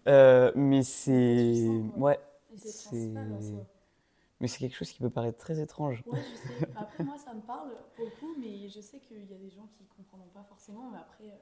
Euh, 0.08 0.52
mais 0.56 0.82
c'est... 0.82 1.84
Ouais, 1.96 2.18
c'est 2.56 2.72
c'est... 2.72 2.76
principal 2.76 3.32
en 3.32 3.40
soi. 3.40 3.64
Mais 4.40 4.48
c'est 4.48 4.58
quelque 4.58 4.76
chose 4.76 4.90
qui 4.90 5.00
peut 5.00 5.10
paraître 5.10 5.38
très 5.38 5.60
étrange. 5.60 6.04
Ouais, 6.06 6.22
je 6.30 6.36
sais. 6.36 6.54
Après, 6.74 7.02
moi, 7.02 7.18
ça 7.18 7.34
me 7.34 7.40
parle 7.40 7.76
pour 7.94 8.04
le 8.06 8.10
coup, 8.12 8.34
mais 8.38 8.68
je 8.68 8.80
sais 8.80 9.00
qu'il 9.00 9.24
y 9.30 9.34
a 9.34 9.38
des 9.38 9.50
gens 9.50 9.66
qui 9.76 9.84
comprendront 9.86 10.28
pas 10.28 10.44
forcément. 10.44 10.90
Mais 10.90 10.98
après, 10.98 11.24
euh, 11.30 11.36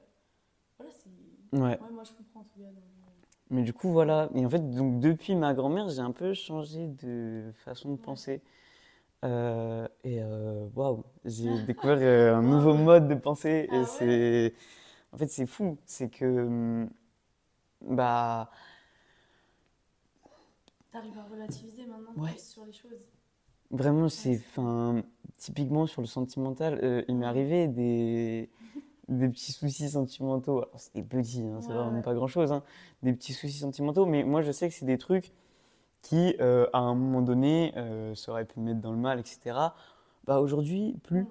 voilà, 0.77 0.91
c'est. 0.93 1.09
Ouais, 1.51 1.79
Ouais, 1.79 1.91
moi, 1.91 2.03
je 2.03 2.11
comprends 2.13 2.41
en 2.41 2.43
tout 2.43 2.59
cas. 2.59 2.65
donc, 2.71 2.83
euh, 2.99 3.11
mais 3.49 3.63
du 3.63 3.73
coup, 3.73 3.91
voilà. 3.91 4.29
Et 4.35 4.45
en 4.45 4.49
fait, 4.49 4.59
donc, 4.71 4.99
depuis 4.99 5.35
ma 5.35 5.53
grand-mère, 5.53 5.89
j'ai 5.89 5.99
un 6.01 6.11
peu 6.11 6.33
changé 6.33 6.87
de 6.87 7.51
façon 7.63 7.91
de 7.93 7.97
Ouais. 7.97 8.01
penser. 8.01 8.41
Euh, 9.25 9.87
et 10.03 10.21
waouh, 10.75 11.03
j'ai 11.25 11.59
découvert 11.59 11.97
euh, 12.01 12.35
un 12.37 12.43
nouveau 12.43 12.75
mode 12.75 13.07
de 13.09 13.15
pensée. 13.15 13.67
Ah 13.69 13.73
et 13.73 13.85
ouais 13.85 13.85
c'est... 13.85 14.53
En 15.13 15.17
fait, 15.17 15.27
c'est 15.29 15.47
fou. 15.47 15.77
C'est 15.85 16.09
que... 16.09 16.25
hum, 16.25 16.89
Bah... 17.81 18.49
T'arrives 20.95 21.17
à 21.17 21.23
relativiser 21.29 21.85
maintenant 21.87 22.23
Ouais. 22.23 22.37
sur 22.37 22.63
les 22.63 22.71
choses. 22.71 23.01
Vraiment, 23.69 24.07
c'est, 24.07 24.35
c'est 24.35 24.43
enfin, 24.51 25.03
typiquement 25.37 25.87
sur 25.87 25.99
le 26.01 26.07
sentimental, 26.07 26.79
euh, 26.83 27.03
il 27.09 27.17
m'est 27.17 27.25
arrivé 27.25 27.67
des, 27.67 28.49
des 29.09 29.27
petits 29.29 29.51
soucis 29.53 29.89
sentimentaux. 29.89 30.59
Alors, 30.59 30.71
c'est 30.79 30.93
des 30.95 31.03
petits, 31.03 31.41
hein, 31.43 31.59
c'est 31.61 31.73
Ouais, 31.73 31.79
vraiment 31.79 31.97
ouais. 31.97 32.01
pas 32.03 32.13
grand-chose, 32.13 32.53
hein, 32.53 32.63
des 33.03 33.13
petits 33.13 33.33
soucis 33.33 33.57
sentimentaux, 33.59 34.05
mais 34.05 34.23
moi, 34.23 34.41
je 34.41 34.51
sais 34.51 34.69
que 34.69 34.75
c'est 34.75 34.85
des 34.85 34.97
trucs 34.97 35.33
qui, 36.01 36.35
euh, 36.41 36.67
à 36.73 36.79
un 36.79 36.95
moment 36.95 37.21
donné, 37.21 37.73
euh, 37.77 38.15
ça 38.15 38.31
aurait 38.33 38.45
pu 38.45 38.59
me 38.59 38.65
mettre 38.67 38.81
dans 38.81 38.91
le 38.91 38.97
mal, 38.99 39.19
etc. 39.19 39.75
Bah, 40.25 40.39
aujourd'hui, 40.39 40.95
plus. 41.03 41.23
Mm. 41.23 41.27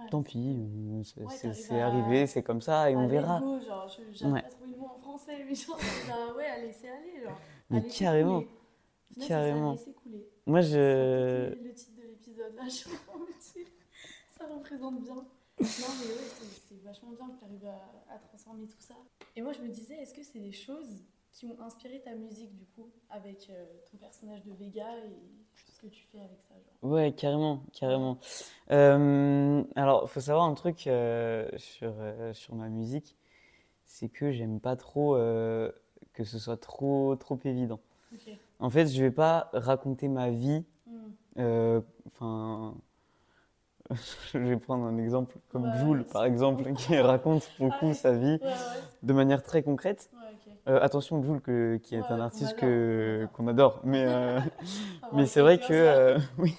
Ouais. 0.00 0.06
Tant 0.10 0.22
pis, 0.22 0.56
euh, 0.58 1.02
c'est 1.04 1.28
c'est- 1.28 1.54
c'est 1.54 1.80
à- 1.80 1.86
arrivé, 1.86 2.26
c'est 2.26 2.42
comme 2.42 2.60
ça, 2.62 2.90
et 2.90 2.94
À 2.94 2.98
on 2.98 3.06
verra. 3.08 3.40
go, 3.40 3.60
genre, 3.60 3.88
je- 3.88 4.02
j'arrive 4.18 4.34
Ouais. 4.34 4.40
pas 4.42 4.46
à 4.46 4.50
trouver 4.50 4.70
le 4.72 4.78
mot 4.78 4.88
en 4.94 4.98
français, 4.98 5.44
mais 5.48 5.54
genre, 5.54 5.76
bah, 6.28 6.34
ouais, 6.36 6.46
aller, 6.46 6.72
genre. 7.24 7.32
à 7.32 7.34
Mais 7.70 7.82
carrément. 7.82 8.44
Ça, 9.18 9.26
carrément. 9.28 9.78
Moi, 10.46 10.60
je... 10.60 11.54
le 11.64 11.74
titre 11.74 11.96
de 11.96 12.02
l'épisode, 12.02 12.54
là, 12.56 12.62
je 12.68 12.88
ça 14.36 14.44
représente 14.46 15.02
bien. 15.02 15.14
Non, 15.14 15.24
mais 15.60 16.06
ouais, 16.14 16.28
c'est- 16.68 16.82
vachement 16.84 17.10
bien 17.12 17.28
que 17.30 17.38
tu 17.38 17.44
arrives 17.44 17.66
à, 17.66 18.14
à 18.14 18.18
transformer 18.18 18.66
tout 18.66 18.80
ça. 18.80 18.94
Et 19.36 19.42
moi, 19.42 19.52
je 19.52 19.60
me 19.60 19.68
disais, 19.68 19.94
est-ce 19.96 20.14
que 20.14 20.22
c'est 20.22 20.40
des 20.40 20.52
choses 20.52 21.00
qui 21.32 21.46
ont 21.46 21.60
inspiré 21.60 22.00
ta 22.02 22.14
musique, 22.14 22.54
du 22.56 22.64
coup, 22.66 22.90
avec 23.10 23.48
euh, 23.50 23.64
ton 23.90 23.96
personnage 23.98 24.42
de 24.44 24.52
Vega 24.52 24.96
et 25.06 25.10
tout 25.64 25.72
ce 25.72 25.80
que 25.80 25.86
tu 25.86 26.04
fais 26.10 26.18
avec 26.20 26.40
ça, 26.42 26.54
genre? 26.54 26.90
Ouais, 26.92 27.12
carrément, 27.12 27.62
carrément. 27.72 28.18
Euh, 28.72 29.62
alors, 29.76 30.10
faut 30.10 30.20
savoir 30.20 30.46
un 30.46 30.54
truc 30.54 30.86
euh, 30.86 31.48
sur, 31.56 31.92
euh, 32.00 32.32
sur 32.34 32.54
ma 32.56 32.68
musique, 32.68 33.16
c'est 33.86 34.08
que 34.08 34.32
j'aime 34.32 34.60
pas 34.60 34.76
trop 34.76 35.16
que 36.14 36.24
ce 36.24 36.38
soit 36.38 36.56
trop, 36.56 37.16
trop 37.16 37.38
évident. 37.44 37.80
Ok. 38.12 38.38
En 38.62 38.70
fait, 38.70 38.86
je 38.86 39.02
vais 39.02 39.10
pas 39.10 39.50
raconter 39.52 40.08
ma 40.08 40.30
vie. 40.30 40.64
Hmm. 40.86 41.40
euh, 41.40 41.80
je 44.32 44.38
vais 44.38 44.56
prendre 44.56 44.84
un 44.84 44.98
exemple 44.98 45.36
comme 45.50 45.70
Ouais, 45.70 45.78
Jul, 45.78 45.98
ouais, 45.98 46.04
par 46.12 46.24
exemple, 46.24 46.72
qui 46.74 46.98
raconte 46.98 47.50
beaucoup 47.58 47.94
sa 47.94 48.12
vie 48.12 48.26
Ouais, 48.26 48.40
ouais, 48.42 48.50
de 49.02 49.12
manière 49.12 49.42
très 49.42 49.62
concrète. 49.62 50.10
Euh, 50.68 50.80
attention, 50.82 51.22
Jul, 51.22 51.40
que- 51.40 51.78
qui 51.82 51.96
est 51.96 52.10
un 52.10 52.20
artiste 52.20 52.58
qu'on 52.58 53.48
adore, 53.48 53.80
mais, 53.84 54.04
euh, 54.06 54.40
c'est 55.26 55.40
vrai 55.42 55.58
que 55.58 55.72
euh, 55.74 56.18
oui. 56.38 56.56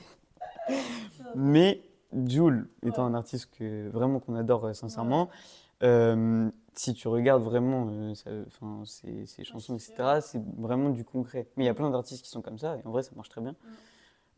Mais 1.34 1.82
Jul 2.28 2.68
étant 2.86 3.06
un 3.06 3.14
artiste 3.16 3.50
que 3.58 3.90
vraiment 3.90 4.20
qu'on 4.20 4.36
adore 4.36 4.76
sincèrement, 4.76 5.30
si 6.76 6.94
tu 6.94 7.08
regardes 7.08 7.44
vraiment 7.44 7.88
euh, 7.90 8.86
ses 8.86 9.44
chansons, 9.44 9.76
etc., 9.76 10.22
c'est 10.22 10.42
vraiment 10.58 10.90
du 10.90 11.04
concret. 11.04 11.48
Mais 11.56 11.64
il 11.64 11.68
y 11.68 11.70
a 11.70 11.74
plein 11.74 11.90
d'artistes 11.90 12.24
qui 12.24 12.30
sont 12.30 12.42
comme 12.42 12.60
ça, 12.60 12.78
et 12.78 12.88
en 12.88 12.92
vrai, 12.92 13.04
ça 13.04 13.12
marche 13.16 13.30
très 13.30 13.42
bien. 13.42 13.52
Mm. 13.52 13.56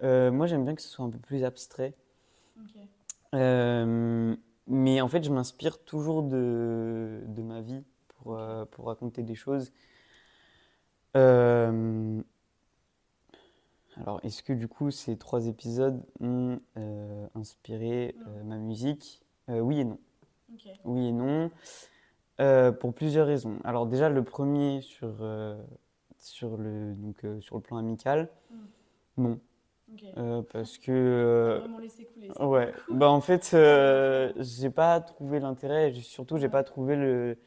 Euh, 0.04 0.32
moi, 0.32 0.46
j'aime 0.48 0.64
bien 0.66 0.76
que 0.76 0.82
ce 0.82 0.90
soit 0.90 1.06
un 1.06 1.10
peu 1.10 1.20
plus 1.20 1.44
abstrait. 1.44 1.94
Euh, 3.34 4.36
mais 4.68 5.02
en 5.02 5.08
fait, 5.08 5.24
je 5.24 5.32
m'inspire 5.32 5.78
toujours 5.80 6.24
de, 6.24 7.22
de 7.28 7.42
ma 7.42 7.62
vie 7.62 7.84
pour, 8.08 8.40
pour 8.72 8.86
raconter 8.88 9.24
des 9.24 9.36
choses. 9.36 9.72
Alors, 13.98 14.20
est-ce 14.24 14.44
que 14.44 14.54
du 14.54 14.68
coup, 14.68 14.92
ces 14.92 15.18
trois 15.18 15.48
épisodes 15.48 16.04
ont 16.20 16.60
inspiré 17.36 18.16
ma 18.44 18.58
musique? 18.58 19.22
Oui 19.48 19.80
et 19.80 19.86
non. 19.86 20.00
Oui 20.86 21.08
et 21.08 21.12
non, 21.12 21.52
euh, 22.42 22.72
pour 22.72 22.94
plusieurs 22.94 23.28
raisons. 23.28 23.58
Alors 23.64 23.86
déjà, 23.86 24.10
le 24.10 24.24
premier 24.24 24.82
sur, 24.82 25.10
euh, 25.22 25.56
sur 26.18 26.58
le, 26.58 26.94
donc, 26.96 27.24
euh, 27.24 27.40
sur 27.42 27.56
le 27.56 27.62
plan 27.62 27.78
amical, 27.78 28.30
Mm. 29.18 29.24
non. 29.24 29.40
Parce 30.52 30.78
que... 30.78 31.60
Vraiment 31.66 31.80
laissé 31.80 32.06
couler. 32.06 32.28
ça. 32.36 32.46
Ouais, 32.48 32.74
bah 32.90 33.10
en 33.10 33.22
fait, 33.22 33.56
j'ai 34.40 34.70
pas 34.70 35.00
trouvé 35.02 35.40
l'intérêt, 35.40 35.94
surtout, 35.94 36.38
j'ai 36.38 36.50
pas 36.50 36.64
trouvé 36.64 36.96
le, 36.96 37.38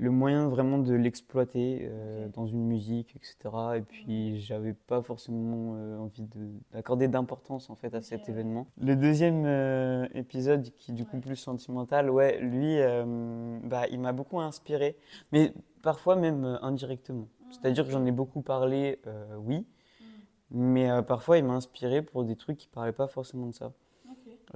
le 0.00 0.10
moyen 0.10 0.48
vraiment 0.48 0.78
de 0.78 0.94
l'exploiter 0.94 1.80
euh, 1.82 2.28
dans 2.28 2.46
une 2.46 2.64
musique, 2.66 3.14
etc. 3.16 3.76
Et 3.76 3.82
puis, 3.82 4.40
j'avais 4.40 4.72
pas 4.72 5.02
forcément 5.02 5.74
euh, 5.76 5.98
envie 5.98 6.22
de- 6.22 6.52
d'accorder 6.72 7.06
d'importance 7.06 7.68
en 7.68 7.74
fait 7.76 7.94
à 7.94 8.00
cet 8.00 8.26
ouais. 8.26 8.30
événement. 8.30 8.66
Le 8.78 8.96
deuxième 8.96 9.44
euh, 9.46 10.06
épisode, 10.14 10.70
qui 10.78 10.92
est 10.92 10.94
du 10.94 11.04
coup 11.04 11.16
Ouais. 11.16 11.22
plus 11.22 11.36
sentimental, 11.36 12.10
ouais, 12.10 12.38
lui, 12.40 12.78
euh, 12.80 13.58
bah, 13.64 13.86
il 13.90 14.00
m'a 14.00 14.12
beaucoup 14.12 14.40
inspiré, 14.40 14.96
mais 15.32 15.52
parfois 15.82 16.16
même 16.16 16.44
euh, 16.44 16.56
indirectement. 16.62 17.28
Mm, 17.48 17.52
C'est-à-dire 17.52 17.84
que 17.84 17.90
j'en 17.90 18.06
ai 18.06 18.12
beaucoup 18.12 18.42
parlé, 18.42 19.00
euh, 19.06 19.36
oui, 19.36 19.66
Mm. 20.00 20.04
Mais 20.50 20.90
euh, 20.90 21.02
parfois, 21.02 21.38
il 21.38 21.44
m'a 21.44 21.54
inspiré 21.54 22.02
pour 22.02 22.24
des 22.24 22.36
trucs 22.36 22.58
qui 22.58 22.68
parlaient 22.68 22.92
pas 22.92 23.08
forcément 23.08 23.46
de 23.46 23.54
ça. 23.54 23.72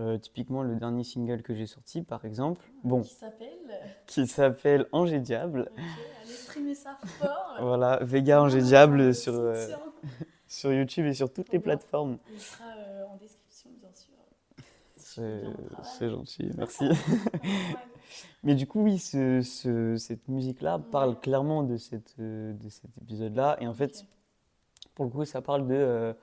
Euh, 0.01 0.19
typiquement, 0.19 0.63
le 0.63 0.75
dernier 0.75 1.05
single 1.05 1.43
que 1.43 1.55
j'ai 1.55 1.67
sorti, 1.67 2.03
par 2.03 2.25
exemple, 2.25 2.61
bon, 2.83 3.03
Qui 3.03 3.15
s'appelle 3.15 3.49
qui 4.07 4.27
s'appelle 4.27 4.87
Ange 4.93 5.13
et 5.13 5.21
Diable. 5.21 5.71
Allez 5.77 6.33
streamer 6.33 6.75
ça 6.75 6.99
fort. 7.05 7.57
Voilà, 7.61 7.99
Vega 8.03 8.43
Ange 8.43 8.57
et 8.57 8.63
Diable 8.63 8.97
Le 8.97 9.13
sur, 9.13 9.35
euh, 9.35 9.67
sur 10.49 10.73
YouTube 10.73 11.07
et 11.07 11.15
sur 11.15 11.33
toutes 11.33 11.53
les 11.53 11.61
plateformes. 11.61 12.19
Il 12.33 12.41
sera 12.41 12.65
euh, 12.77 13.05
en 13.07 13.17
description, 13.17 13.71
bien 13.81 13.91
sûr. 13.95 14.15
C'est 15.85 16.11
gentil, 16.11 16.51
merci. 16.57 16.89
Mais 18.43 18.55
du 18.57 18.67
coup, 18.67 18.83
oui, 18.83 18.99
ce- 18.99 19.43
ce- 19.43 19.97
cette 19.97 20.27
musique-là 20.29 20.79
parle 20.91 21.19
clairement 21.21 21.63
de, 21.63 21.77
cette, 21.77 22.19
de 22.19 22.69
cet 22.69 22.91
épisode-là. 23.01 23.57
Et 23.61 23.69
en 23.69 23.75
fait, 23.75 24.05
pour 24.97 25.05
le 25.05 25.11
coup, 25.13 25.25
ça 25.25 25.41
parle 25.41 25.67
de, 25.69 26.15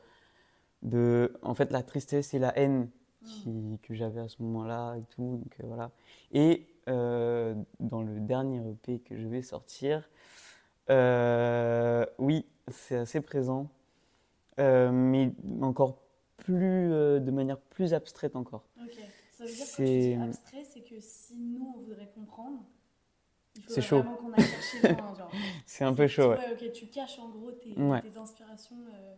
de 0.83 1.33
en 1.41 1.53
fait, 1.53 1.71
la 1.71 1.83
tristesse 1.83 2.33
et 2.33 2.39
la 2.39 2.57
haine. 2.59 2.89
Qui, 3.23 3.79
que 3.83 3.93
j'avais 3.93 4.21
à 4.21 4.27
ce 4.29 4.41
moment-là 4.43 4.95
et 4.97 5.03
tout. 5.15 5.39
Donc, 5.43 5.53
euh, 5.61 5.67
voilà. 5.67 5.91
Et 6.33 6.67
euh, 6.89 7.55
dans 7.79 8.01
le 8.01 8.19
dernier 8.19 8.59
EP 8.71 8.99
que 8.99 9.17
je 9.17 9.27
vais 9.27 9.41
sortir, 9.41 10.09
euh, 10.89 12.05
oui, 12.19 12.45
c'est 12.67 12.97
assez 12.97 13.21
présent, 13.21 13.69
euh, 14.59 14.91
mais 14.91 15.31
encore 15.61 15.97
plus, 16.37 16.91
euh, 16.91 17.19
de 17.19 17.31
manière 17.31 17.57
plus 17.59 17.93
abstraite 17.93 18.35
encore. 18.35 18.63
Ok. 18.83 18.99
Ça 19.31 19.45
veut 19.45 19.53
dire 19.53 19.65
que 19.65 19.71
quand 19.71 19.83
tu 19.83 19.83
C'est- 19.83 20.15
dis 20.15 20.15
abstrait, 20.15 20.63
c'est 20.65 20.81
que 20.81 20.95
si 20.99 21.35
nous, 21.35 21.73
on 21.77 21.81
voudrait 21.81 22.09
comprendre, 22.15 22.59
il 23.55 23.61
C'est 23.67 23.81
faudrait 23.81 23.87
chaud. 23.87 24.03
vraiment 24.03 24.17
qu'on 24.17 24.33
aille 24.33 24.47
chercher 24.47 24.81
loin. 24.81 25.29
C'est 25.65 25.83
un 25.85 25.93
peu 25.93 26.07
chaud, 26.07 26.29
ouais. 26.31 26.41
ok, 26.51 26.71
tu 26.73 26.87
caches 26.87 27.19
en 27.19 27.29
gros 27.29 27.51
tes, 27.51 27.73
Ouais. 27.75 28.01
tes 28.01 28.17
inspirations 28.17 28.75
euh, 28.75 29.15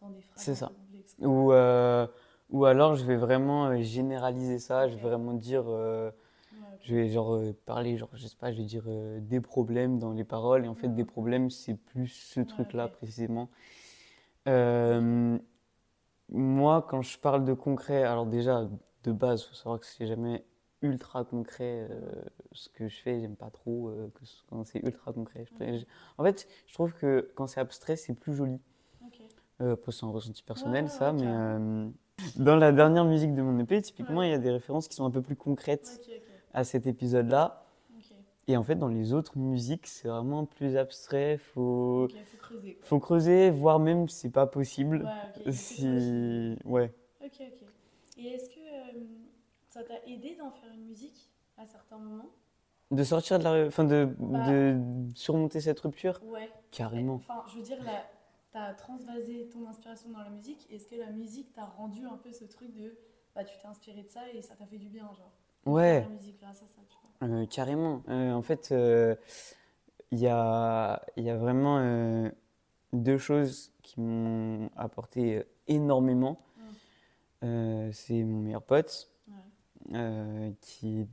dans 0.00 0.10
des 0.10 0.22
phrases. 0.22 0.42
C'est 0.42 0.54
ça. 0.54 0.72
Ou, 1.20 1.52
ou 2.52 2.66
alors 2.66 2.96
je 2.96 3.04
vais 3.04 3.16
vraiment 3.16 3.66
euh, 3.68 3.82
généraliser 3.82 4.58
ça, 4.60 4.88
je 4.88 4.94
vais 4.96 5.02
vraiment 5.02 5.34
dire, 5.34 5.64
euh, 5.68 6.10
je 6.82 6.94
vais 6.96 7.08
genre 7.08 7.34
euh, 7.36 7.52
parler, 7.66 7.98
genre 7.98 8.10
je 8.14 8.26
sais 8.26 8.36
pas, 8.36 8.52
je 8.52 8.58
vais 8.58 8.64
dire 8.64 8.84
euh, 8.88 9.20
des 9.20 9.40
problèmes 9.40 9.98
dans 9.98 10.12
les 10.12 10.24
paroles, 10.24 10.64
et 10.66 10.68
en 10.68 10.74
fait 10.74 10.88
des 10.94 11.04
problèmes 11.04 11.50
c'est 11.50 11.74
plus 11.76 12.08
ce 12.08 12.40
truc-là 12.40 12.88
précisément. 12.88 13.50
Moi 16.30 16.82
quand 16.88 17.02
je 17.02 17.18
parle 17.18 17.44
de 17.44 17.52
concret, 17.54 18.02
alors 18.04 18.26
déjà 18.26 18.68
de 19.04 19.12
base, 19.12 19.44
faut 19.44 19.54
savoir 19.54 19.80
que 19.80 19.86
c'est 19.86 20.06
jamais 20.06 20.44
ultra 20.80 21.24
concret 21.24 21.88
ce 22.52 22.68
que 22.70 22.88
je 22.88 22.96
fais, 23.00 23.20
j'aime 23.20 23.36
pas 23.36 23.50
trop 23.50 23.92
que 24.14 24.20
quand 24.48 24.64
c'est 24.64 24.80
ultra 24.84 25.12
concret. 25.12 25.46
Je 25.60 25.84
En 26.18 26.24
fait, 26.24 26.48
je 26.66 26.74
trouve 26.74 26.94
que 26.94 27.30
quand 27.34 27.46
c'est 27.46 27.60
abstrait, 27.60 27.96
c'est 27.96 28.14
plus 28.14 28.34
joli. 28.34 28.58
Ok. 29.06 29.20
Après, 29.60 29.92
c'est 29.92 30.04
un 30.04 30.10
ressenti 30.10 30.42
personnel, 30.42 30.84
ouais, 30.84 30.90
ça, 30.90 31.12
ouais, 31.12 31.20
mais 31.20 31.90
dans 32.36 32.56
la 32.56 32.72
dernière 32.72 33.04
musique 33.04 33.34
de 33.34 33.42
mon 33.42 33.58
EP, 33.60 33.80
typiquement, 33.82 34.18
Ouais. 34.20 34.28
il 34.28 34.30
y 34.30 34.34
a 34.34 34.38
des 34.38 34.50
références 34.50 34.88
qui 34.88 34.94
sont 34.96 35.04
un 35.04 35.10
peu 35.10 35.22
plus 35.22 35.36
concrètes 35.36 36.00
à 36.54 36.64
cet 36.64 36.86
épisode-là. 36.86 37.64
Et 38.48 38.56
en 38.56 38.64
fait, 38.64 38.74
dans 38.74 38.88
les 38.88 39.12
autres 39.12 39.38
musiques, 39.38 39.86
c'est 39.86 40.08
vraiment 40.08 40.44
plus 40.46 40.76
abstrait. 40.76 41.38
Faut, 41.38 42.08
faut 42.24 42.36
creuser. 42.38 42.78
faut 42.82 42.98
creuser, 42.98 43.50
voire 43.50 43.78
même 43.78 44.08
c'est 44.08 44.30
pas 44.30 44.46
possible. 44.46 45.08
Ouais, 45.46 45.52
Si, 45.52 46.56
ouais. 46.64 46.92
Ok, 47.24 47.30
ok. 47.40 47.68
Et 48.18 48.26
est-ce 48.26 48.50
que 48.50 48.60
euh, 48.60 49.00
ça 49.68 49.82
t'a 49.84 49.94
aidé 50.06 50.36
d'en 50.38 50.50
faire 50.50 50.70
une 50.74 50.86
musique 50.86 51.30
à 51.56 51.66
certains 51.66 51.98
moments? 51.98 52.30
De 52.90 53.04
sortir 53.04 53.38
de 53.38 53.44
la, 53.44 53.66
enfin 53.66 53.84
de, 53.84 54.06
Bah. 54.18 54.38
de 54.42 54.76
surmonter 55.14 55.60
cette 55.60 55.80
rupture, 55.80 56.20
Ouais. 56.30 56.50
carrément. 56.72 57.14
Enfin, 57.14 57.42
je 57.50 57.56
veux 57.56 57.62
dire, 57.64 57.82
là, 57.84 58.04
t'as 58.52 58.74
transvasé 58.74 59.48
ton 59.50 59.66
inspiration 59.66 60.10
dans 60.10 60.20
la 60.20 60.30
musique. 60.30 60.66
Est-ce 60.70 60.86
que 60.86 60.96
la 60.96 61.10
musique 61.10 61.52
t'a 61.54 61.64
rendu 61.64 62.04
un 62.06 62.16
peu 62.16 62.32
ce 62.32 62.44
truc 62.44 62.72
de. 62.74 62.96
Bah, 63.34 63.44
tu 63.44 63.56
t'es 63.58 63.66
inspiré 63.66 64.02
de 64.02 64.08
ça 64.08 64.20
et 64.32 64.42
ça 64.42 64.54
t'a 64.56 64.66
fait 64.66 64.78
du 64.78 64.88
bien, 64.88 65.06
genre 65.14 65.32
Ouais. 65.64 66.02
la 66.02 66.08
musique 66.08 66.38
grâce 66.38 66.62
à 66.62 66.66
ça, 66.66 66.82
tu 66.88 66.96
vois? 67.02 67.28
Euh, 67.28 67.46
carrément. 67.46 68.02
Euh, 68.08 68.32
en 68.32 68.42
fait, 68.42 68.70
euh, 68.72 69.14
il 70.10 70.18
y 70.18 70.26
a, 70.28 71.00
il 71.16 71.24
y 71.24 71.30
a 71.30 71.36
vraiment 71.36 71.78
euh, 71.78 72.28
deux 72.92 73.16
choses 73.18 73.72
qui 73.82 74.00
m'ont 74.00 74.70
apporté 74.76 75.38
euh, 75.38 75.44
énormément. 75.68 76.38
Euh, 77.44 77.90
c'est 77.92 78.22
mon 78.22 78.40
meilleur 78.40 78.62
pote, 78.62 79.10
Ouais. 79.28 79.96
euh, 79.96 80.50
qui, 80.60 81.06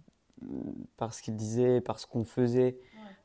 parce 0.97 1.21
qu'il 1.21 1.35
disait, 1.35 1.81
parce 1.81 2.05
qu'on 2.05 2.23
faisait 2.23 2.77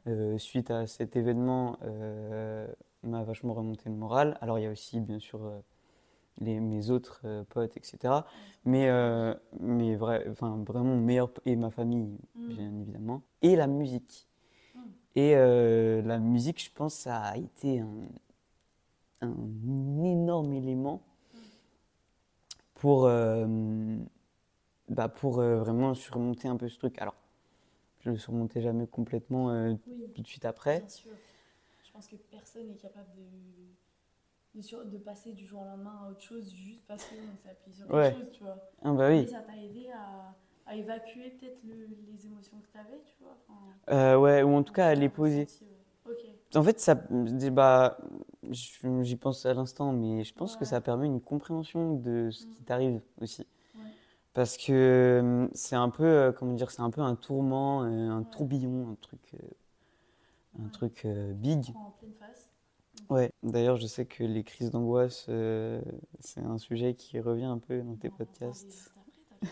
Ouais. 0.07 0.13
euh, 0.13 0.39
suite 0.39 0.71
à 0.71 0.87
cet 0.87 1.17
événement, 1.17 1.79
euh, 1.83 2.67
m'a 3.05 3.23
vachement 3.25 3.55
remonté 3.55 3.89
le 3.89 3.95
moral. 3.95 4.39
Alors, 4.41 4.59
il 4.59 4.63
y 4.63 4.67
a 4.67 4.71
aussi, 4.71 5.01
bien 5.01 5.19
sûr, 5.19 5.45
euh, 5.45 5.61
les, 6.41 6.61
mes 6.61 6.91
autres 6.91 7.21
euh, 7.25 7.45
potes, 7.49 7.77
etc. 7.77 8.27
Mais, 8.65 8.89
euh, 8.89 9.35
mais 9.61 9.97
vrai, 9.97 10.27
enfin, 10.31 10.63
vraiment, 10.67 10.97
meilleur, 10.97 11.31
et 11.47 11.57
ma 11.57 11.71
famille, 11.71 12.19
Mm. 12.35 12.53
bien 12.55 12.73
évidemment, 12.81 13.23
et 13.43 13.57
la 13.57 13.67
musique. 13.67 14.29
Mm. 14.75 14.79
Et 15.17 15.37
euh, 15.37 16.03
la 16.03 16.19
musique, 16.19 16.63
je 16.63 16.71
pense, 16.73 16.95
ça 16.95 17.19
a 17.21 17.37
été 17.37 17.81
un, 17.81 17.89
un 19.23 19.35
énorme 20.05 20.53
élément 20.53 21.03
Mm. 21.33 21.39
pour, 22.75 23.09
bah, 24.89 25.09
pour 25.09 25.41
vraiment 25.41 25.95
surmonter 25.95 26.49
un 26.49 26.57
peu 26.57 26.69
ce 26.69 26.79
truc. 26.79 26.99
Alors, 27.01 27.15
je 28.01 28.11
le 28.11 28.17
surmontais 28.19 28.61
jamais 28.61 28.87
complètement 28.87 29.47
Oui, 29.47 29.79
tout 30.15 30.23
de 30.23 30.27
suite 30.27 30.45
après. 30.45 30.81
bien 30.81 30.89
sûr. 30.89 31.11
Je 31.95 31.99
pense 32.01 32.09
que 32.09 32.17
personne 32.17 32.67
n'est 32.67 32.75
capable 32.77 33.09
de, 33.15 34.59
de, 34.59 34.61
sur- 34.61 34.85
de 34.85 34.99
passer 34.99 35.33
du 35.33 35.47
jour 35.47 35.61
au 35.63 35.65
lendemain 35.65 35.97
à 36.05 36.11
autre 36.11 36.23
chose 36.23 36.53
juste 36.53 36.85
parce 36.89 37.05
qu'on 37.05 37.15
s'est 37.41 37.51
appuyé 37.51 37.77
sur 37.77 37.87
quelque 37.87 37.97
Ouais. 37.97 38.13
chose, 38.17 38.31
tu 38.33 38.43
vois. 38.43 38.69
Ah 38.83 38.93
bah 38.93 39.09
oui. 39.11 39.29
ça 39.29 39.43
t'a 39.47 39.57
aidé 39.57 39.91
à, 39.95 40.35
à 40.67 40.75
évacuer 40.75 41.31
peut-être 41.31 41.63
le- 41.63 41.87
les 42.13 42.27
émotions 42.27 42.57
que 42.59 42.67
t'avais, 42.73 43.01
tu 43.07 43.15
vois. 43.23 43.37
Enfin, 43.49 43.61
Euh, 43.91 44.17
ouais, 44.17 44.43
ou 44.43 44.57
en 44.57 44.65
tout 44.65 44.73
cas 44.73 44.89
à 44.89 44.95
les 44.97 45.09
poser. 45.09 45.47
En 46.57 46.65
fait, 46.65 46.81
ça, 46.81 46.95
bah, 46.95 47.99
j'y 48.51 49.17
pense 49.17 49.47
à 49.47 49.55
l'instant, 49.55 49.93
mais 49.93 50.25
je 50.25 50.35
pense 50.35 50.57
que 50.57 50.65
ça 50.65 50.81
permet 50.81 51.07
une 51.07 51.21
compréhension 51.21 51.95
de 51.95 52.31
ce 52.33 52.47
qui 52.47 52.65
t'arrive 52.65 53.01
aussi. 53.21 53.47
Ouais. 53.77 53.81
Parce 54.35 54.57
que 54.57 54.73
euh, 54.73 55.49
c'est 55.55 55.77
un 55.77 55.91
peu, 55.91 56.05
euh, 56.05 56.33
comment 56.33 56.55
dire, 56.55 56.71
c'est 56.73 56.83
un 56.83 56.91
peu 56.91 57.03
un 57.03 57.15
tourment, 57.15 57.83
un 57.83 58.19
Ouais. 58.19 58.25
tourbillon, 58.31 58.91
un 58.91 58.97
truc, 59.01 59.21
un 60.63 60.69
truc 60.69 61.03
euh, 61.05 61.33
big. 61.33 61.75
En 61.77 61.91
pleine 61.91 62.13
face. 62.13 62.51
Ouais. 63.11 63.33
D'ailleurs, 63.43 63.77
je 63.77 63.87
sais 63.87 64.07
que 64.07 64.25
les 64.25 64.45
crises 64.45 64.71
d'angoisse, 64.71 65.27
euh, 65.29 65.81
c'est 66.21 66.41
un 66.41 66.59
sujet 66.59 66.95
qui 66.95 67.21
revient 67.21 67.45
un 67.45 67.59
peu 67.59 67.83
dans 67.83 67.97
tes 67.97 68.11
podcasts. 68.11 68.91
après, 69.43 69.51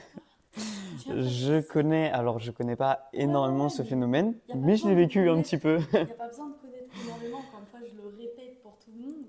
Je 1.08 1.60
connais, 1.60 2.10
alors 2.10 2.38
je 2.38 2.50
connais 2.50 2.76
pas 2.76 3.08
énormément 3.12 3.64
ouais, 3.64 3.70
ce 3.70 3.82
mais 3.82 3.88
phénomène, 3.88 4.34
mais 4.54 4.76
je 4.76 4.86
l'ai 4.86 4.94
vécu 4.94 5.28
un 5.28 5.40
petit 5.42 5.58
peu. 5.58 5.78
Il 5.92 6.04
n'y 6.04 6.10
a 6.10 6.14
pas 6.14 6.28
besoin 6.28 6.48
de 6.48 6.54
connaître 6.54 6.90
énormément, 7.04 7.38
encore 7.38 7.60
une 7.60 7.66
fois, 7.66 7.80
je 7.88 7.96
le 7.96 8.08
répète 8.08 8.60
pour 8.62 8.78
tout 8.78 8.90
le 8.92 9.00
monde, 9.00 9.24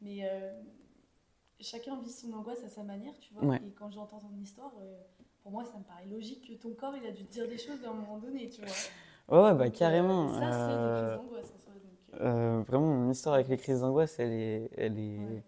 mais 0.00 0.28
euh, 0.28 0.52
chacun 1.60 2.00
vit 2.00 2.10
son 2.10 2.32
angoisse 2.32 2.62
à 2.64 2.68
sa 2.68 2.82
manière, 2.82 3.14
tu 3.20 3.32
vois. 3.34 3.44
Ouais. 3.44 3.60
Et 3.66 3.70
quand 3.70 3.90
j'entends 3.90 4.18
ton 4.18 4.36
histoire, 4.42 4.72
euh, 4.80 5.00
pour 5.42 5.52
moi, 5.52 5.64
ça 5.64 5.78
me 5.78 5.84
paraît 5.84 6.06
logique 6.06 6.48
que 6.48 6.54
ton 6.54 6.74
corps, 6.74 6.96
il 6.96 7.06
a 7.06 7.12
dû 7.12 7.24
te 7.24 7.32
dire 7.32 7.48
des 7.48 7.58
choses 7.58 7.84
à 7.84 7.90
un 7.90 7.94
moment 7.94 8.18
donné, 8.18 8.48
tu 8.48 8.60
vois. 8.60 8.74
Ouais, 9.28 9.38
ouais, 9.38 9.54
bah 9.54 9.64
euh, 9.64 9.70
carrément. 9.70 10.28
ça, 10.28 10.52
c'est 10.52 10.78
des 10.78 10.90
euh, 10.90 10.90
crises 10.92 11.16
d'angoisse 11.16 11.50
en 11.52 11.58
soi. 11.58 11.72
Donc, 11.72 11.98
euh, 12.14 12.20
Euh, 12.20 12.62
vraiment, 12.66 12.86
mon 12.94 13.10
histoire 13.10 13.34
avec 13.34 13.48
les 13.48 13.56
crises 13.56 13.80
d'angoisse, 13.80 14.18
elle 14.18 14.32
est, 14.32 14.70
elle 14.76 14.98
est, 14.98 15.18
Ouais. 15.28 15.42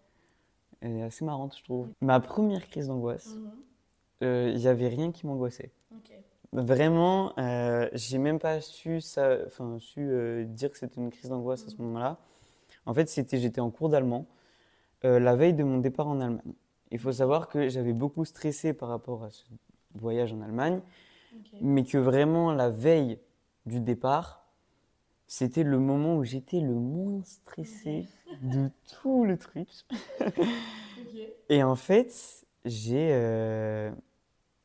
elle 0.81 0.97
est 0.97 1.03
assez 1.03 1.25
marrante, 1.25 1.57
je 1.57 1.63
trouve. 1.65 1.89
Ma 2.01 2.21
première 2.21 2.69
crise 2.69 2.89
d'angoisse, 2.89 3.37
mhm, 3.37 3.63
euh, 4.23 4.51
il 4.55 4.59
n'y 4.61 4.69
avait 4.69 4.89
rien 4.89 5.13
qui 5.13 5.27
m'angoissait. 5.27 5.73
Vraiment, 6.53 7.33
euh, 7.39 7.89
j'ai 7.93 8.19
même 8.19 8.39
pas 8.39 8.61
su, 8.61 9.01
ça, 9.01 9.39
su 9.81 10.01
euh, 10.01 10.45
dire 10.45 10.71
que 10.71 10.79
c'était 10.79 11.01
une 11.01 11.11
crise 11.11 11.31
d'angoisse 11.31 11.67
à 11.67 11.71
ce 11.71 11.77
Mhm. 11.77 11.87
moment-là. 11.89 12.19
En 12.87 12.95
fait, 12.95 13.09
c'était, 13.09 13.39
j'étais 13.39 13.61
en 13.61 13.71
cours 13.71 13.89
d'allemand, 13.91 14.27
euh, 15.05 15.19
la 15.21 15.37
veille 15.37 15.55
de 15.55 15.65
mon 15.65 15.79
départ 15.79 16.09
en 16.09 16.21
Allemagne. 16.21 16.55
Il 16.91 16.99
faut 16.99 17.13
savoir 17.13 17.49
que 17.49 17.69
j'avais 17.69 17.93
beaucoup 17.93 18.25
stressé 18.25 18.73
par 18.75 18.89
rapport 18.89 19.25
à 19.25 19.31
ce 19.31 19.45
voyage 19.95 20.33
en 20.33 20.41
Allemagne, 20.43 20.81
mais 21.61 21.85
que 21.85 21.99
vraiment 21.99 22.53
la 22.53 22.71
veille 22.71 23.19
du 23.67 23.81
départ, 23.81 24.47
c'était 25.27 25.65
le 25.65 25.79
moment 25.79 26.17
où 26.17 26.25
j'étais 26.25 26.61
le 26.61 26.75
moins 26.75 27.23
stressé 27.25 28.07
de 28.43 28.71
tout 28.91 29.25
le 29.25 29.37
truc. 29.37 29.69
Ok. 30.21 31.21
Et 31.49 31.63
en 31.63 31.77
fait, 31.77 32.47
j'ai 32.65 33.11
euh, 33.13 33.91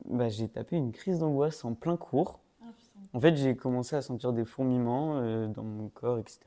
bah, 0.05 0.29
j'ai 0.29 0.47
tapé 0.47 0.77
une 0.77 0.91
crise 0.91 1.19
d'angoisse 1.19 1.63
en 1.65 1.73
plein 1.73 1.97
cours. 1.97 2.39
Ah. 2.61 2.65
En 3.13 3.19
fait, 3.19 3.35
j'ai 3.35 3.55
commencé 3.55 3.95
à 3.95 4.01
sentir 4.01 4.33
des 4.33 4.45
fourmillements 4.45 5.17
euh, 5.17 5.47
dans 5.47 5.63
mon 5.63 5.89
corps, 5.89 6.19
etc. 6.19 6.39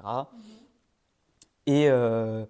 Et, 1.66 1.88
euh, 1.88 2.44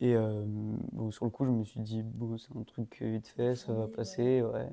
et 0.00 0.14
euh, 0.14 0.44
bon, 0.46 1.10
sur 1.10 1.24
le 1.24 1.30
coup, 1.30 1.44
je 1.44 1.50
me 1.50 1.64
suis 1.64 1.80
dit, 1.80 2.02
bon, 2.02 2.38
c'est 2.38 2.56
un 2.56 2.62
truc 2.62 3.00
vite 3.02 3.28
fait, 3.28 3.54
ça 3.54 3.72
va 3.72 3.86
passer, 3.88 4.42
ouais. 4.42 4.68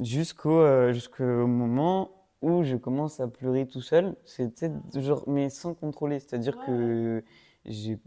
Jusqu'au 0.00 0.60
euh, 0.60 0.92
jusqu'au 0.92 1.46
moment 1.46 2.17
où 2.42 2.62
je 2.64 2.76
commence 2.76 3.20
à 3.20 3.28
pleurer 3.28 3.66
tout 3.66 3.82
seul. 3.82 4.16
C'était 4.24 4.70
genre, 4.94 5.24
mais 5.28 5.50
sans 5.50 5.74
contrôler. 5.74 6.20
C'est-à-dire 6.20 6.58
Ouais, 6.58 6.58
que 6.60 7.24
j'ai 7.64 7.98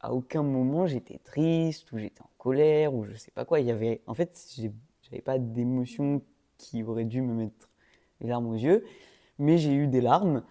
à 0.00 0.14
aucun 0.14 0.42
moment 0.42 0.86
j'étais 0.86 1.18
triste 1.24 1.92
ou 1.92 1.98
j'étais 1.98 2.22
en 2.22 2.30
colère 2.38 2.94
ou 2.94 3.04
je 3.04 3.14
sais 3.14 3.30
pas 3.32 3.44
quoi. 3.44 3.60
Il 3.60 3.66
y 3.66 3.70
avait, 3.72 4.02
en 4.06 4.14
fait, 4.14 4.32
j'avais 5.02 5.22
pas 5.22 5.38
d'émotion 5.38 6.22
qui 6.58 6.82
aurait 6.82 7.04
dû 7.04 7.22
me 7.22 7.34
mettre 7.34 7.68
les 8.20 8.28
larmes 8.28 8.48
aux 8.48 8.54
yeux, 8.56 8.84
mais 9.38 9.58
j'ai 9.58 9.74
eu 9.74 9.88
des 9.88 10.00
larmes. 10.00 10.42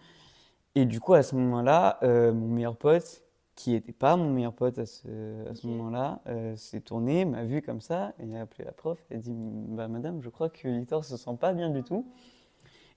Et 0.76 0.86
du 0.86 1.00
coup, 1.00 1.14
à 1.14 1.24
ce 1.24 1.36
moment-là, 1.36 2.00
euh, 2.04 2.32
mon 2.34 2.48
meilleur 2.48 2.78
pote, 2.78 3.24
qui 3.56 3.72
n'était 3.72 3.92
pas 3.92 4.16
mon 4.16 4.30
meilleur 4.32 4.54
pote 4.54 4.78
à 4.80 4.86
ce, 4.86 5.08
à 5.50 5.56
ce 5.56 5.68
Ok. 5.68 5.68
moment-là, 5.68 6.22
euh, 6.28 6.56
s'est 6.56 6.82
tourné, 6.82 7.26
m'a 7.26 7.44
vu 7.44 7.62
comme 7.62 7.82
ça, 7.82 8.14
et 8.20 8.36
a 8.38 8.42
appelé 8.42 8.64
la 8.64 8.72
prof, 8.72 9.04
et 9.12 9.16
a 9.16 9.18
dit 9.18 9.34
bah, 9.36 9.88
Madame, 9.88 10.22
je 10.22 10.30
crois 10.30 10.50
que 10.50 10.68
Victor 10.70 11.04
se 11.04 11.18
sent 11.18 11.38
pas 11.40 11.54
bien 11.54 11.70
du 11.70 11.84
tout. 11.84 12.06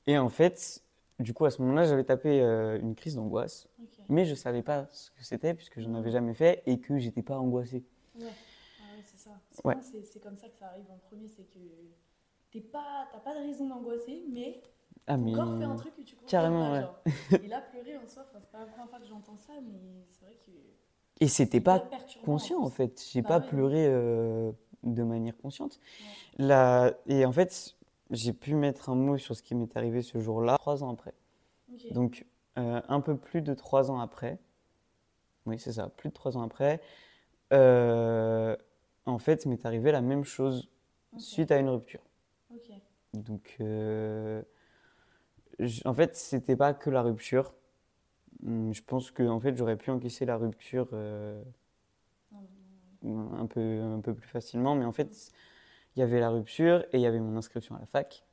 Et 0.06 0.18
en 0.18 0.28
fait, 0.28 0.82
du 1.18 1.34
coup, 1.34 1.44
à 1.44 1.50
ce 1.50 1.62
moment-là, 1.62 1.84
j'avais 1.84 2.04
tapé 2.04 2.40
euh, 2.40 2.78
une 2.80 2.94
crise 2.94 3.14
d'angoisse, 3.16 3.68
mais 4.08 4.24
je 4.24 4.34
savais 4.34 4.62
pas 4.62 4.86
ce 4.92 5.10
que 5.12 5.24
c'était, 5.24 5.54
puisque 5.54 5.80
je 5.80 5.88
n'en 5.88 5.98
avais 5.98 6.10
jamais 6.10 6.34
fait, 6.34 6.62
et 6.66 6.78
que 6.80 6.98
j'étais 6.98 7.22
pas 7.22 7.38
angoissé. 7.38 7.84
Ouais, 8.14 8.34
Ah 8.78 8.94
ouais, 8.96 9.02
c'est 9.04 9.18
ça. 9.18 9.40
Ouais. 9.64 9.76
C'est 9.82 10.20
comme 10.22 10.36
ça 10.36 10.48
que 10.48 10.56
ça 10.58 10.68
arrive 10.68 10.90
en 10.90 10.98
premier, 10.98 11.28
c'est 11.28 11.44
que 11.50 11.58
t'es 12.50 12.60
pas, 12.60 13.08
t'as 13.12 13.18
pas 13.20 13.34
de 13.34 13.40
raison 13.46 13.68
d'angoisser, 13.68 14.24
mais 14.30 14.62
Ah, 15.06 15.16
ton 15.16 15.26
mais. 15.26 15.32
corps 15.32 15.56
fait 15.56 15.64
un 15.64 15.76
truc 15.76 15.94
que 15.96 16.02
tu 16.02 16.16
comprends 16.16 16.30
Carrément, 16.30 16.70
pas. 16.70 16.74
ouais. 16.74 16.80
Genre. 16.80 16.98
Et 17.40 17.48
là, 17.48 17.60
pleurer 17.60 17.96
en 17.96 18.06
soi, 18.06 18.26
c'est 18.40 18.50
pas 18.50 18.60
la 18.60 18.66
première 18.66 18.88
fois 18.88 19.00
que 19.00 19.06
j'entends 19.06 19.36
ça, 19.38 19.54
mais 19.62 20.06
c'est 20.10 20.24
vrai 20.24 20.36
que. 20.46 20.50
Et 21.20 21.28
c'était 21.28 21.60
pas 21.60 21.88
conscient 22.24 22.62
en 22.62 22.70
fait. 22.70 23.02
J'ai 23.12 23.22
Bah 23.22 23.28
pas 23.28 23.40
ouais. 23.40 23.46
pleuré 23.48 23.86
euh, 23.86 24.50
de 24.82 25.02
manière 25.02 25.36
consciente. 25.36 25.80
La... 26.38 26.94
Et 27.06 27.26
en 27.26 27.32
fait, 27.32 27.76
j'ai 28.12 28.32
pu 28.34 28.54
mettre 28.54 28.90
un 28.90 28.94
mot 28.96 29.18
sur 29.18 29.36
ce 29.36 29.42
qui 29.42 29.54
m'est 29.56 29.76
arrivé 29.76 30.02
ce 30.02 30.20
jour-là, 30.20 30.56
trois 30.58 30.84
ans 30.84 30.92
après. 30.92 31.14
Donc, 31.90 32.26
euh, 32.58 32.80
un 32.88 33.00
peu 33.00 33.16
plus 33.16 33.42
de 33.42 33.54
trois 33.54 33.90
ans 33.90 34.00
après, 34.00 34.38
oui, 35.46 35.58
c'est 35.58 35.72
ça, 35.72 35.88
plus 35.88 36.08
de 36.10 36.14
trois 36.14 36.36
ans 36.36 36.42
après, 36.42 36.80
euh, 37.52 38.56
en 39.06 39.18
fait, 39.18 39.46
m'est 39.46 39.66
arrivé 39.66 39.92
la 39.92 40.02
même 40.02 40.24
chose 40.24 40.70
suite 41.18 41.50
à 41.52 41.58
une 41.58 41.68
rupture. 41.68 42.02
Donc, 43.14 43.56
euh, 43.60 44.42
en 45.84 45.94
fait, 45.94 46.16
c'était 46.16 46.56
pas 46.56 46.74
que 46.74 46.90
la 46.90 47.02
rupture. 47.02 47.54
Hum, 48.46 48.74
Je 48.74 48.82
pense 48.82 49.10
que 49.12 49.24
en 49.24 49.40
fait, 49.40 49.56
j'aurais 49.56 49.76
pu 49.76 49.90
encaisser 49.90 50.26
la 50.26 50.36
rupture 50.36 50.88
un 53.04 53.46
peu, 53.46 53.80
un 53.80 54.00
peu 54.00 54.14
plus 54.14 54.28
facilement, 54.28 54.74
mais 54.74 54.84
en 54.84 54.92
fait, 54.92 55.32
il 55.96 56.00
y 56.00 56.02
avait 56.02 56.20
la 56.20 56.30
rupture 56.30 56.80
et 56.92 56.98
il 56.98 57.00
y 57.00 57.06
avait 57.06 57.20
mon 57.20 57.36
inscription 57.36 57.74
à 57.76 57.80
la 57.80 57.86
fac, 57.86 58.24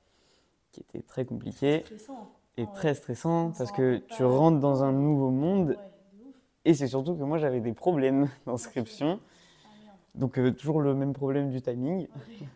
qui 0.72 0.82
était 0.82 1.02
très 1.02 1.26
compliquée 1.26 1.84
et 2.58 2.64
vrai. 2.66 2.74
très 2.74 2.94
stressant 2.94 3.52
parce 3.58 3.72
que 3.72 3.98
tu 4.10 4.24
rentres 4.24 4.60
dans 4.60 4.84
un 4.84 4.92
nouveau 4.92 5.30
monde 5.30 5.70
Ouais, 5.70 5.78
et 6.66 6.74
c'est 6.74 6.88
surtout 6.88 7.16
que 7.16 7.24
moi 7.24 7.38
j'avais 7.38 7.62
des 7.62 7.74
problèmes 7.74 8.28
d'inscription, 8.46 9.20
Ah 9.66 9.68
merde. 9.86 9.98
donc 10.16 10.38
euh, 10.40 10.52
toujours 10.52 10.82
le 10.82 10.94
même 10.94 11.14
problème 11.14 11.50
du 11.50 11.62
timing, 11.62 12.08
Ouais. 12.08 12.48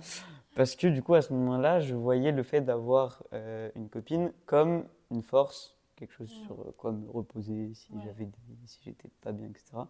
parce 0.54 0.74
que 0.76 0.86
du 0.86 1.02
coup 1.02 1.14
à 1.14 1.22
ce 1.22 1.32
moment-là, 1.32 1.80
je 1.80 1.94
voyais 1.94 2.32
le 2.32 2.42
fait 2.42 2.60
d'avoir 2.60 3.22
euh, 3.32 3.70
une 3.76 3.88
copine 3.88 4.32
comme 4.46 4.84
une 5.10 5.22
force, 5.22 5.76
quelque 5.96 6.12
chose 6.14 6.30
Mm. 6.30 6.46
sur 6.46 6.60
euh, 6.60 6.72
quoi 6.76 6.92
me 6.92 7.08
reposer 7.10 7.72
si 7.74 7.92
j'avais 8.04 8.28
si 8.66 8.80
j'étais 8.84 9.08
pas 9.20 9.32
bien, 9.32 9.46
etc. 9.48 9.86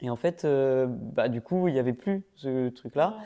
Et 0.00 0.10
en 0.10 0.16
fait, 0.16 0.44
euh, 0.44 0.86
bah, 0.88 1.28
du 1.28 1.40
coup, 1.40 1.68
il 1.68 1.74
n'y 1.74 1.80
avait 1.80 1.92
plus 1.92 2.24
ce 2.36 2.68
truc-là. 2.68 3.18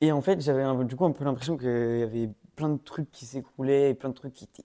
Et 0.00 0.12
en 0.12 0.20
fait, 0.20 0.40
j'avais 0.40 0.62
un- 0.62 0.84
du 0.84 0.94
coup 0.96 1.04
un 1.06 1.12
peu 1.12 1.24
l'impression 1.24 1.56
qu'il 1.56 1.98
y 1.98 2.02
avait 2.02 2.28
plein 2.54 2.68
de 2.68 2.78
trucs 2.78 3.10
qui 3.10 3.24
s'écroulaient 3.26 3.90
et 3.90 3.94
plein 3.94 4.10
de 4.10 4.14
trucs 4.14 4.34
qui 4.34 4.44
étaient 4.44 4.64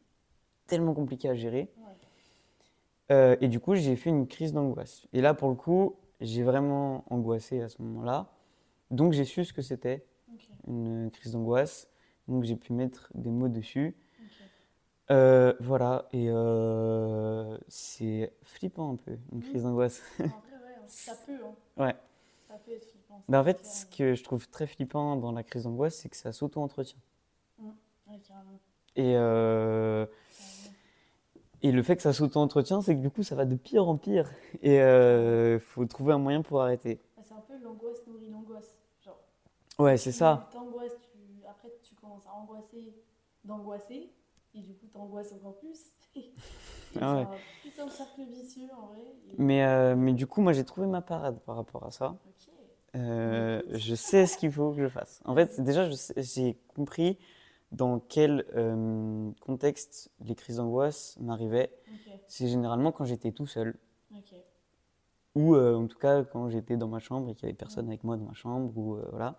tellement 0.68 0.94
compliqués 0.94 1.30
à 1.30 1.36
gérer. 1.36 1.70
Ouais. 1.78 1.84
Euh, 3.12 3.36
et 3.42 3.48
du 3.48 3.60
coup, 3.60 3.76
j'ai 3.76 3.96
fait 3.96 4.10
une 4.10 4.28
crise 4.28 4.54
d'angoisse. 4.54 5.08
Et 5.14 5.22
là, 5.22 5.34
pour 5.34 5.50
le 5.50 5.56
coup, 5.56 5.96
j'ai 6.20 6.44
vraiment 6.44 7.04
angoissé 7.10 7.62
à 7.62 7.70
ce 7.70 7.82
moment-là. 7.82 8.30
Donc, 8.90 9.14
j'ai 9.14 9.26
su 9.26 9.46
ce 9.46 9.54
que 9.54 9.62
c'était 9.62 10.06
une 10.68 11.10
crise 11.12 11.32
d'angoisse. 11.34 11.88
Donc, 12.28 12.44
j'ai 12.44 12.56
pu 12.58 12.74
mettre 12.74 13.10
des 13.16 13.32
mots 13.32 13.48
dessus. 13.50 13.96
Euh, 15.10 15.54
voilà. 15.60 16.08
Et 16.14 16.30
c'est 17.70 18.34
flippant 18.44 18.92
un 18.94 18.96
peu, 18.98 19.18
une 19.32 19.40
Mhm. 19.40 19.44
crise 19.44 19.64
d'angoisse. 19.64 20.02
Ça 20.92 21.16
peut. 21.26 21.34
Hein. 21.44 21.84
Ouais. 21.84 21.96
Ça 22.48 22.56
peut 22.66 22.72
être 22.72 22.86
flippant. 22.86 23.22
Mais 23.28 23.38
en 23.38 23.44
fait, 23.44 23.62
clair. 23.62 23.72
ce 23.72 23.86
que 23.86 24.14
je 24.16 24.24
trouve 24.24 24.48
très 24.50 24.68
flippant 24.68 25.16
dans 25.16 25.32
la 25.32 25.44
crise 25.44 25.64
d'angoisse, 25.64 25.96
c'est 25.96 26.10
que 26.10 26.18
ça 26.18 26.32
s'auto-entretient. 26.32 27.00
Ouais, 27.60 28.20
carrément. 28.28 28.60
Et, 28.96 29.16
euh, 29.16 30.06
et 31.62 31.72
le 31.72 31.82
fait 31.82 31.96
que 31.96 32.02
ça 32.02 32.12
s'auto-entretient, 32.12 32.82
c'est 32.82 32.96
que 32.96 33.02
du 33.02 33.10
coup, 33.10 33.24
ça 33.24 33.36
va 33.36 33.46
de 33.46 33.56
pire 33.56 33.88
en 33.88 33.96
pire. 33.98 34.30
Et 34.62 34.78
il 34.78 35.60
faut 35.60 35.86
trouver 35.86 36.14
un 36.14 36.18
moyen 36.18 36.42
pour 36.42 36.62
arrêter. 36.62 37.00
Bah, 37.16 37.24
c'est 37.26 37.34
un 37.34 37.42
peu 37.42 37.58
l'angoisse 37.64 38.06
nourrit 38.08 38.30
l'angoisse. 38.30 38.76
Genre, 39.06 39.18
Ouais, 39.80 39.96
c'est 39.98 40.12
ça. 40.12 40.50
T'angoisses, 40.52 40.98
tu... 41.02 41.46
après 41.48 41.72
tu 41.84 41.96
commences 41.96 42.26
à 42.28 42.34
angoisser 42.34 42.94
d'angoisser, 43.44 44.12
et 44.54 44.62
du 44.62 44.74
coup 44.76 44.88
t'angoisses 44.88 45.32
encore 45.34 45.58
plus. 45.58 45.80
Ah 47.00 47.16
ouais. 47.16 47.28
c'est 47.30 47.34
un 47.34 47.40
putain 47.62 47.86
de 47.86 47.92
cercle 47.92 48.22
vicieux 48.24 48.70
en 48.74 48.88
vrai. 48.88 49.02
Mais, 49.38 49.64
euh, 49.66 49.96
mais 49.96 50.14
du 50.14 50.28
coup, 50.28 50.42
moi, 50.42 50.54
j'ai 50.54 50.64
trouvé 50.64 50.88
ma 50.88 51.02
parade 51.02 51.40
par 51.46 51.56
rapport 51.56 51.86
à 51.86 51.92
ça. 51.92 52.18
Euh, 52.96 53.62
je 53.70 53.96
sais 53.96 54.26
ce 54.26 54.38
qu'il 54.38 54.52
faut 54.52 54.72
que 54.74 54.82
je 54.82 54.88
fasse. 54.90 55.22
En 55.26 55.36
fait, 55.36 55.62
déjà, 55.62 55.90
j'ai 56.18 56.58
compris 56.76 57.18
dans 57.72 58.00
quel 58.00 58.46
euh, 58.56 59.32
contexte 59.42 60.12
les 60.26 60.36
crises 60.36 60.58
d'angoisse 60.58 61.18
m'arrivaient. 61.20 61.72
C'est 62.28 62.48
généralement 62.48 62.92
quand 62.92 63.06
j'étais 63.06 63.32
tout 63.32 63.48
seul. 63.48 63.76
Ou 65.36 65.56
euh, 65.56 65.76
en 65.76 65.88
tout 65.88 65.98
cas 65.98 66.24
quand 66.24 66.50
j'étais 66.50 66.78
dans 66.78 66.88
ma 66.88 67.00
chambre 67.00 67.30
et 67.30 67.36
qu'il 67.36 67.44
y 67.44 67.46
avait 67.48 67.54
personne 67.58 67.88
avec 67.88 68.04
moi 68.04 68.18
dans 68.18 68.26
ma 68.26 68.34
chambre. 68.34 68.72
Ou, 68.78 68.96
euh, 68.96 69.06
voilà. 69.12 69.38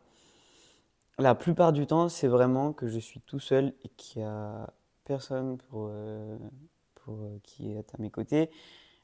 La 1.18 1.34
plupart 1.34 1.72
du 1.72 1.86
temps, 1.86 2.08
c'est 2.08 2.28
vraiment 2.28 2.72
que 2.72 2.86
je 2.88 2.98
suis 2.98 3.20
tout 3.20 3.38
seul 3.38 3.74
et 3.82 3.88
qu'il 3.90 4.22
n'y 4.22 4.28
a 4.28 4.72
personne 5.04 5.56
pour, 5.56 5.90
pour, 7.04 7.14
euh, 7.22 7.38
qui 7.42 7.72
est 7.72 7.94
à 7.94 7.98
mes 7.98 8.10
côtés. 8.10 8.50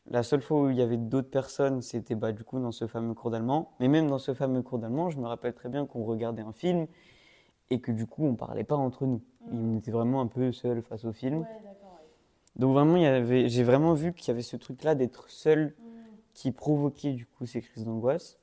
La 0.06 0.22
seule 0.22 0.42
fois 0.42 0.62
où 0.62 0.70
il 0.70 0.76
y 0.76 0.82
avait 0.82 0.96
d'autres 0.98 1.30
personnes, 1.30 1.82
c'était 1.82 2.14
bah, 2.16 2.32
du 2.32 2.44
coup 2.44 2.60
dans 2.60 2.72
ce 2.72 2.86
fameux 2.86 3.14
cours 3.14 3.30
d'allemand. 3.30 3.72
Mais 3.80 3.88
même 3.88 4.08
dans 4.08 4.18
ce 4.18 4.34
fameux 4.34 4.62
cours 4.62 4.78
d'allemand, 4.78 5.10
je 5.10 5.18
me 5.20 5.26
rappelle 5.26 5.54
très 5.54 5.68
bien 5.68 5.86
qu'on 5.86 6.04
regardait 6.04 6.42
un 6.42 6.52
film 6.52 6.86
et 7.70 7.80
que 7.80 7.92
du 7.92 8.06
coup 8.06 8.24
on 8.26 8.34
parlait 8.36 8.64
pas 8.64 8.76
entre 8.76 9.06
nous. 9.06 9.22
Mhm. 9.46 9.74
On 9.74 9.78
était 9.78 9.90
vraiment 9.92 10.20
un 10.20 10.26
peu 10.28 10.52
seul 10.52 10.82
face 10.82 11.04
au 11.04 11.12
film. 11.12 11.40
Ouais, 11.40 11.60
d'accord. 11.64 12.00
Ouais. 12.02 12.10
Donc 12.56 12.72
vraiment, 12.74 12.96
il 12.96 13.02
y 13.02 13.06
avait, 13.06 13.48
j'ai 13.48 13.62
vraiment 13.64 13.94
vu 13.94 14.12
qu'il 14.14 14.28
y 14.28 14.30
avait 14.32 14.42
ce 14.42 14.56
truc-là 14.56 14.94
d'être 14.94 15.28
seul 15.30 15.74
Hmm, 15.78 16.18
qui 16.34 16.52
provoquait 16.52 17.12
du 17.14 17.26
coup 17.26 17.46
ces 17.46 17.62
crises 17.62 17.84
d'angoisse. 17.84 18.38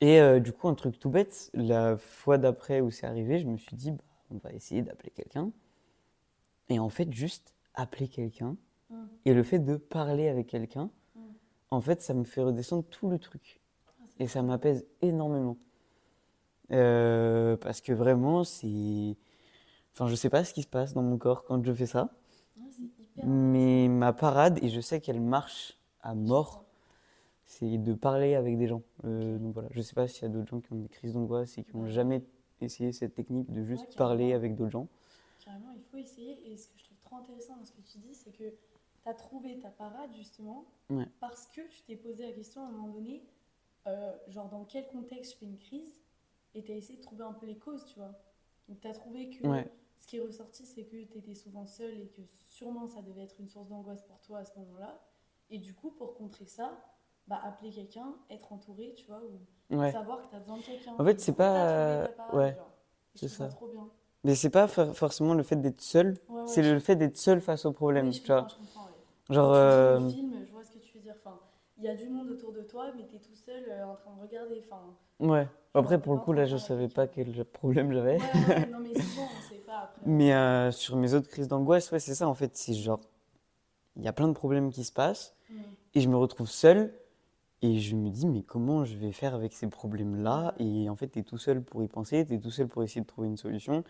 Et 0.00 0.20
euh, 0.20 0.40
du 0.40 0.52
coup, 0.52 0.68
un 0.68 0.74
truc 0.74 0.98
tout 0.98 1.10
bête, 1.10 1.50
la 1.54 1.96
fois 1.98 2.38
d'après 2.38 2.80
où 2.80 2.90
c'est 2.90 3.06
arrivé, 3.06 3.38
je 3.40 3.46
me 3.46 3.58
suis 3.58 3.76
dit, 3.76 3.90
bah, 3.92 4.04
on 4.30 4.38
va 4.38 4.52
essayer 4.52 4.82
d'appeler 4.82 5.10
quelqu'un. 5.10 5.50
Et 6.68 6.78
en 6.78 6.88
fait, 6.90 7.12
juste 7.12 7.55
appeler 7.76 8.08
quelqu'un 8.08 8.56
Hmm. 8.88 9.06
et 9.24 9.34
le 9.34 9.42
fait 9.42 9.58
de 9.58 9.76
parler 9.76 10.28
avec 10.28 10.46
quelqu'un, 10.46 10.90
Mm. 11.16 11.20
en 11.72 11.80
fait, 11.80 12.00
ça 12.02 12.14
me 12.14 12.22
fait 12.24 12.40
redescendre 12.42 12.84
tout 12.84 13.08
le 13.10 13.18
truc. 13.18 13.60
Ah, 13.88 13.92
Et 14.20 14.28
ça 14.28 14.42
m'apaise 14.42 14.86
énormément. 15.02 15.56
Euh, 16.72 17.56
parce 17.56 17.80
que 17.80 17.92
vraiment, 17.92 18.44
c'est. 18.44 19.16
Enfin, 19.92 20.06
je 20.08 20.14
sais 20.14 20.30
pas 20.30 20.44
ce 20.44 20.52
qui 20.54 20.62
se 20.62 20.68
passe 20.68 20.94
dans 20.94 21.02
mon 21.02 21.16
corps 21.18 21.44
quand 21.44 21.64
je 21.64 21.72
fais 21.72 21.86
ça, 21.86 22.10
hyper 22.56 23.24
mais 23.26 23.88
ma 23.88 24.12
parade, 24.12 24.58
et 24.62 24.68
je 24.68 24.80
sais 24.80 25.00
qu'elle 25.00 25.20
marche 25.20 25.76
à 26.02 26.14
mort, 26.14 26.64
c'est 27.44 27.78
de 27.78 27.92
parler 27.94 28.34
avec 28.34 28.58
des 28.58 28.66
gens. 28.68 28.82
Euh, 29.04 29.38
donc 29.38 29.54
voilà, 29.54 29.68
je 29.72 29.80
sais 29.80 29.94
pas 29.94 30.06
s'il 30.06 30.22
y 30.22 30.26
a 30.26 30.28
d'autres 30.28 30.48
gens 30.48 30.60
qui 30.60 30.72
ont 30.72 30.76
des 30.76 30.88
crises 30.88 31.14
d'angoisse 31.14 31.56
et 31.58 31.62
qui 31.64 31.76
n'ont 31.76 31.86
jamais 31.88 32.22
essayé 32.60 32.92
cette 32.92 33.14
technique 33.14 33.50
de 33.52 33.64
juste 33.64 33.88
Ouais, 33.88 33.96
parler 33.96 34.32
avec 34.32 34.54
d'autres 34.54 34.70
gens. 34.72 34.88
Carrément, 35.44 35.72
il 35.76 35.82
faut 35.82 35.96
essayer. 35.96 36.36
Et 36.52 36.56
ce 36.56 36.66
que 36.68 36.74
je 36.76 36.84
trop 37.16 37.32
intéressant 37.32 37.56
dans 37.56 37.64
ce 37.64 37.72
que 37.72 37.80
tu 37.80 37.98
dis, 37.98 38.14
c'est 38.14 38.30
que 38.32 38.44
tu 39.02 39.08
as 39.08 39.14
trouvé 39.14 39.58
ta 39.58 39.70
parade 39.70 40.12
justement 40.14 40.66
Ouais. 40.90 41.06
parce 41.20 41.46
que 41.48 41.60
tu 41.68 41.82
t'es 41.82 41.96
posé 41.96 42.24
la 42.26 42.32
question 42.32 42.62
à 42.64 42.68
un 42.68 42.70
moment 42.70 42.88
donné, 42.94 43.24
euh, 43.86 44.16
genre 44.28 44.48
dans 44.48 44.64
quel 44.64 44.86
contexte 44.88 45.32
je 45.34 45.38
fais 45.38 45.46
une 45.46 45.58
crise, 45.58 46.00
et 46.54 46.62
tu 46.62 46.72
as 46.72 46.76
essayé 46.76 46.98
de 46.98 47.02
trouver 47.02 47.24
un 47.24 47.32
peu 47.32 47.46
les 47.46 47.56
causes, 47.58 47.84
tu 47.86 47.98
vois. 47.98 48.12
Donc 48.68 48.80
tu 48.80 48.88
as 48.88 48.92
trouvé 48.92 49.30
que 49.30 49.46
Ouais. 49.46 49.70
ce 49.98 50.06
qui 50.06 50.16
est 50.16 50.20
ressorti, 50.20 50.64
c'est 50.66 50.84
que 50.84 50.96
tu 51.04 51.18
étais 51.18 51.34
souvent 51.34 51.66
seule 51.66 51.98
et 52.00 52.08
que 52.08 52.22
sûrement 52.48 52.86
ça 52.86 53.02
devait 53.02 53.22
être 53.24 53.38
une 53.40 53.48
source 53.48 53.68
d'angoisse 53.68 54.02
pour 54.04 54.20
toi 54.20 54.38
à 54.38 54.44
ce 54.44 54.56
moment-là. 54.58 55.00
Et 55.50 55.58
du 55.58 55.74
coup, 55.74 55.90
pour 55.90 56.14
contrer 56.14 56.46
ça, 56.46 56.76
bah, 57.28 57.40
appeler 57.42 57.70
quelqu'un, 57.70 58.14
être 58.30 58.52
entouré, 58.52 58.94
tu 58.96 59.06
vois, 59.06 59.22
ou 59.24 59.76
Ouais. 59.76 59.92
savoir 59.92 60.22
que 60.22 60.28
tu 60.28 60.34
as 60.36 60.40
besoin 60.40 60.58
de 60.58 60.62
quelqu'un. 60.62 60.94
En 60.98 61.04
fait, 61.04 61.20
c'est 61.20 61.32
pas- 61.32 62.08
parade, 62.16 62.34
ouais, 62.34 62.56
c'est 63.14 63.28
ça. 63.28 63.48
trop 63.48 63.68
bien. 63.68 63.88
Mais 64.26 64.34
c'est 64.34 64.50
pas 64.50 64.68
for- 64.68 64.94
forcément 64.96 65.34
le 65.34 65.42
fait 65.42 65.56
d'être 65.56 65.80
seul, 65.80 66.08
Ouais, 66.08 66.12
ouais, 66.12 66.42
c'est 66.44 66.62
je- 66.62 66.74
le 66.74 66.80
fait 66.80 66.96
d'être 66.96 67.16
seul 67.16 67.40
face 67.40 67.64
au 67.66 67.72
problème, 67.72 68.08
Oui, 68.08 68.12
je 68.12 68.22
vois. 68.26 68.42
comprends, 68.42 68.48
je 68.48 68.56
comprends, 68.56 68.84
ouais. 68.86 69.34
Genre, 69.34 69.52
euh, 69.54 70.00
le 70.00 70.04
film, 70.14 70.32
je 70.46 70.52
vois 70.52 70.64
ce 70.64 70.70
que 70.70 70.78
tu 70.78 70.96
veux 70.98 71.02
dire. 71.02 71.14
Enfin, 71.18 71.40
il 71.78 71.84
y 71.84 71.88
a 71.88 71.94
du 71.94 72.08
monde 72.08 72.30
autour 72.30 72.52
de 72.52 72.62
toi, 72.62 72.92
mais 72.96 73.04
t'es 73.06 73.18
tout 73.18 73.34
seul 73.36 73.64
euh, 73.68 73.86
en 73.86 73.96
train 73.96 74.14
de 74.16 74.20
regarder. 74.22 74.62
Enfin, 74.64 74.96
ouais. 75.20 75.48
Après, 75.74 76.00
pour 76.00 76.14
le 76.14 76.18
coup, 76.20 76.32
là, 76.32 76.46
je 76.46 76.56
savais 76.56 76.88
pas 76.88 77.06
quel 77.06 77.44
problème 77.44 77.92
j'avais. 77.92 78.18
non, 78.18 78.78
mais 78.82 78.94
souvent, 78.94 79.30
on 79.36 79.40
sait 79.40 79.60
pas 79.66 79.80
après. 79.84 80.02
Mais 80.06 80.34
euh, 80.34 80.70
sur 80.72 80.96
mes 80.96 81.14
autres 81.14 81.28
crises 81.28 81.48
d'angoisse, 81.48 81.90
ouais, 81.92 82.00
c'est 82.00 82.14
ça, 82.14 82.28
en 82.28 82.34
fait, 82.34 82.56
c'est 82.56 82.74
genre, 82.74 83.00
il 83.96 84.04
y 84.04 84.08
a 84.08 84.12
plein 84.12 84.28
de 84.28 84.32
problèmes 84.34 84.70
qui 84.72 84.84
se 84.84 84.92
passent 84.92 85.34
Mm. 85.50 85.54
et 85.94 86.00
je 86.00 86.08
me 86.08 86.16
retrouve 86.16 86.48
seul 86.50 86.92
et 87.66 87.80
je 87.80 87.96
me 87.96 88.10
dis 88.10 88.26
mais 88.26 88.42
comment 88.42 88.84
je 88.84 88.96
vais 88.96 89.12
faire 89.12 89.34
avec 89.34 89.52
ces 89.52 89.68
problèmes-là? 89.68 90.54
Et 90.58 90.88
en 90.88 90.96
fait 90.96 91.08
tu 91.08 91.18
es 91.20 91.22
tout 91.22 91.38
seul 91.38 91.62
pour 91.62 91.82
y 91.82 91.88
penser, 91.88 92.24
tu 92.26 92.34
es 92.34 92.38
tout 92.38 92.50
seul 92.50 92.68
pour 92.68 92.82
essayer 92.82 93.00
de 93.00 93.06
trouver 93.06 93.28
une 93.28 93.36
solution. 93.36 93.84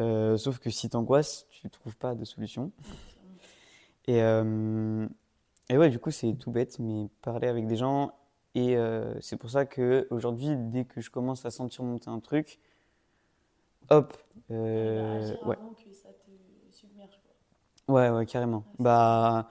Euh, 0.00 0.36
sauf 0.36 0.58
que 0.58 0.70
si 0.70 0.88
t'angoisses, 0.88 1.46
tu 1.50 1.68
trouves 1.70 1.96
pas 1.96 2.14
de 2.14 2.24
solution. 2.24 2.72
Et, 4.06 4.22
euh, 4.22 5.06
et 5.68 5.78
ouais, 5.78 5.90
du 5.90 5.98
coup, 5.98 6.10
c'est 6.10 6.34
tout 6.34 6.50
bête, 6.50 6.78
mais 6.78 7.08
parler 7.22 7.48
avec 7.48 7.66
des 7.66 7.76
gens. 7.76 8.12
Et 8.54 8.76
euh, 8.76 9.14
c'est 9.20 9.36
pour 9.36 9.50
ça 9.50 9.64
que 9.64 10.06
aujourd'hui, 10.10 10.48
dès 10.56 10.84
que 10.84 11.00
je 11.00 11.10
commence 11.10 11.46
à 11.46 11.50
sentir 11.50 11.84
monter 11.84 12.10
un 12.10 12.20
truc, 12.20 12.58
hop, 13.90 14.16
euh, 14.50 15.16
Agir 15.16 15.46
ouais, 15.46 15.56
que 15.56 15.94
ça 15.94 16.08
te 16.08 16.76
submerge. 16.76 17.18
Quoi. 17.86 17.94
ouais, 17.94 18.10
ouais, 18.10 18.26
carrément. 18.26 18.64
Ouais, 18.78 18.84
Bah, 18.84 19.48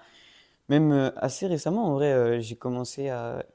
même 0.71 0.91
euh, 0.93 1.11
assez 1.17 1.47
récemment, 1.47 1.85
en 1.87 1.93
vrai, 1.93 2.11
euh, 2.13 2.39
j'ai 2.41 2.55
commencé 2.55 3.09
à, 3.09 3.45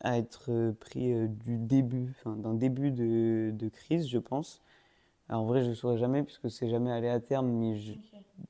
à 0.00 0.18
être 0.18 0.46
euh, 0.50 0.72
pris 0.78 1.12
euh, 1.12 1.28
du 1.28 1.58
début, 1.58 2.14
d'un 2.26 2.54
début 2.54 2.90
de, 2.92 3.50
de 3.54 3.68
crise, 3.68 4.08
je 4.08 4.18
pense. 4.18 4.62
Alors, 5.28 5.42
en 5.42 5.46
vrai, 5.46 5.62
je 5.64 5.70
ne 5.70 5.74
saurais 5.74 5.98
jamais, 5.98 6.22
puisque 6.24 6.50
c'est 6.50 6.68
jamais 6.68 6.92
allé 6.92 7.08
à 7.08 7.20
terme, 7.20 7.48
mais 7.48 7.76
je- 7.78 7.94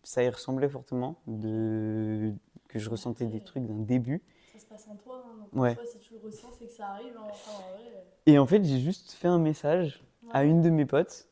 ça 0.04 0.22
y 0.24 0.28
ressemblait 0.30 0.68
fortement, 0.68 1.18
de, 1.28 2.32
que 2.68 2.78
je 2.80 2.90
ressentais 2.90 3.26
des 3.26 3.40
trucs 3.40 3.66
d'un 3.66 3.80
début. 3.80 4.22
Ça 4.52 4.58
se 4.60 4.66
passe 4.66 4.88
en 4.88 4.96
toi. 4.96 5.16
Hein, 5.24 5.48
donc 5.52 5.62
Ouais. 5.62 5.74
soi, 5.74 5.84
si 5.86 5.98
tu 6.00 6.14
le 6.14 6.20
ressens, 6.20 6.48
c'est 6.58 6.66
que 6.66 6.72
ça 6.72 6.86
arrive. 6.88 7.16
hein. 7.16 7.26
Enfin, 7.30 7.64
en 7.66 7.70
vrai, 7.72 8.04
Et 8.26 8.38
en 8.38 8.46
fait, 8.46 8.64
j'ai 8.64 8.80
juste 8.80 9.12
fait 9.12 9.28
un 9.28 9.38
message 9.38 10.02
à 10.30 10.44
une 10.44 10.62
de 10.62 10.70
mes 10.70 10.86
potes, 10.86 11.28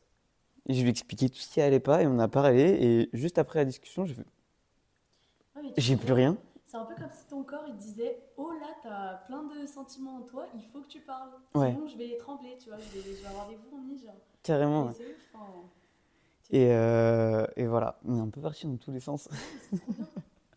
et 0.67 0.73
je 0.73 0.81
lui 0.81 0.87
ai 0.87 0.91
expliqué 0.91 1.29
tout 1.29 1.39
ce 1.39 1.49
qui 1.51 1.61
allait 1.61 1.79
pas, 1.79 2.03
et 2.03 2.07
on 2.07 2.19
a 2.19 2.27
parlé, 2.27 2.61
et 2.81 3.09
juste 3.17 3.37
après 3.39 3.59
la 3.59 3.65
discussion, 3.65 4.05
mais 4.05 4.13
tu 4.13 4.23
j'ai 5.77 5.95
plus 5.97 6.13
rien. 6.13 6.37
C'est 6.75 6.81
un 6.81 6.85
peu 6.85 6.95
comme 6.95 7.11
si 7.11 7.25
ton 7.27 7.41
corps 7.43 7.63
il 7.69 7.77
disait 7.77 8.19
Oh 8.35 8.51
là, 8.51 8.67
t'as 8.83 9.15
plein 9.27 9.43
de 9.43 9.65
sentiments 9.65 10.17
en 10.17 10.21
toi, 10.23 10.45
il 10.55 10.61
faut 10.61 10.81
que 10.81 10.87
tu 10.87 10.99
parles. 10.99 11.29
Ouais. 11.55 11.71
Sinon, 11.71 11.87
je 11.87 11.97
vais 11.97 12.17
trembler, 12.17 12.57
tu 12.61 12.67
vois, 12.69 12.77
je 12.77 12.99
vais, 12.99 13.15
je 13.15 13.21
vais 13.21 13.27
avoir 13.27 13.47
des 13.47 13.55
vomis. 13.71 13.97
Genre. 14.03 14.13
Carrément. 14.43 14.83
Et 14.83 14.87
ouais. 14.87 14.93
hein. 15.35 15.69
Et, 16.51 16.67
euh, 16.71 17.47
et 17.55 17.65
voilà, 17.65 17.97
on 18.05 18.17
est 18.17 18.21
un 18.21 18.29
peu 18.29 18.41
parti 18.41 18.67
dans 18.67 18.75
tous 18.75 18.91
les 18.91 18.99
sens. 18.99 19.29
C'est. 19.61 19.79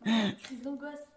Ouais, 0.06 0.34
Crise 0.42 0.62
d'angoisse. 0.64 1.16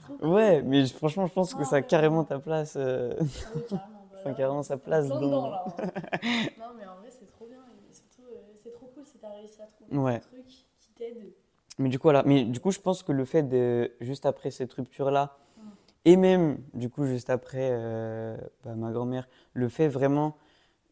Trop 0.00 0.16
cool. 0.18 0.28
Ouais, 0.30 0.62
mais 0.62 0.86
franchement, 0.86 1.26
je 1.26 1.32
pense 1.32 1.54
que 1.54 1.62
Ah, 1.62 1.64
ça 1.64 1.76
a 1.76 1.80
ouais, 1.80 1.86
carrément 1.86 2.20
ouais. 2.20 2.26
ta 2.26 2.38
place. 2.38 2.74
euh, 2.76 3.14
Ah 3.18 3.22
oui, 3.22 3.30
carrément. 3.38 3.66
bah 3.70 4.18
Enfin, 4.18 4.34
carrément 4.34 4.62
sa 4.62 4.78
place 4.78 5.12
dans- 5.12 5.18
dedans, 5.20 5.48
là, 5.48 5.62
hein. 5.66 5.72
non, 6.58 6.74
mais 6.76 6.86
en 6.86 6.96
vrai, 6.96 7.10
c'est 7.10 7.26
trop 7.26 7.46
bien. 7.46 7.60
Et 7.90 7.94
surtout, 7.94 8.22
euh, 8.32 8.54
c'est 8.62 8.72
trop 8.72 8.86
cool 8.88 9.04
si 9.06 9.18
t'as 9.18 9.30
réussi 9.30 9.60
à 9.62 9.66
trouver 9.66 9.96
Ouais. 9.96 10.14
un 10.14 10.18
truc 10.20 10.46
qui 10.80 10.92
t'aide. 10.94 11.34
Mais 11.78 11.88
du 11.88 11.98
coup, 11.98 12.04
voilà. 12.04 12.22
Mais 12.24 12.44
du 12.44 12.60
coup, 12.60 12.70
je 12.70 12.80
pense 12.80 13.02
que 13.02 13.12
le 13.12 13.24
fait 13.24 13.42
de, 13.42 13.92
juste 14.00 14.26
après 14.26 14.50
cette 14.50 14.72
rupture-là, 14.72 15.36
Mm. 15.56 15.62
et 16.06 16.16
même, 16.16 16.58
du 16.74 16.90
coup, 16.90 17.06
juste 17.06 17.30
après 17.30 17.68
euh, 17.72 18.36
bah, 18.64 18.74
ma 18.74 18.92
grand-mère, 18.92 19.28
le 19.54 19.68
fait 19.68 19.88
vraiment 19.88 20.36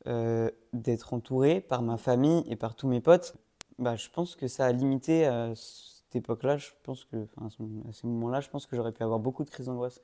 euh, 0.06 0.50
d'être 0.72 1.14
entouré 1.14 1.60
par 1.60 1.82
ma 1.82 1.96
famille 1.98 2.44
et 2.48 2.56
par 2.56 2.74
tous 2.74 2.88
mes 2.88 3.00
potes, 3.00 3.36
bah, 3.78 3.96
je 3.96 4.08
pense 4.10 4.36
que 4.36 4.48
ça 4.48 4.66
a 4.66 4.72
limité 4.72 5.26
à 5.26 5.54
cette 5.56 6.16
époque-là. 6.16 6.56
Je 6.58 6.70
pense 6.82 7.04
que, 7.06 7.16
enfin, 7.36 7.46
à 7.46 7.50
ce- 7.50 7.88
à 7.88 7.92
ces 7.92 8.06
moments-là, 8.06 8.40
je 8.40 8.48
pense 8.50 8.66
que 8.66 8.76
j'aurais 8.76 8.92
pu 8.92 9.02
avoir 9.02 9.18
beaucoup 9.18 9.44
de 9.44 9.50
crises 9.50 9.66
d'angoisse. 9.66 10.00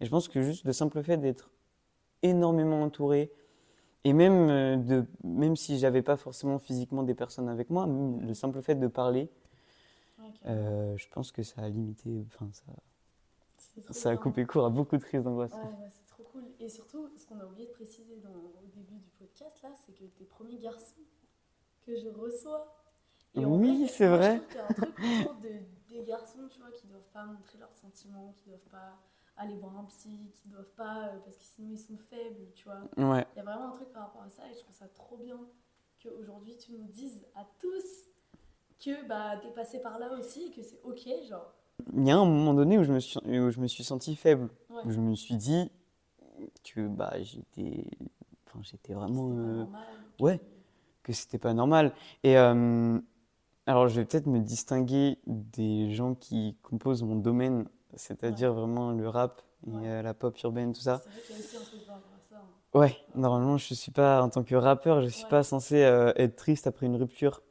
Et 0.00 0.04
je 0.06 0.10
pense 0.10 0.28
que 0.28 0.42
juste 0.42 0.64
le 0.64 0.72
simple 0.72 1.02
fait 1.02 1.16
d'être 1.18 1.50
énormément 2.22 2.82
entouré, 2.82 3.30
et 4.04 4.12
même, 4.12 4.48
euh, 4.50 4.76
de, 4.76 5.06
même 5.24 5.56
si 5.56 5.78
j'avais 5.78 6.02
pas 6.02 6.16
forcément 6.16 6.58
physiquement 6.58 7.02
des 7.02 7.14
personnes 7.14 7.48
avec 7.48 7.70
moi, 7.70 7.86
le 7.88 8.34
simple 8.34 8.60
fait 8.62 8.74
de 8.76 8.86
parler, 8.88 9.30
Euh, 10.46 10.96
je 10.96 11.06
pense 11.08 11.32
que 11.32 11.42
ça 11.42 11.62
a 11.62 11.68
limité, 11.68 12.24
enfin 12.28 12.48
ça, 12.52 12.64
ça 13.90 14.10
a 14.10 14.16
coupé 14.16 14.44
court 14.46 14.66
à 14.66 14.70
beaucoup 14.70 14.96
de 14.96 15.02
crises 15.02 15.24
d'angoisse. 15.24 15.52
Ouais, 15.62 15.68
ouais, 15.68 15.90
c'est 15.90 16.06
trop 16.06 16.22
cool. 16.32 16.44
Et 16.60 16.68
surtout, 16.68 17.08
ce 17.16 17.26
qu'on 17.26 17.38
a 17.40 17.44
oublié 17.44 17.66
de 17.66 17.72
préciser 17.72 18.16
dans, 18.18 18.30
au 18.30 18.66
début 18.74 18.98
du 18.98 19.10
podcast, 19.18 19.56
là, 19.62 19.70
c'est 19.84 19.92
que 19.92 20.04
tes 20.04 20.24
premiers 20.24 20.58
garçons 20.58 21.00
que 21.86 21.96
je 21.96 22.08
reçois. 22.08 22.82
en 23.36 23.42
Oui, 23.42 23.88
c'est 23.88 24.06
vrai. 24.08 24.34
Je 24.34 24.38
trouve 24.38 24.48
qu'il 24.48 24.56
y 24.60 24.62
a 24.64 24.68
un 24.68 24.72
truc 24.72 24.96
autour 24.98 25.34
de- 25.40 25.60
des 25.88 26.04
garçons, 26.04 26.48
tu 26.50 26.60
vois, 26.60 26.70
qui 26.72 26.86
doivent 26.86 27.10
pas 27.12 27.24
montrer 27.24 27.58
leurs 27.58 27.74
sentiments, 27.74 28.34
qui 28.38 28.48
doivent 28.48 28.68
pas 28.70 28.98
aller 29.36 29.56
voir 29.56 29.76
un 29.78 29.84
psy, 29.84 30.30
qui 30.34 30.48
doivent 30.48 30.72
pas, 30.76 31.08
euh, 31.08 31.18
parce 31.24 31.36
que 31.36 31.44
sinon 31.44 31.70
ils 31.72 31.78
sont 31.78 31.96
faibles, 31.96 32.46
tu 32.54 32.64
vois. 32.64 32.80
Ouais, 32.96 33.26
Il 33.34 33.38
y 33.38 33.40
a 33.40 33.44
vraiment 33.44 33.68
un 33.68 33.72
truc 33.72 33.90
par 33.92 34.04
rapport 34.04 34.22
à 34.22 34.30
ça 34.30 34.42
et 34.50 34.54
je 34.54 34.60
trouve 34.60 34.74
ça 34.76 34.88
trop 34.88 35.16
bien 35.16 35.38
qu'aujourd'hui 36.02 36.56
tu 36.56 36.72
nous 36.72 36.86
dises 36.86 37.26
à 37.34 37.44
tous 37.60 37.84
que 38.82 39.06
bah, 39.06 39.36
t'es 39.42 39.50
passé 39.50 39.80
par 39.80 39.98
là 39.98 40.12
aussi 40.18 40.46
et 40.46 40.50
que 40.50 40.62
c'est 40.62 40.80
ok, 40.84 41.08
genre. 41.28 41.52
il 41.96 42.06
y 42.06 42.10
a 42.10 42.16
un 42.16 42.24
moment 42.24 42.54
donné 42.54 42.78
où 42.78 42.84
je 42.84 42.92
me 42.92 43.00
suis, 43.00 43.18
où 43.18 43.50
je 43.50 43.60
me 43.60 43.66
suis 43.66 43.84
senti 43.84 44.16
faible, 44.16 44.48
Ouais. 44.70 44.82
où 44.84 44.90
je 44.90 45.00
me 45.00 45.14
suis 45.14 45.36
dit 45.36 45.70
que 46.64 46.86
bah 46.88 47.12
j'étais, 47.22 47.84
enfin 48.46 48.60
j'étais 48.62 48.94
vraiment, 48.94 49.28
C'était 49.28 49.40
pas 49.42 49.46
euh, 49.48 49.64
normal, 49.64 49.84
ouais. 50.20 50.40
que 51.02 51.12
c'était 51.12 51.38
pas 51.38 51.54
normal. 51.54 51.92
Et 52.24 52.38
euh, 52.38 52.98
alors, 53.66 53.88
je 53.88 54.00
vais 54.00 54.06
peut-être 54.06 54.26
me 54.26 54.40
distinguer 54.40 55.18
des 55.26 55.92
gens 55.94 56.14
qui 56.14 56.56
composent 56.62 57.02
mon 57.04 57.16
domaine, 57.16 57.66
c'est-à-dire 57.96 58.54
vraiment 58.54 58.92
le 58.92 59.08
rap 59.08 59.42
et 59.66 59.70
Ouais. 59.70 59.88
euh, 59.88 60.02
la 60.02 60.14
pop 60.14 60.38
urbaine, 60.42 60.72
tout 60.74 60.82
ça. 60.82 61.02
C'est 61.04 61.10
vrai 61.10 61.20
qu'il 61.22 61.36
y 61.36 61.38
a 61.38 61.40
aussi 61.40 61.56
un 61.56 61.60
truc 61.62 61.86
par 61.86 61.96
rapport 61.96 62.12
à 62.18 62.22
ça. 62.22 62.36
hein. 62.38 62.78
Ouais, 62.78 62.96
normalement, 63.14 63.56
je 63.58 63.74
suis 63.74 63.92
pas, 63.92 64.22
en 64.22 64.30
tant 64.30 64.42
que 64.44 64.54
rappeur, 64.56 65.02
je 65.02 65.08
suis 65.08 65.26
pas 65.26 65.42
censé 65.44 65.82
euh, 65.84 66.12
être 66.16 66.36
triste 66.36 66.66
après 66.66 66.86
une 66.86 66.96
rupture. 66.96 67.42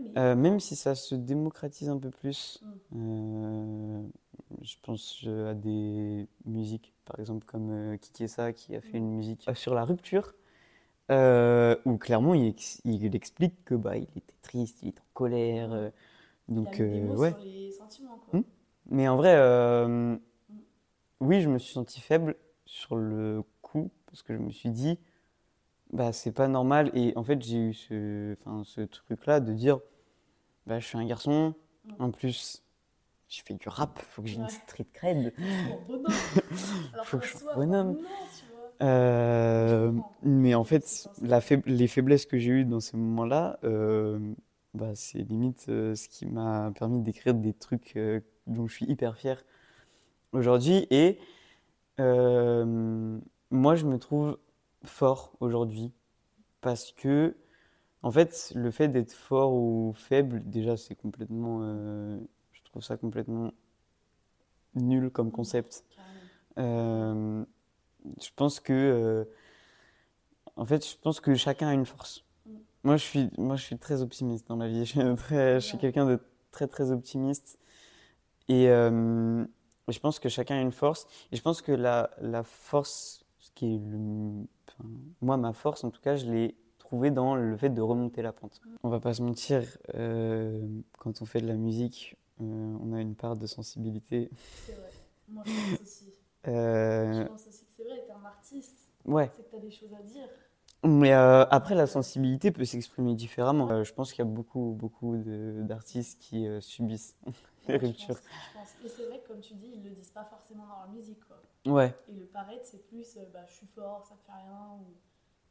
Mais 0.00 0.10
Euh, 0.18 0.34
même 0.34 0.60
si 0.60 0.76
ça 0.76 0.94
se 0.94 1.14
démocratise 1.14 1.88
un 1.88 1.98
peu 1.98 2.10
plus. 2.10 2.60
Mm. 2.62 2.66
Euh, 2.96 4.02
je 4.62 4.76
pense 4.82 5.22
euh, 5.26 5.50
à 5.50 5.54
des 5.54 6.26
musiques, 6.46 6.94
par 7.04 7.18
exemple 7.20 7.44
comme 7.46 7.70
euh, 7.70 7.96
Kikessa 7.98 8.52
qui 8.52 8.74
a 8.76 8.80
fait 8.80 8.98
Mm. 8.98 8.98
une 8.98 9.10
musique 9.16 9.48
sur 9.54 9.74
la 9.74 9.84
rupture, 9.84 10.34
euh, 11.10 11.76
où 11.86 11.98
clairement 11.98 12.34
il, 12.34 12.46
ex- 12.48 12.80
il 12.84 13.14
explique 13.16 13.64
que 13.64 13.74
bah, 13.74 13.96
il 13.98 14.04
était 14.16 14.34
triste, 14.42 14.78
il 14.82 14.90
était 14.90 15.00
en 15.00 15.04
colère. 15.14 15.72
euh, 15.72 15.90
il 16.50 16.54
donc, 16.54 16.68
a 16.68 16.82
mis 16.82 16.88
des 16.90 17.00
euh, 17.00 17.00
mots 17.00 17.16
ouais. 17.16 17.30
sur 17.30 17.38
les 17.38 17.72
sentiments, 17.72 18.18
quoi. 18.18 18.34
Hmm. 18.34 18.42
Mais 18.90 19.08
en 19.08 19.16
vrai, 19.16 19.34
euh, 19.36 20.16
oui, 21.20 21.40
je 21.42 21.48
me 21.48 21.58
suis 21.58 21.72
senti 21.72 22.00
faible 22.00 22.36
sur 22.66 22.96
le 22.96 23.42
coup, 23.62 23.90
parce 24.06 24.22
que 24.22 24.34
je 24.34 24.38
me 24.38 24.50
suis 24.50 24.70
dit, 24.70 24.98
bah, 25.92 26.12
c'est 26.12 26.32
pas 26.32 26.48
normal. 26.48 26.90
Et 26.94 27.12
en 27.16 27.24
fait, 27.24 27.42
j'ai 27.42 27.58
eu 27.58 27.74
ce, 27.74 28.34
enfin, 28.34 28.62
ce 28.64 28.80
truc-là 28.82 29.40
de 29.40 29.52
dire, 29.52 29.80
bah, 30.66 30.80
je 30.80 30.86
suis 30.86 30.98
un 30.98 31.06
garçon, 31.06 31.54
en 31.98 32.10
plus, 32.10 32.62
je 33.28 33.42
fais 33.44 33.54
du 33.54 33.68
rap, 33.68 33.98
faut 34.10 34.22
que 34.22 34.28
j'ai 34.28 34.36
une 34.36 34.48
street 34.48 34.86
cred. 34.92 35.34
Faut 37.02 37.18
que 37.18 37.24
je 37.24 37.30
sois 37.30 37.40
soi, 37.40 37.50
bonhomme. 37.54 37.88
Non, 37.88 37.94
tu 38.34 38.44
vois. 38.46 38.88
Euh, 38.88 39.92
mais 40.22 40.54
en 40.54 40.64
fait, 40.64 41.08
la 41.22 41.40
faib- 41.40 41.62
les 41.66 41.88
faiblesses 41.88 42.26
que 42.26 42.38
j'ai 42.38 42.50
eues 42.50 42.64
dans 42.64 42.80
ces 42.80 42.96
moments-là, 42.96 43.58
euh, 43.64 44.18
bah, 44.74 44.92
c'est 44.94 45.18
limite 45.20 45.66
euh, 45.68 45.94
ce 45.94 46.08
qui 46.08 46.26
m'a 46.26 46.72
permis 46.78 47.00
d'écrire 47.02 47.34
des 47.34 47.54
trucs 47.54 47.98
dont 48.46 48.66
je 48.68 48.74
suis 48.74 48.86
hyper 48.86 49.16
fier 49.16 49.42
aujourd'hui. 50.32 50.86
Et 50.90 51.18
moi, 53.50 53.74
je 53.76 53.84
me 53.86 53.98
trouve 53.98 54.38
fort 54.84 55.32
aujourd'hui 55.40 55.92
parce 56.60 56.92
que, 56.92 57.36
en 58.02 58.10
fait, 58.10 58.52
le 58.54 58.70
fait 58.70 58.88
d'être 58.88 59.12
fort 59.12 59.52
ou 59.52 59.92
faible, 59.94 60.42
déjà, 60.44 60.76
c'est 60.76 60.94
complètement, 60.94 61.60
euh, 61.62 62.18
je 62.52 62.62
trouve 62.64 62.82
ça 62.82 62.96
complètement 62.96 63.52
nul 64.74 65.10
comme 65.10 65.30
concept. 65.30 65.84
Euh, 66.58 67.44
je 68.20 68.28
pense 68.34 68.60
que, 68.60 68.72
euh, 68.72 69.24
en 70.56 70.64
fait, 70.64 70.86
je 70.86 70.96
pense 71.00 71.20
que 71.20 71.34
chacun 71.34 71.68
a 71.68 71.74
une 71.74 71.86
force. 71.86 72.24
Mm. 72.46 72.52
Moi, 72.84 72.96
je 72.96 73.04
suis, 73.04 73.30
moi, 73.38 73.56
je 73.56 73.64
suis 73.64 73.78
très 73.78 74.02
optimiste 74.02 74.48
dans 74.48 74.56
la 74.56 74.68
vie. 74.68 74.84
Je 74.84 75.00
suis, 75.00 75.14
très, 75.16 75.60
je 75.60 75.66
suis 75.66 75.78
quelqu'un 75.78 76.06
de 76.06 76.20
très, 76.50 76.66
très 76.66 76.90
optimiste. 76.90 77.58
Et 78.48 78.66
je 78.66 79.98
pense 80.00 80.18
que 80.18 80.28
chacun 80.28 80.56
a 80.56 80.60
une 80.60 80.72
force. 80.72 81.06
Et 81.32 81.36
je 81.36 81.42
pense 81.42 81.62
que 81.62 81.72
la, 81.72 82.10
la 82.20 82.42
force, 82.42 83.24
ce 83.38 83.50
qui 83.54 83.74
est 83.74 83.78
le, 83.78 84.46
enfin, 84.78 84.88
moi, 85.20 85.36
ma 85.36 85.52
force, 85.52 85.84
en 85.84 85.90
tout 85.90 86.00
cas, 86.00 86.16
je 86.16 86.26
l'ai 86.26 86.56
trouvée 86.78 87.10
dans 87.10 87.34
le 87.34 87.56
fait 87.56 87.70
de 87.70 87.80
remonter 87.80 88.22
la 88.22 88.32
pente. 88.32 88.60
On 88.82 88.88
va 88.88 89.00
pas 89.00 89.14
se 89.14 89.22
mentir, 89.22 89.62
euh, 89.94 90.60
quand 90.98 91.20
on 91.20 91.24
fait 91.24 91.40
de 91.40 91.46
la 91.46 91.54
musique, 91.56 92.16
euh, 92.40 92.44
on 92.82 92.92
a 92.94 93.00
une 93.00 93.14
part 93.14 93.36
de 93.36 93.46
sensibilité. 93.46 94.30
C'est 94.66 94.72
vrai. 94.72 94.90
Moi, 95.28 95.42
je 95.46 95.52
pense 95.52 95.82
aussi. 95.82 96.04
Euh, 96.46 97.22
Je 97.24 97.28
pense 97.28 97.46
aussi 97.48 97.64
que 97.64 97.72
c'est 97.76 97.84
vrai, 97.84 98.04
t'es 98.06 98.12
un 98.12 98.24
artiste, 98.24 98.88
ouais. 99.04 99.30
c'est 99.36 99.42
que 99.42 99.50
t'as 99.56 99.60
des 99.60 99.70
choses 99.70 99.92
à 99.92 100.02
dire. 100.02 100.28
Mais 100.84 101.12
euh, 101.12 101.44
après, 101.50 101.74
la 101.74 101.88
sensibilité 101.88 102.52
peut 102.52 102.64
s'exprimer 102.64 103.14
différemment. 103.14 103.68
Euh, 103.68 103.82
je 103.82 103.92
pense 103.92 104.12
qu'il 104.12 104.24
y 104.24 104.28
a 104.28 104.30
beaucoup, 104.30 104.76
beaucoup 104.78 105.16
d'artistes 105.16 106.20
qui 106.20 106.46
euh, 106.46 106.60
subissent 106.60 107.16
les 107.72 107.76
Ouais, 107.76 107.84
je 107.84 107.86
ruptures. 107.86 108.16
pense, 108.18 108.22
je 108.40 108.50
pense. 108.52 108.74
Et 108.82 108.88
c'est 108.88 109.04
vrai 109.06 109.20
que, 109.20 109.28
comme 109.28 109.40
tu 109.40 109.54
dis, 109.54 109.68
ils 109.74 109.82
le 109.84 109.90
disent 109.90 110.10
pas 110.10 110.24
forcément 110.24 110.66
dans 110.66 110.80
la 110.80 110.88
musique, 110.88 111.20
quoi. 111.26 111.42
Ouais, 111.66 111.94
Et 112.08 112.12
le 112.14 112.26
paraître, 112.26 112.64
c'est 112.66 112.86
plus, 112.88 113.16
euh, 113.16 113.24
bah, 113.32 113.44
je 113.48 113.54
suis 113.54 113.66
fort, 113.66 114.06
ça 114.06 114.14
me 114.14 114.20
fait 114.20 114.32
rien, 114.32 114.72
ou 114.80 114.96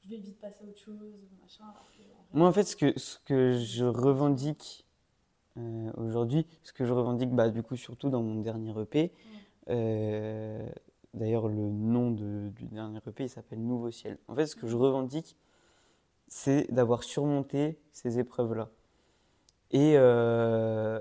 je 0.03 0.09
vais 0.09 0.18
vite 0.18 0.39
passer 0.39 0.65
à 0.65 0.68
autre 0.70 0.80
chose, 0.80 1.15
ou 1.24 1.41
machin. 1.41 1.65
alors 1.65 1.91
que, 1.97 2.01
en 2.03 2.24
vrai, 2.30 2.34
moi 2.34 2.47
en 2.47 2.51
fait, 2.51 2.63
ce 2.63 2.76
que, 2.76 2.97
ce 2.99 3.20
que 3.26 3.57
je 3.57 3.86
revendique 3.86 4.86
euh, 5.57 5.91
aujourd'hui, 5.97 6.47
ce 6.63 6.74
que 6.74 6.86
je 6.86 6.93
revendique, 6.93 7.32
bah, 7.32 7.49
du 7.49 7.63
coup, 7.63 7.76
surtout 7.78 8.09
dans 8.09 8.24
mon 8.24 8.41
dernier 8.41 8.74
EP. 8.82 9.13
euh, 9.70 10.70
D'ailleurs, 11.15 11.47
le 11.49 11.70
nom 11.72 12.11
de- 12.11 12.49
du 12.51 12.65
dernier 12.68 12.99
EP, 13.07 13.26
il 13.26 13.30
s'appelle 13.30 13.61
Nouveau 13.61 13.91
Ciel. 13.91 14.18
En 14.28 14.36
fait, 14.36 14.47
ce 14.47 14.55
que 14.55 14.68
je 14.68 14.76
revendique, 14.78 15.38
c'est 16.28 16.72
d'avoir 16.74 17.03
surmonté 17.03 17.80
ces 17.93 18.20
épreuves-là. 18.20 18.70
Et, 19.72 19.93
euh, 19.97 20.99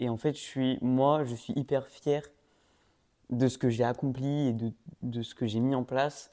et 0.00 0.08
en 0.08 0.16
fait, 0.16 0.34
je 0.34 0.40
suis, 0.40 0.78
moi, 0.82 1.24
je 1.24 1.34
suis 1.36 1.54
hyper 1.56 1.86
fier 1.88 2.22
de 3.30 3.48
ce 3.48 3.58
que 3.58 3.70
j'ai 3.70 3.84
accompli 3.84 4.48
et 4.48 4.52
de, 4.52 4.72
de 5.02 5.22
ce 5.22 5.34
que 5.34 5.46
j'ai 5.46 5.60
mis 5.60 5.74
en 5.74 5.84
place 5.84 6.30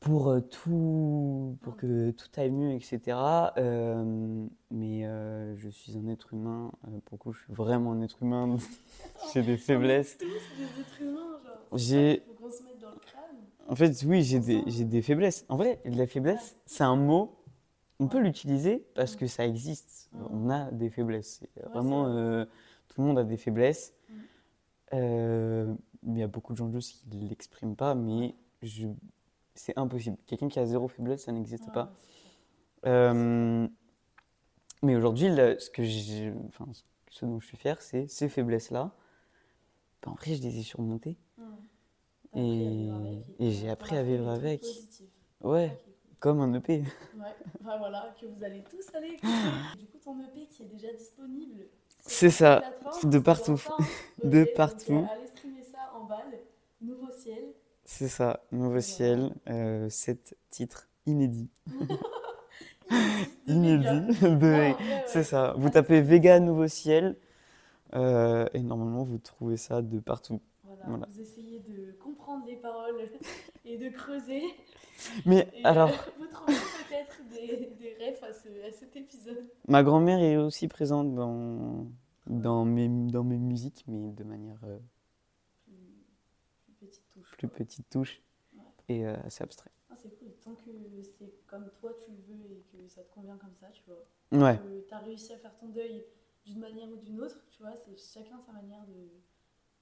pour 0.00 0.28
euh, 0.28 0.40
tout, 0.40 1.58
pour 1.62 1.76
que 1.76 2.10
tout 2.12 2.26
aille 2.36 2.50
mieux, 2.50 2.72
etc. 2.72 3.52
Euh, 3.58 4.46
mais 4.70 5.04
euh, 5.06 5.54
je 5.56 5.68
suis 5.68 5.96
un 5.98 6.08
être 6.08 6.32
humain, 6.32 6.72
euh, 6.88 6.90
pour 7.04 7.16
le 7.16 7.18
coup, 7.18 7.32
je 7.32 7.40
suis 7.44 7.52
vraiment 7.52 7.92
un 7.92 8.02
être 8.02 8.22
humain. 8.22 8.56
j'ai 9.34 9.42
des 9.42 9.58
faiblesses. 9.58 10.16
On 10.20 10.24
est 10.24 10.28
tous 10.28 10.56
des 10.76 10.80
êtres 10.80 11.02
humains, 11.02 11.38
genre. 11.44 11.78
J'ai- 11.78 12.22
Faut 12.26 12.32
qu'on 12.46 12.50
se 12.50 12.62
mette 12.62 12.80
dans 12.80 12.90
le 12.92 12.98
crâne. 13.00 13.46
En 13.68 13.76
fait, 13.76 14.02
oui, 14.06 14.22
j'ai 14.22 14.40
des, 14.40 14.64
j'ai 14.66 14.84
des 14.84 15.02
faiblesses. 15.02 15.44
En 15.50 15.56
vrai, 15.56 15.80
la 15.84 16.06
faiblesse, 16.06 16.56
c'est 16.64 16.84
un 16.84 16.96
mot, 16.96 17.39
on 18.00 18.08
peut 18.08 18.18
l'utiliser 18.18 18.84
parce 18.94 19.14
que 19.14 19.26
ça 19.26 19.46
existe. 19.46 20.08
Mm. 20.12 20.24
On 20.30 20.50
a 20.50 20.70
des 20.72 20.90
faiblesses. 20.90 21.42
Vraiment, 21.72 22.04
vrai. 22.04 22.12
euh, 22.20 22.44
tout 22.88 23.00
le 23.00 23.06
monde 23.06 23.18
a 23.18 23.24
des 23.24 23.36
faiblesses. 23.36 23.94
Mm. 24.08 24.14
Euh, 24.94 25.74
mais 26.02 26.18
il 26.18 26.20
y 26.20 26.22
a 26.22 26.28
beaucoup 26.28 26.52
de 26.52 26.58
gens 26.58 26.70
juste 26.72 27.02
qui 27.08 27.16
ne 27.16 27.28
l'expriment 27.28 27.76
pas, 27.76 27.94
mais 27.94 28.34
je... 28.62 28.88
c'est 29.54 29.78
impossible. 29.78 30.16
Quelqu'un 30.26 30.48
qui 30.48 30.58
a 30.58 30.66
zéro 30.66 30.88
faiblesse, 30.88 31.24
ça 31.24 31.32
n'existe 31.32 31.66
Ouais, 31.66 31.72
pas. 31.74 31.92
Euh, 32.86 33.68
mais 34.82 34.96
aujourd'hui, 34.96 35.28
ce 35.58 35.68
que 35.68 35.84
j'ai, 35.84 36.32
enfin, 36.48 36.66
ce 37.10 37.26
dont 37.26 37.38
je 37.38 37.46
suis 37.46 37.58
fier, 37.58 37.80
c'est 37.82 38.08
ces 38.08 38.28
faiblesses-là. 38.30 38.92
Ben, 40.02 40.12
en 40.12 40.14
vrai, 40.14 40.34
je 40.34 40.42
les 40.42 40.58
ai 40.58 40.62
surmontées. 40.62 41.18
Mm. 41.36 41.42
Et- 42.38 43.50
j'ai 43.50 43.68
appris 43.68 43.96
à 43.96 44.02
vivre 44.02 44.28
avec. 44.28 44.64
Ouais, 45.42 45.78
comme 46.20 46.40
un 46.40 46.52
E 46.54 46.58
EP. 46.58 46.78
Ouais, 46.80 46.84
enfin 47.60 47.78
voilà, 47.78 48.14
que 48.20 48.26
vous 48.26 48.44
allez 48.44 48.62
tous 48.70 48.94
aller 48.94 49.08
écouter. 49.14 49.26
Du 49.78 49.86
coup, 49.86 49.98
ton 50.04 50.20
EP 50.20 50.46
qui 50.50 50.62
est 50.62 50.66
déjà 50.66 50.92
disponible. 50.92 51.64
C'est 52.06 52.30
ça, 52.30 52.62
de 53.04 53.18
partout. 53.18 53.52
ok, 53.54 53.86
De 54.24 54.44
donc, 54.44 54.52
partout. 54.54 54.92
euh, 54.94 55.14
allez 55.14 55.28
streamer 55.28 55.64
ça 55.64 55.78
en 55.98 56.04
balle. 56.04 56.38
Nouveau 56.80 57.10
ciel. 57.18 57.44
C'est 57.84 58.08
ça, 58.08 58.40
Nouveau. 58.52 58.80
Ciel, 58.80 59.32
euh, 59.48 59.88
sept 59.90 60.36
titres 60.50 60.88
inédits. 61.06 61.50
Inédit. 63.46 63.86
Inédits. 63.86 64.20
De- 64.20 64.52
ouais. 64.52 64.76
C'est 65.06 65.24
ça. 65.24 65.54
Vous 65.56 65.70
tapez 65.70 66.00
Vega 66.00 66.40
Nouveau 66.40 66.68
Ciel 66.68 67.16
euh, 67.94 68.46
et 68.54 68.60
normalement 68.60 69.02
vous 69.04 69.18
trouvez 69.18 69.56
ça 69.56 69.82
de 69.82 69.98
partout. 70.00 70.40
Voilà, 70.64 70.82
Voilà. 70.86 71.06
Vous 71.10 71.20
essayez 71.20 71.60
de 71.60 71.92
comprendre 72.02 72.44
les 72.46 72.56
paroles 72.56 73.08
et 73.64 73.76
de 73.78 73.88
creuser. 73.90 74.42
Mais 75.26 75.48
Et 75.52 75.64
alors, 75.64 75.90
euh, 75.90 75.92
vous 76.18 76.26
trouvez 76.26 76.54
peut-être 76.54 77.20
des, 77.30 77.66
des 77.78 77.94
refs 77.94 78.22
à, 78.22 78.32
ce- 78.32 78.68
à 78.68 78.72
cet 78.72 78.96
épisode. 78.96 79.48
ma 79.68 79.82
grand-mère 79.82 80.18
est 80.20 80.36
aussi 80.36 80.68
présente 80.68 81.14
dans, 81.14 81.86
dans, 82.26 82.64
mes, 82.64 82.88
dans 82.88 83.24
mes 83.24 83.38
musiques, 83.38 83.84
mais 83.86 84.12
de 84.12 84.24
manière 84.24 84.58
euh, 84.64 84.78
Plus, 85.66 86.74
petite 86.88 87.08
touche. 87.12 87.30
plus 87.32 87.48
petite 87.48 87.88
touche 87.90 88.20
Ouais. 88.54 88.62
et 88.88 89.06
euh, 89.06 89.14
assez 89.24 89.42
abstrait. 89.44 89.70
Ah, 89.90 89.94
c'est 89.96 90.10
cool. 90.18 90.28
Tant 90.44 90.54
que 90.54 90.70
c'est 91.18 91.32
comme 91.46 91.70
toi 91.80 91.92
tu 92.04 92.10
le 92.12 92.18
veux 92.34 92.44
et 92.50 92.62
que 92.72 92.88
ça 92.88 93.02
te 93.02 93.12
convient 93.12 93.36
comme 93.36 93.54
ça, 93.54 93.68
tu 93.72 93.82
vois. 93.86 94.04
Ouais, 94.32 94.58
que 94.58 94.86
tu 94.88 94.94
as 94.94 94.98
réussi 94.98 95.32
à 95.32 95.38
faire 95.38 95.56
ton 95.56 95.68
deuil 95.68 96.04
d'une 96.46 96.58
manière 96.60 96.88
ou 96.88 96.96
d'une 96.96 97.20
autre, 97.20 97.44
tu 97.50 97.62
vois, 97.62 97.74
c'est 97.76 97.96
chacun 97.96 98.40
sa 98.40 98.52
manière 98.52 98.84
de, 98.86 99.10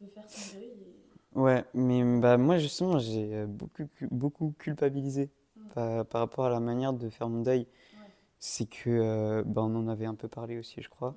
de 0.01 0.07
faire 0.07 0.29
son 0.29 0.41
deuil. 0.55 0.71
Et... 0.83 1.39
ouais, 1.39 1.65
mais 1.75 2.03
bah, 2.21 2.37
moi 2.37 2.59
justement 2.59 2.99
j'ai 2.99 3.35
euh, 3.35 3.47
beaucoup, 3.47 3.85
beaucoup 4.11 4.55
culpabilisé 4.59 5.31
Mm. 5.57 5.69
par, 5.75 6.07
par 6.07 6.21
rapport 6.21 6.47
à 6.47 6.51
la 6.51 6.61
manière 6.61 6.93
de 6.93 7.09
faire 7.11 7.29
mon 7.29 7.43
deuil. 7.43 7.67
Ouais, 7.93 8.13
C'est 8.41 8.67
que, 8.69 8.91
euh, 8.91 9.43
bah, 9.47 9.63
on 9.63 9.75
en 9.77 9.89
avait 9.89 10.07
un 10.07 10.15
peu 10.15 10.29
parlé 10.29 10.59
aussi, 10.59 10.83
je 10.83 10.89
crois. 10.89 11.17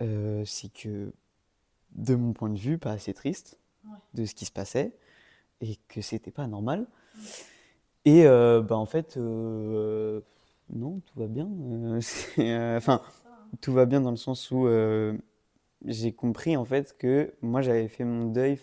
ouais, 0.00 0.06
Euh, 0.06 0.44
c'est 0.46 0.72
que, 0.72 1.12
de 1.96 2.14
mon 2.16 2.32
point 2.34 2.50
de 2.50 2.58
vue, 2.58 2.78
pas 2.78 2.92
assez 2.92 3.14
triste 3.14 3.58
Ouais. 3.84 3.98
de 4.14 4.24
ce 4.26 4.34
qui 4.34 4.44
se 4.46 4.52
passait 4.52 4.92
et 5.62 5.76
que 5.88 6.02
c'était 6.02 6.30
pas 6.32 6.46
normal. 6.48 6.86
Mm. 7.14 7.20
Et 8.04 8.26
euh, 8.26 8.62
bah, 8.62 8.76
en 8.76 8.86
fait, 8.86 9.16
euh, 9.16 10.20
non, 10.70 11.00
tout 11.00 11.18
va 11.18 11.26
bien. 11.26 11.48
Enfin, 12.76 13.02
hein. 13.04 13.30
tout 13.60 13.72
va 13.72 13.86
bien 13.86 14.00
dans 14.00 14.10
le 14.10 14.16
sens 14.16 14.50
où 14.50 14.66
j'ai 15.84 16.12
compris 16.12 16.56
en 16.56 16.64
fait 16.64 16.96
que 16.98 17.34
moi 17.40 17.62
j'avais 17.62 17.88
fait 17.88 18.04
mon 18.04 18.26
deuil 18.26 18.58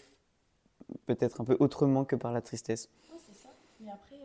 peut-être 1.05 1.41
un 1.41 1.45
peu 1.45 1.57
autrement 1.59 2.05
que 2.05 2.15
par 2.15 2.31
la 2.31 2.41
tristesse. 2.41 2.89
Ouais, 3.11 3.19
c'est 3.25 3.35
ça. 3.35 3.49
Mais 3.79 3.91
après, 3.91 4.17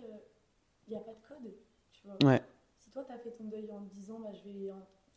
il 0.87 0.91
n'y 0.91 0.97
a 0.97 1.01
pas 1.01 1.13
de 1.13 1.21
code, 1.27 1.53
tu 1.93 2.07
vois. 2.07 2.17
Ouais, 2.25 2.43
Si 2.79 2.91
toi, 2.91 3.05
tu 3.05 3.13
as 3.13 3.19
fait 3.19 3.31
ton 3.33 3.45
deuil 3.45 3.71
en 3.73 3.83
te 3.85 3.95
disant, 3.95 4.21
bah, 4.21 4.33
je 4.33 4.49
vais 4.51 4.71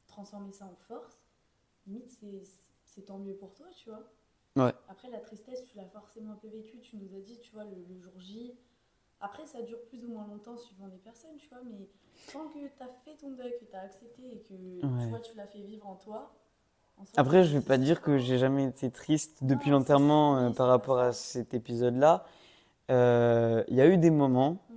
transformer 0.08 0.52
ça 0.52 0.66
en 0.66 0.76
force, 0.76 1.26
limite, 1.88 2.10
c'est 2.10 2.44
c'est 2.86 3.06
tant 3.06 3.18
mieux 3.18 3.34
pour 3.34 3.54
toi, 3.56 3.66
tu 3.76 3.90
vois. 3.90 4.04
Ouais. 4.56 4.74
Après, 4.88 5.10
la 5.10 5.20
tristesse, 5.20 5.64
tu 5.64 5.78
l'as 5.78 5.88
forcément 5.88 6.34
un 6.34 6.36
peu 6.36 6.48
vécue. 6.48 6.80
Tu 6.80 6.98
nous 6.98 7.16
as 7.16 7.22
dit, 7.22 7.40
tu 7.40 7.52
vois, 7.54 7.64
le, 7.66 7.76
le 7.90 7.98
jour 8.00 8.14
J. 8.20 8.56
Après, 9.20 9.46
ça 9.48 9.64
dure 9.64 9.82
plus 9.86 10.06
ou 10.06 10.10
moins 10.10 10.28
longtemps 10.28 10.58
suivant 10.58 10.86
les 10.88 10.98
personnes, 11.00 11.36
tu 11.38 11.50
vois. 11.50 11.64
Mais 11.64 11.88
tant 12.32 12.48
que 12.50 12.60
tu 12.60 12.84
as 12.84 12.88
fait 13.04 13.16
ton 13.18 13.32
deuil, 13.32 13.56
que 13.60 13.66
tu 13.66 13.76
as 13.76 13.82
accepté 13.82 14.22
et 14.36 14.42
que 14.42 14.54
Ouais. 14.86 15.04
tu 15.04 15.10
vois, 15.10 15.20
tu 15.22 15.36
l'as 15.36 15.48
fait 15.48 15.62
vivre 15.64 15.88
en 15.88 15.96
toi. 15.96 16.36
Après, 17.18 17.44
je 17.44 17.58
vais 17.58 17.64
pas 17.64 17.78
dire 17.78 18.02
que 18.02 18.18
j'ai 18.18 18.38
jamais 18.38 18.66
été 18.66 18.90
triste 18.90 19.38
depuis 19.44 19.70
l'enterrement 19.70 20.38
euh, 20.38 20.50
par 20.50 20.68
rapport 20.68 21.00
à 21.00 21.14
cet 21.14 21.54
épisode-là. 21.54 22.26
Euh, 22.92 23.64
Il 23.68 23.76
y 23.76 23.82
a 23.82 23.88
eu 23.88 23.98
des 23.98 24.10
moments 24.10 24.54
Mm. 24.70 24.76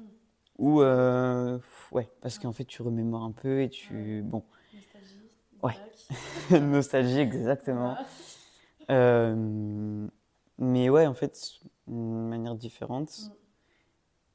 où, 0.59 0.81
euh, 0.83 1.59
ouais, 1.93 2.09
parce 2.21 2.39
qu'en 2.39 2.53
fait, 2.53 2.65
tu 2.65 2.83
remémores 2.83 3.23
un 3.25 3.33
peu 3.33 3.63
et 3.63 3.69
tu, 3.71 4.23
bon, 4.25 4.43
Nostalgie. 4.75 5.21
Ouais. 5.63 5.77
nostalgie 6.61 7.21
exactement. 7.21 7.97
Euh, 8.91 10.07
mais 10.59 10.89
ouais, 10.91 11.07
en 11.07 11.15
fait, 11.15 11.39
d'une 11.87 12.29
manière 12.29 12.55
différente. 12.55 13.31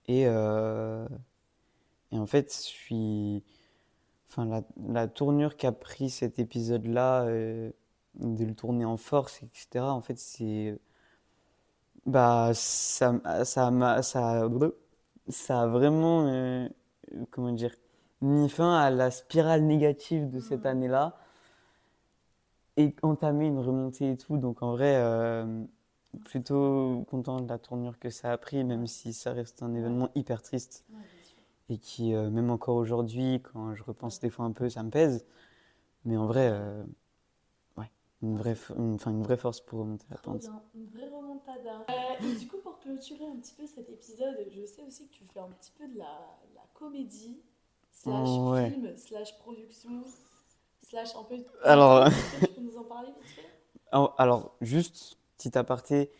Mm. 0.07 0.11
Et, 0.11 0.21
et 0.23 2.17
en 2.19 2.25
fait, 2.25 2.51
je 2.51 2.57
suis, 2.67 3.43
enfin, 4.31 4.45
la, 4.47 4.63
la 4.89 5.07
tournure 5.09 5.57
qu'a 5.57 5.73
pris 5.73 6.09
cet 6.11 6.39
épisode-là, 6.39 7.25
euh, 7.25 7.71
de 8.15 8.45
le 8.45 8.55
tourner 8.55 8.85
en 8.85 8.97
force, 8.97 9.43
etc. 9.43 9.93
En 9.93 10.01
fait, 10.01 10.17
c'est, 10.19 10.79
bah, 12.05 12.51
ça, 12.53 13.19
ça 13.45 13.71
m'a, 13.71 14.01
ça, 14.01 14.49
ça 15.29 15.61
a 15.63 15.67
vraiment, 15.67 16.27
euh, 16.27 16.67
comment 17.31 17.51
dire, 17.53 17.75
mis 18.21 18.49
fin 18.49 18.75
à 18.77 18.89
la 18.89 19.11
spirale 19.11 19.63
négative 19.63 20.29
de 20.31 20.39
cette 20.39 20.65
Mhm. 20.65 20.71
année-là 20.71 21.17
et 22.77 22.93
entamé 23.01 23.47
une 23.47 23.59
remontée 23.59 24.11
et 24.11 24.17
tout. 24.17 24.37
Donc 24.37 24.61
en 24.63 24.71
vrai, 24.71 24.95
euh, 24.97 25.63
plutôt 26.25 27.05
content 27.09 27.39
de 27.41 27.47
la 27.49 27.57
tournure 27.59 27.99
que 27.99 28.09
ça 28.09 28.31
a 28.31 28.37
pris, 28.37 28.63
même 28.63 28.87
si 28.87 29.13
ça 29.13 29.33
reste 29.33 29.63
un 29.63 29.73
événement 29.73 30.09
hyper 30.15 30.41
triste 30.41 30.85
Ouais. 30.89 31.20
Et 31.71 31.77
qui, 31.77 32.13
euh, 32.13 32.29
même 32.29 32.49
encore 32.51 32.75
aujourd'hui, 32.75 33.41
quand 33.41 33.75
je 33.75 33.83
repense 33.83 34.19
des 34.19 34.29
fois 34.29 34.45
un 34.45 34.51
peu, 34.51 34.69
ça 34.69 34.83
me 34.83 34.89
pèse. 34.91 35.25
Mais 36.05 36.17
en 36.17 36.27
vrai, 36.27 36.49
euh, 36.51 36.83
ouais, 37.77 37.91
une 38.21 38.37
vraie, 38.37 38.55
une- 38.77 38.97
une 39.05 39.23
vraie 39.23 39.37
force 39.37 39.61
pour 39.61 39.79
remonter 39.81 40.05
la 40.09 40.17
pente. 40.17 40.41
bien, 40.41 40.61
une 40.75 40.87
vraie 40.89 41.09
remontada. 41.09 41.85
Euh, 41.89 42.25
et 42.33 42.39
du 42.39 42.47
coup, 42.47 42.57
pour 42.63 42.79
clôturer 42.79 43.25
un 43.25 43.37
petit 43.37 43.53
peu 43.55 43.65
cet 43.67 43.89
épisode, 43.89 44.37
je 44.51 44.65
sais 44.65 44.83
aussi 44.83 45.07
que 45.07 45.13
tu 45.13 45.25
fais 45.25 45.39
un 45.39 45.49
petit 45.51 45.71
peu 45.77 45.87
de 45.87 45.97
la, 45.97 46.05
la 46.55 46.61
comédie, 46.73 47.41
slash 47.91 48.15
Oh, 48.15 48.51
ouais. 48.53 48.71
film, 48.71 48.97
slash 48.97 49.37
production, 49.39 50.03
slash 50.81 51.15
un 51.15 51.23
peu. 51.23 51.35
Alors- 51.63 52.09
tu 52.09 52.47
peux 52.55 52.61
nous 52.61 52.77
en 52.77 52.83
parler 52.83 53.09
vite 53.11 53.29
fait 53.35 53.45
Alors, 53.91 54.15
alors, 54.17 54.55
juste, 54.61 55.17
petit 55.37 55.57
aparté, 55.57 56.11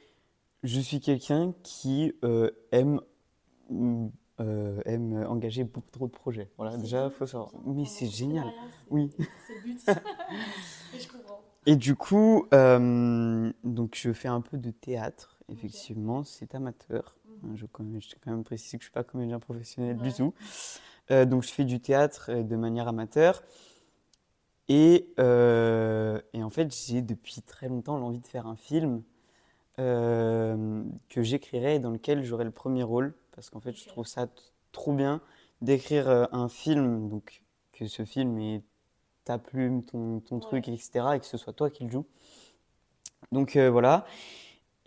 je 0.64 0.80
suis 0.80 1.00
quelqu'un 1.00 1.54
qui 1.64 2.14
euh, 2.24 2.52
aime, 2.72 3.02
mm, 3.70 4.08
euh, 4.42 4.82
aime 4.86 5.26
engager 5.28 5.64
beaucoup 5.64 5.90
trop 5.92 6.08
de 6.08 6.12
projets. 6.12 6.50
Voilà, 6.58 6.76
déjà, 6.78 7.06
il 7.06 7.12
faut 7.12 7.26
savoir. 7.26 7.52
Mais 7.66 7.86
c'est 7.86 8.08
génial. 8.08 8.52
Oui. 8.90 9.12
C'est 9.48 9.56
le 9.56 9.62
but. 9.62 9.80
Mais 10.94 11.00
je 11.00 11.08
comprends. 11.08 11.42
Et 11.66 11.76
du 11.76 11.96
coup, 11.96 12.48
euh, 12.54 13.52
donc 13.64 13.96
je 13.96 14.12
fais 14.14 14.28
un 14.28 14.42
peu 14.42 14.58
de 14.58 14.72
théâtre, 14.72 15.38
effectivement, 15.50 16.24
c'est 16.24 16.56
amateur. 16.56 17.16
Mhm. 17.44 17.56
Je, 17.56 17.66
quand 17.68 17.84
même- 17.84 18.02
je 18.02 18.10
quand 18.24 18.32
même 18.32 18.44
préciser 18.44 18.78
que 18.78 18.84
je 18.84 18.88
ne 18.88 18.92
suis 18.92 18.94
pas 18.94 19.04
comédien 19.04 19.40
professionnel 19.40 19.98
du 19.98 20.12
tout. 20.14 20.34
Euh, 21.12 21.26
donc 21.26 21.44
je 21.44 21.50
fais 21.50 21.64
du 21.66 21.80
théâtre 21.80 22.32
de 22.34 22.56
manière 22.56 22.88
amateur. 22.88 23.44
Et, 24.70 25.08
et 25.18 26.44
en 26.44 26.50
fait, 26.50 26.74
j'ai 26.74 27.02
depuis 27.02 27.42
très 27.42 27.68
longtemps 27.68 27.98
l'envie 27.98 28.20
de 28.22 28.28
faire 28.28 28.48
un 28.48 28.56
film 28.56 29.04
que 29.78 31.22
j'écrirai 31.22 31.76
et 31.76 31.80
dans 31.80 31.92
lequel 31.92 32.24
j'aurai 32.24 32.44
le 32.46 32.52
premier 32.52 32.84
rôle. 32.84 33.14
Parce 33.32 33.50
qu'en 33.50 33.60
fait, 33.60 33.74
je 33.74 33.88
trouve 33.88 34.08
ça 34.08 34.28
trop 34.72 34.94
bien 34.94 35.22
d'écrire 35.62 36.10
euh, 36.10 36.26
un 36.32 36.50
film. 36.50 37.10
Donc 37.10 37.44
que 37.74 37.88
ce 37.88 38.06
film 38.06 38.38
est 38.40 38.64
ta 39.26 39.38
plume, 39.40 39.84
ton, 39.84 40.22
ton 40.22 40.40
truc, 40.40 40.68
etc. 40.70 41.18
et 41.18 41.20
que 41.20 41.26
ce 41.26 41.38
soit 41.38 41.54
toi 41.54 41.70
qui 41.70 41.86
le 41.86 41.92
joues. 41.92 42.06
Donc 43.32 43.56
euh, 43.56 43.70
voilà. 43.70 44.06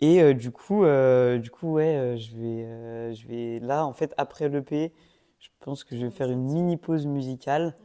Et 0.01 0.21
euh, 0.21 0.33
du 0.33 0.51
coup, 0.51 0.83
euh, 0.85 1.37
du 1.39 1.51
coup, 1.51 1.73
ouais, 1.73 2.15
je 2.17 2.35
vais, 2.37 3.15
je 3.15 3.27
vais 3.27 3.59
là, 3.59 3.85
en 3.85 3.93
fait, 3.93 4.13
après 4.17 4.49
l'EP, 4.49 4.93
je 5.39 5.49
pense 5.59 5.83
que 5.83 5.95
je 5.97 6.05
vais 6.05 6.11
faire 6.11 6.29
une 6.31 6.43
mini 6.43 6.77
pause 6.77 7.05
musicale 7.07 7.75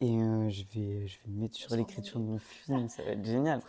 et 0.00 0.08
je 0.08 0.64
vais, 0.74 1.06
je 1.06 1.18
vais 1.24 1.28
me 1.32 1.40
mettre 1.42 1.56
sur 1.56 1.76
l'écriture 1.76 2.20
de 2.20 2.24
mon 2.24 2.38
film. 2.38 2.88
Ça 2.88 3.02
va 3.02 3.12
être 3.12 3.24
génial. 3.26 3.62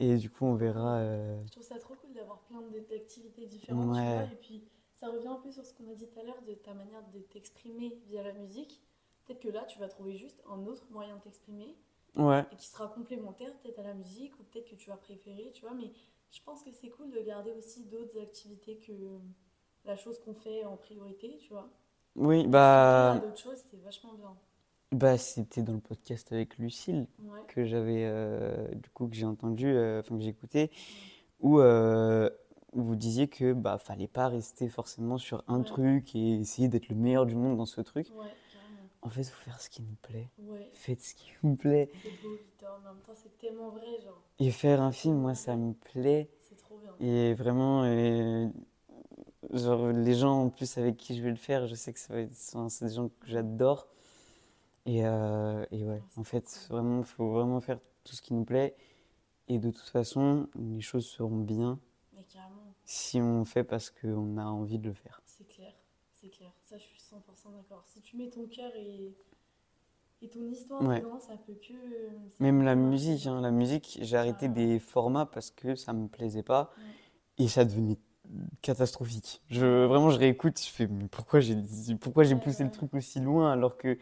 Et 0.00 0.16
du 0.16 0.30
coup, 0.30 0.44
on 0.46 0.54
verra. 0.54 1.00
Je 1.46 1.50
trouve 1.52 1.62
ça 1.64 1.78
trop 1.78 1.94
cool 1.94 2.12
d'avoir 2.14 2.38
plein 2.40 2.60
d'activités 2.90 3.46
différentes, 3.46 3.92
tu 3.92 4.00
Ouais. 4.00 4.14
vois. 4.14 4.24
Et 4.32 4.36
puis, 4.40 4.62
ça 5.04 5.10
revient 5.10 5.28
un 5.28 5.36
peu 5.36 5.50
sur 5.50 5.64
ce 5.66 5.74
qu'on 5.74 5.90
a 5.90 5.94
dit 5.94 6.06
tout 6.06 6.18
à 6.18 6.22
l'heure 6.22 6.40
de 6.46 6.54
ta 6.54 6.72
manière 6.72 7.02
de 7.12 7.18
t'exprimer 7.20 7.98
via 8.06 8.22
la 8.22 8.32
musique. 8.32 8.80
Peut-être 9.26 9.40
que 9.40 9.48
là, 9.48 9.64
tu 9.64 9.78
vas 9.78 9.88
trouver 9.88 10.16
juste 10.16 10.42
un 10.50 10.64
autre 10.66 10.86
moyen 10.90 11.16
de 11.16 11.20
t'exprimer 11.22 11.76
Ouais, 12.16 12.44
et 12.52 12.56
qui 12.56 12.68
sera 12.68 12.86
complémentaire 12.88 13.52
peut-être 13.58 13.80
à 13.80 13.82
la 13.82 13.94
musique 13.94 14.38
ou 14.38 14.44
peut-être 14.44 14.70
que 14.70 14.76
tu 14.76 14.88
vas 14.88 14.96
préférer, 14.96 15.50
tu 15.52 15.62
vois. 15.62 15.74
Mais 15.74 15.90
je 16.30 16.40
pense 16.44 16.62
que 16.62 16.70
c'est 16.72 16.88
cool 16.88 17.10
de 17.10 17.20
garder 17.20 17.52
aussi 17.52 17.84
d'autres 17.84 18.18
activités 18.20 18.78
que 18.78 18.92
la 19.84 19.96
chose 19.96 20.18
qu'on 20.20 20.34
fait 20.34 20.64
en 20.64 20.76
priorité, 20.76 21.36
tu 21.38 21.48
vois. 21.52 21.68
oui, 22.16 22.46
bah, 22.46 23.18
d'autres 23.22 23.38
choses, 23.38 23.58
c'est 23.70 23.82
vachement 23.82 24.14
bien. 24.14 24.34
bah, 24.92 25.18
c'était 25.18 25.62
dans 25.62 25.72
le 25.74 25.80
podcast 25.80 26.32
avec 26.32 26.56
Lucille 26.58 27.08
Ouais. 27.18 27.40
que 27.48 27.64
j'avais, 27.64 28.04
euh, 28.06 28.68
du 28.74 28.88
coup, 28.90 29.08
que 29.08 29.16
j'ai 29.16 29.26
entendu, 29.26 29.66
euh, 29.66 30.00
enfin 30.00 30.16
que 30.16 30.22
j'ai 30.22 30.30
écouté, 30.30 30.70
où 31.40 31.58
euh, 31.60 32.30
vous 32.74 32.96
disiez 32.96 33.28
que 33.28 33.52
bah 33.52 33.78
fallait 33.78 34.08
pas 34.08 34.28
rester 34.28 34.68
forcément 34.68 35.18
sur 35.18 35.44
un 35.48 35.58
Ouais. 35.60 35.64
truc 35.64 36.14
et 36.14 36.34
essayer 36.40 36.68
d'être 36.68 36.88
le 36.88 36.96
meilleur 36.96 37.26
du 37.26 37.34
monde 37.36 37.56
dans 37.56 37.66
ce 37.66 37.80
truc. 37.80 38.08
Ouais. 38.18 38.36
En 39.02 39.10
fait, 39.10 39.24
faut 39.24 39.42
faire 39.44 39.60
ce 39.60 39.70
qui 39.70 39.82
nous 39.82 39.96
plaît. 40.02 40.30
Ouais, 40.38 40.68
Faites 40.72 41.02
ce 41.02 41.14
qui 41.14 41.30
vous 41.42 41.56
plaît. 41.56 41.90
c'est 42.02 42.10
beau, 42.10 42.34
Victor, 42.34 42.78
mais 42.82 42.88
en 42.90 42.94
même 42.94 43.02
temps, 43.02 43.14
c'est 43.14 43.36
tellement 43.38 43.70
vrai, 43.70 44.00
genre. 44.02 44.22
Et 44.38 44.50
faire 44.50 44.80
un 44.80 44.92
film, 44.92 45.16
moi, 45.18 45.34
ça 45.34 45.56
me 45.56 45.72
plaît. 45.74 46.28
C'est 46.40 46.56
trop 46.56 46.76
bien. 46.76 46.92
Et 47.00 47.34
vraiment, 47.34 47.84
euh, 47.84 48.48
genre, 49.52 49.88
les 49.92 50.14
gens 50.14 50.42
en 50.44 50.50
plus 50.50 50.78
avec 50.78 50.96
qui 50.96 51.16
je 51.16 51.22
vais 51.22 51.30
le 51.30 51.36
faire, 51.36 51.66
je 51.66 51.74
sais 51.74 51.92
que 51.92 51.98
c'est 52.00 52.84
des 52.86 52.94
gens 52.94 53.08
que 53.08 53.26
j'adore. 53.26 53.88
Et, 54.86 55.04
euh, 55.06 55.64
et 55.72 55.84
ouais, 55.84 56.02
en 56.16 56.24
fait, 56.24 56.66
vraiment, 56.70 56.98
il 57.00 57.04
faut 57.04 57.30
vraiment 57.32 57.60
faire 57.60 57.78
tout 58.04 58.14
ce 58.14 58.22
qui 58.22 58.34
nous 58.34 58.44
plaît. 58.44 58.76
Et 59.48 59.58
de 59.58 59.70
toute 59.70 59.88
façon, 59.88 60.48
les 60.56 60.80
choses 60.80 61.06
seront 61.06 61.38
bien. 61.40 61.78
Si 62.84 63.20
on 63.20 63.44
fait 63.44 63.64
parce 63.64 63.90
qu'on 63.90 64.38
a 64.38 64.44
envie 64.44 64.78
de 64.78 64.88
le 64.88 64.94
faire. 64.94 65.22
C'est 65.26 65.46
clair, 65.46 65.72
c'est 66.12 66.28
clair. 66.30 66.52
Ça, 66.64 66.78
je 66.78 66.84
suis 66.84 66.98
100% 67.00 67.50
d'accord. 67.50 67.84
Si 67.86 68.00
tu 68.00 68.16
mets 68.16 68.30
ton 68.30 68.46
cœur 68.46 68.72
et, 68.76 69.14
et 70.22 70.28
ton 70.28 70.44
histoire 70.50 70.88
Ouais. 70.88 71.04
dedans, 71.04 71.20
ça 71.20 71.36
peut 71.36 71.54
que. 71.54 71.74
ça 72.30 72.40
Même 72.40 72.62
peut 72.62 72.62
la 72.62 72.74
musique, 72.74 73.26
hein, 73.26 73.40
la 73.40 73.50
musique, 73.50 73.98
j'ai 74.02 74.16
arrêté 74.16 74.48
Ah. 74.48 74.48
des 74.48 74.78
formats 74.80 75.26
parce 75.26 75.50
que 75.50 75.76
ça 75.76 75.92
me 75.92 76.08
plaisait 76.08 76.42
pas 76.42 76.70
Ouais. 76.76 76.94
et 77.38 77.48
ça 77.48 77.64
devenait 77.64 77.98
catastrophique. 78.62 79.42
Je, 79.50 79.86
vraiment, 79.86 80.10
je 80.10 80.18
réécoute, 80.18 80.60
je 80.60 80.68
fais, 80.70 80.86
mais 80.88 81.08
pourquoi 81.08 81.40
j'ai, 81.40 81.56
pourquoi 82.00 82.24
j'ai 82.24 82.36
Ouais, 82.36 82.36
poussé 82.36 82.64
le 82.64 82.70
truc 82.70 82.94
aussi 82.94 83.20
loin 83.20 83.52
alors 83.52 83.76
que 83.78 83.98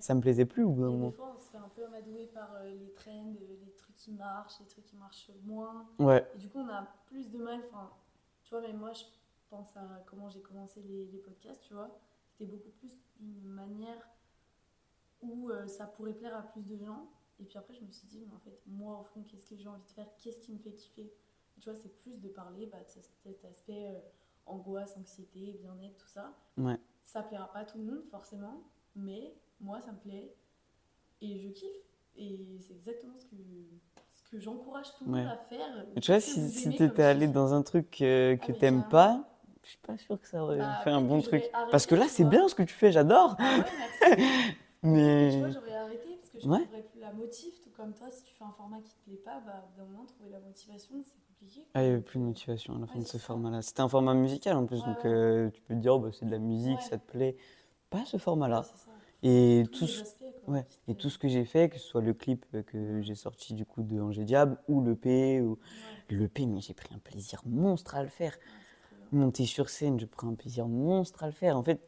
ça 0.00 0.14
me 0.14 0.20
plaisait 0.20 0.46
plus 0.46 0.64
au 0.64 0.70
bout 0.70 0.82
d'un 0.82 0.90
Et 0.90 0.96
des 0.96 1.10
moment? 1.10 1.10
fois, 1.10 1.32
on 1.34 1.38
se 1.38 1.50
fait 1.50 1.56
un 1.58 1.68
peu 1.74 1.84
amadouer 1.84 2.26
par 2.28 2.54
euh, 2.54 2.70
les 2.74 2.90
trends, 2.92 3.34
euh, 3.40 3.56
les 3.64 3.72
trucs 3.76 3.96
qui 3.96 4.12
marchent, 4.12 4.58
les 4.60 4.66
trucs 4.66 4.84
qui 4.86 4.96
marchent 4.96 5.30
moins. 5.44 5.88
Ouais, 5.98 6.26
Et 6.34 6.38
du 6.38 6.48
coup, 6.48 6.58
on 6.60 6.68
a 6.68 6.86
plus 7.06 7.30
de 7.30 7.38
mal. 7.38 7.60
Enfin, 7.66 7.90
tu 8.46 8.50
vois, 8.50 8.62
même 8.62 8.78
moi, 8.78 8.92
je 8.94 9.04
pense 9.50 9.76
à 9.76 10.02
comment 10.06 10.30
j'ai 10.30 10.40
commencé 10.40 10.80
les, 10.82 11.06
les 11.06 11.18
podcasts, 11.18 11.62
tu 11.62 11.74
vois. 11.74 11.98
C'était 12.32 12.46
beaucoup 12.50 12.70
plus 12.70 12.96
d'une 13.20 13.44
manière 13.44 14.08
où 15.22 15.50
euh, 15.50 15.66
ça 15.68 15.86
pourrait 15.86 16.14
plaire 16.14 16.36
à 16.36 16.42
plus 16.42 16.66
de 16.66 16.76
gens. 16.76 17.08
Et 17.40 17.44
puis 17.44 17.58
après, 17.58 17.74
je 17.74 17.82
me 17.84 17.90
suis 17.92 18.06
dit, 18.06 18.24
mais 18.26 18.34
en 18.34 18.38
fait, 18.40 18.60
moi, 18.66 19.00
au 19.00 19.04
fond, 19.04 19.22
qu'est-ce 19.24 19.46
que 19.46 19.56
j'ai 19.56 19.68
envie 19.68 19.82
de 19.84 19.90
faire? 19.90 20.08
Qu'est-ce 20.18 20.40
qui 20.40 20.52
me 20.52 20.58
fait 20.58 20.72
kiffer? 20.72 21.12
Et 21.56 21.60
tu 21.60 21.70
vois, 21.70 21.78
c'est 21.78 21.94
plus 22.02 22.18
de 22.20 22.28
parler 22.28 22.66
bah, 22.66 22.82
de 22.82 22.88
ce- 22.90 23.00
cet 23.22 23.44
aspect 23.44 23.88
euh, 23.94 24.00
angoisse, 24.46 24.96
anxiété, 24.96 25.52
bien-être, 25.60 25.96
tout 25.98 26.08
ça. 26.08 26.34
ouais. 26.56 26.78
Ça 27.04 27.22
plaira 27.22 27.52
pas 27.52 27.60
à 27.60 27.64
tout 27.64 27.78
le 27.78 27.84
monde, 27.84 28.04
forcément. 28.10 28.62
Mais 28.94 29.36
moi, 29.60 29.80
ça 29.80 29.92
me 29.92 29.98
plaît. 29.98 30.34
Et 31.20 31.38
je 31.40 31.48
kiffe. 31.50 31.76
Et 32.16 32.58
c'est 32.62 32.74
exactement 32.74 33.16
ce 33.18 33.26
que, 33.26 33.36
que 34.36 34.42
j'encourage 34.42 34.94
tout 34.98 35.04
le 35.04 35.10
monde 35.12 35.24
Ouais. 35.24 35.28
à 35.28 35.36
faire. 35.36 35.86
Tu 36.02 36.12
vois, 36.12 36.20
si, 36.20 36.50
si 36.50 36.74
t'étais 36.74 37.02
comme 37.02 37.04
allé 37.04 37.28
dans 37.28 37.54
un 37.54 37.62
truc 37.62 38.02
euh, 38.02 38.36
Ah, 38.40 38.46
que 38.46 38.52
mais 38.52 38.56
t'aimes 38.58 38.84
pas, 38.84 39.24
je 39.64 39.70
suis 39.70 39.78
pas 39.78 39.96
sûr 39.98 40.20
que 40.20 40.28
ça 40.28 40.42
aurait 40.44 40.58
Bah, 40.58 40.76
fait 40.76 40.90
un 40.90 41.00
bon 41.02 41.22
truc. 41.22 41.50
Parce 41.70 41.86
que 41.86 41.94
là, 41.94 42.06
tu 42.06 42.10
c'est 42.10 42.24
bien 42.24 42.48
ce 42.48 42.54
que 42.54 42.62
tu 42.62 42.74
fais, 42.74 42.92
j'adore. 42.92 43.36
Ah 43.38 43.58
ouais. 43.58 43.72
Tu 45.28 45.36
Mais 45.36 45.42
vois, 45.42 45.50
j'aurais 45.50 45.74
arrêté 45.74 46.08
parce 46.16 46.30
que 46.30 46.38
je 46.40 46.46
Ouais. 46.46 46.58
trouverais 46.58 46.82
plus 46.82 47.00
la 47.00 47.12
motive, 47.12 47.52
tout 47.62 47.70
comme 47.70 47.94
toi, 47.94 48.10
si 48.10 48.24
tu 48.24 48.34
fais 48.34 48.44
un 48.44 48.52
format 48.52 48.80
qui 48.80 48.94
te 48.94 49.04
plaît 49.04 49.16
pas, 49.24 49.40
bah, 49.40 49.68
d'un 49.76 49.84
moment, 49.84 50.04
trouver 50.06 50.30
la 50.30 50.40
motivation, 50.40 51.02
c'est 51.04 51.20
compliqué. 51.26 51.66
ah, 51.74 51.82
il 51.82 51.86
n'y 51.86 51.92
avait 51.92 52.02
plus 52.02 52.18
de 52.18 52.24
motivation 52.24 52.74
à 52.76 52.78
la 52.80 52.86
fin 52.86 52.98
Ouais, 52.98 53.04
de 53.04 53.06
ce 53.06 53.18
format-là. 53.18 53.62
C'était 53.62 53.80
un 53.82 53.88
format 53.88 54.14
musical 54.14 54.56
en 54.56 54.66
plus, 54.66 54.84
Ouais, 54.84 54.84
donc 54.84 55.04
ouais. 55.04 55.04
euh, 55.04 55.50
tu 55.50 55.60
peux 55.62 55.74
te 55.74 55.78
dire, 55.80 55.94
oh, 55.96 55.98
bah, 56.00 56.10
c'est 56.12 56.24
de 56.26 56.30
la 56.30 56.38
musique, 56.38 56.82
Ouais. 56.82 56.88
ça 56.88 56.98
te 56.98 57.10
plaît. 57.10 57.36
Pas 57.90 58.04
ce 58.06 58.18
format-là. 58.18 58.60
Ouais, 58.60 58.62
c'est 58.62 58.78
ça. 58.78 58.90
Et 59.28 59.64
tout, 59.72 59.86
ce- 59.86 60.04
ouais. 60.46 60.64
Et 60.88 60.94
tout 60.94 61.10
ce 61.10 61.18
que 61.18 61.26
j'ai 61.28 61.44
fait, 61.44 61.68
que 61.68 61.78
ce 61.78 61.86
soit 61.86 62.00
le 62.00 62.14
clip 62.14 62.44
que 62.66 63.00
j'ai 63.02 63.14
sorti 63.16 63.54
du 63.54 63.64
coup 63.64 63.82
de 63.82 64.00
Angers 64.00 64.24
Diable 64.24 64.56
ou 64.68 64.80
le 64.80 64.94
P, 64.94 65.40
ou 65.40 65.52
Ouais, 65.52 66.16
le 66.16 66.28
P, 66.28 66.46
mais 66.46 66.60
j'ai 66.60 66.74
pris 66.74 66.94
un 66.94 66.98
plaisir 66.98 67.42
monstre 67.46 67.94
à 67.96 68.02
le 68.02 68.08
faire. 68.08 68.32
ouais, 68.34 68.38
trop 68.88 68.96
bien. 69.10 69.20
Monter 69.20 69.44
sur 69.46 69.68
scène, 69.68 69.98
je 69.98 70.06
prends 70.06 70.28
un 70.28 70.34
plaisir 70.34 70.68
monstre 70.68 71.24
à 71.24 71.26
le 71.26 71.32
faire. 71.32 71.56
En 71.56 71.62
fait, 71.64 71.80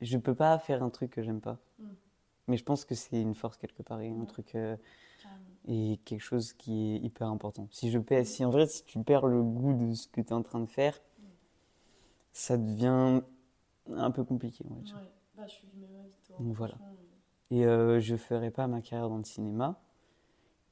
je 0.00 0.18
peux 0.18 0.34
pas 0.34 0.58
faire 0.58 0.82
un 0.82 0.90
truc 0.90 1.10
que 1.12 1.22
j'aime 1.22 1.40
pas. 1.40 1.58
Mm. 1.78 1.84
Mais 2.48 2.56
je 2.56 2.64
pense 2.64 2.84
que 2.84 2.94
c'est 2.96 3.20
une 3.20 3.34
force 3.34 3.56
quelque 3.58 3.82
part 3.82 4.00
et 4.00 4.08
un 4.10 4.14
Ouais. 4.20 4.26
truc 4.26 4.54
euh, 4.56 4.76
et 5.68 6.00
quelque 6.04 6.20
chose 6.22 6.52
qui 6.54 6.96
est 6.96 6.98
hyper 6.98 7.28
important. 7.28 7.68
Si 7.70 7.90
je 7.92 7.98
perds, 8.00 8.26
si 8.26 8.44
en 8.44 8.50
vrai, 8.50 8.66
si 8.66 8.84
tu 8.84 8.98
perds 9.04 9.26
le 9.26 9.42
goût 9.42 9.74
de 9.74 9.94
ce 9.94 10.08
que 10.08 10.20
tu 10.20 10.28
es 10.28 10.32
en 10.32 10.42
train 10.42 10.58
de 10.60 10.66
faire, 10.66 10.94
Mm. 11.18 11.22
ça 12.32 12.56
devient 12.56 13.22
un 13.94 14.10
peu 14.10 14.24
compliqué, 14.24 14.64
on 14.70 14.74
va 14.74 14.80
dire. 14.80 15.00
Bah, 15.42 15.48
je 15.48 15.52
suis 15.54 15.66
du 15.66 15.76
même 15.76 15.90
avis 16.00 16.12
toi. 16.26 16.36
Donc 16.38 16.54
voilà. 16.54 16.74
franchement. 16.76 16.96
Et 17.50 17.66
euh, 17.66 17.98
je 18.00 18.16
ferai 18.16 18.50
pas 18.50 18.66
ma 18.68 18.80
carrière 18.80 19.08
dans 19.08 19.18
le 19.18 19.24
cinéma, 19.24 19.80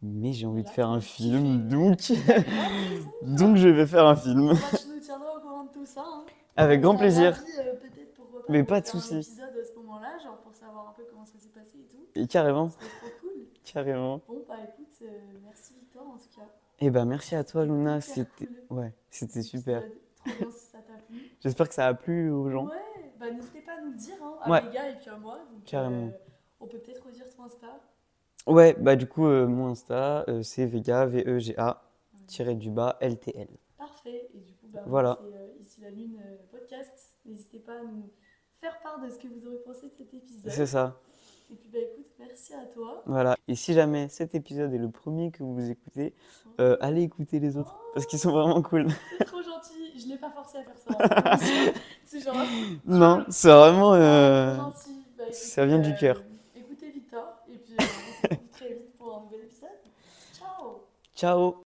mais 0.03 0.33
j'ai 0.33 0.47
envie 0.47 0.63
de 0.63 0.69
Là, 0.69 0.75
faire 0.75 0.87
tu 0.89 0.93
un 0.95 1.01
film, 1.01 1.43
kiffer. 1.43 1.77
donc 1.77 2.13
donc 3.23 3.57
je 3.57 3.69
vais 3.69 3.87
faire 3.87 4.07
un 4.07 4.17
film 4.17 4.53
Bah, 4.53 4.79
tu 4.81 4.89
nous 4.89 5.01
tiendras 5.01 5.37
au 5.37 5.41
courant 5.41 5.65
de 5.65 5.73
tout 5.73 5.85
ça. 5.87 6.05
hein. 6.07 6.25
avec 6.57 6.81
grand 6.81 6.97
plaisir. 6.97 7.35
ravis, 7.35 7.51
euh, 7.59 7.75
pourquoi 8.17 8.47
pas 8.47 8.53
Mais 8.53 8.65
pas 8.65 8.81
de 8.81 8.87
faire 8.87 8.97
un 8.97 9.01
souci. 9.01 9.17
épisode 9.17 9.57
à 9.61 9.65
ce 9.65 9.75
moment-là, 9.77 10.19
genre 10.23 10.39
pour 10.39 10.55
savoir 10.55 10.89
un 10.89 10.93
peu 10.93 11.03
comment 11.11 11.27
ça 11.27 11.39
s'est 11.39 11.49
passé 11.49 11.79
et 11.79 11.89
tout. 11.89 12.05
Et 12.15 12.27
carrément, 12.27 12.69
C'est 12.69 12.79
trop 12.79 13.09
cool. 13.21 13.47
carrément. 13.65 14.21
Bon, 14.29 14.45
bah 14.49 14.55
écoute, 14.63 14.95
euh, 15.03 15.07
merci 15.45 15.75
Victor 15.75 16.07
en 16.07 16.17
tout 16.17 16.29
cas. 16.37 16.47
Et 16.79 16.91
ben 16.91 17.05
merci 17.05 17.35
à 17.35 17.45
toi 17.45 17.65
Luna, 17.67 18.01
c'était 18.01 18.47
cool. 18.69 18.79
ouais, 18.79 18.95
c'était 19.11 19.43
super. 19.43 19.83
Épisode. 19.83 19.97
Trop 20.25 20.33
bien 20.39 20.51
si 20.51 20.71
ça 20.71 20.79
t'a 20.79 20.95
plu. 21.09 21.31
J'espère 21.43 21.69
que 21.69 21.75
ça 21.75 21.87
a 21.89 21.95
plu 21.95 22.31
aux 22.31 22.49
gens. 22.51 22.65
Ouais, 22.67 22.71
bah 23.21 23.31
n'hésitez 23.31 23.61
pas 23.61 23.73
à 23.77 23.81
nous 23.83 23.91
le 23.93 23.97
dire, 23.97 24.15
hein, 24.23 24.39
à 24.43 24.51
Ouais. 24.51 24.63
les 24.65 24.71
gars 24.73 24.89
et 24.91 24.97
puis 24.97 25.11
à 25.11 25.17
moi. 25.17 25.39
Donc, 25.53 25.65
Carrément. 25.65 26.07
euh, 26.09 26.11
on 26.61 26.67
peut 26.67 26.79
peut-être 26.79 27.05
redire 27.07 27.27
ton 27.37 27.45
Insta. 27.45 27.79
Ouais, 28.47 28.75
bah 28.79 28.97
du 28.97 29.07
coup 29.07 29.27
euh, 29.27 29.47
mon 29.47 29.69
Insta 29.69 30.25
euh, 30.29 30.43
c'est 30.43 30.65
Vega 30.67 31.05
V 31.07 31.25
E 31.27 31.39
G 31.39 31.55
A 31.59 31.83
tiré 32.27 32.55
du 32.55 32.71
bas 32.71 32.97
LTL. 33.01 33.49
Parfait. 33.77 34.31
Et 34.35 34.39
du 34.41 34.55
coup, 34.55 34.67
bah, 34.73 34.81
Voilà. 34.87 35.19
c'est 35.21 35.63
Ici 35.63 35.81
la 35.83 35.91
Lune 35.91 36.21
podcast. 36.51 37.11
N'hésitez 37.27 37.59
pas 37.59 37.75
à 37.75 37.83
nous 37.83 38.11
faire 38.61 38.81
part 38.83 39.01
de 39.01 39.11
ce 39.11 39.19
que 39.19 39.29
vous 39.29 39.47
aurez 39.47 39.59
pensé 39.65 39.89
de 39.89 39.95
cet 39.95 40.13
épisode. 40.15 40.51
C'est 40.51 40.67
ça. 40.67 40.99
Et 41.51 41.57
puis, 41.57 41.69
bah 41.73 41.79
écoute, 41.81 42.07
merci 42.19 42.55
à 42.55 42.65
toi. 42.67 43.03
Voilà. 43.07 43.37
Et 43.49 43.55
si 43.55 43.73
jamais 43.75 44.09
cet 44.09 44.35
épisode 44.35 44.73
est 44.73 44.79
le 44.79 44.91
premier 44.91 45.31
que 45.31 45.43
vous 45.43 45.71
écoutez, 45.71 46.15
euh, 46.61 46.77
allez 46.81 47.03
écouter 47.03 47.41
les 47.41 47.57
autres 47.57 47.77
parce 47.93 48.07
qu'ils 48.07 48.19
sont 48.19 48.31
vraiment 48.33 48.63
cool. 48.63 48.87
C'est 49.19 49.25
trop 49.25 49.43
gentil. 49.43 49.99
Je 49.99 50.07
l'ai 50.09 50.17
pas 50.17 50.31
forcé 50.31 50.59
à 50.59 50.63
faire 50.63 50.79
ça. 50.79 51.73
c'est 52.05 52.21
genre. 52.21 52.37
Non, 52.87 53.25
c'est 53.29 53.49
vraiment 53.49 53.95
euh, 53.95 54.55
trop 54.55 54.65
gentil. 54.65 55.07
Bah, 55.17 55.25
écoute, 55.25 55.35
ça 55.35 55.67
vient 55.67 55.79
du 55.79 55.91
euh, 55.91 55.97
cœur. 55.97 56.23
Écoutez 56.55 56.91
Victor. 56.91 57.43
Et 57.49 57.57
puis, 57.57 57.75
euh, 57.75 57.85
on 58.09 58.13
se 58.13 58.23
retrouve 58.29 58.49
très 58.51 58.69
vite 58.69 58.97
pour 58.97 59.17
un 59.17 59.25
nouvel 59.25 59.41
épisode. 59.45 59.69
Ciao! 60.33 60.83
ciao. 61.15 61.70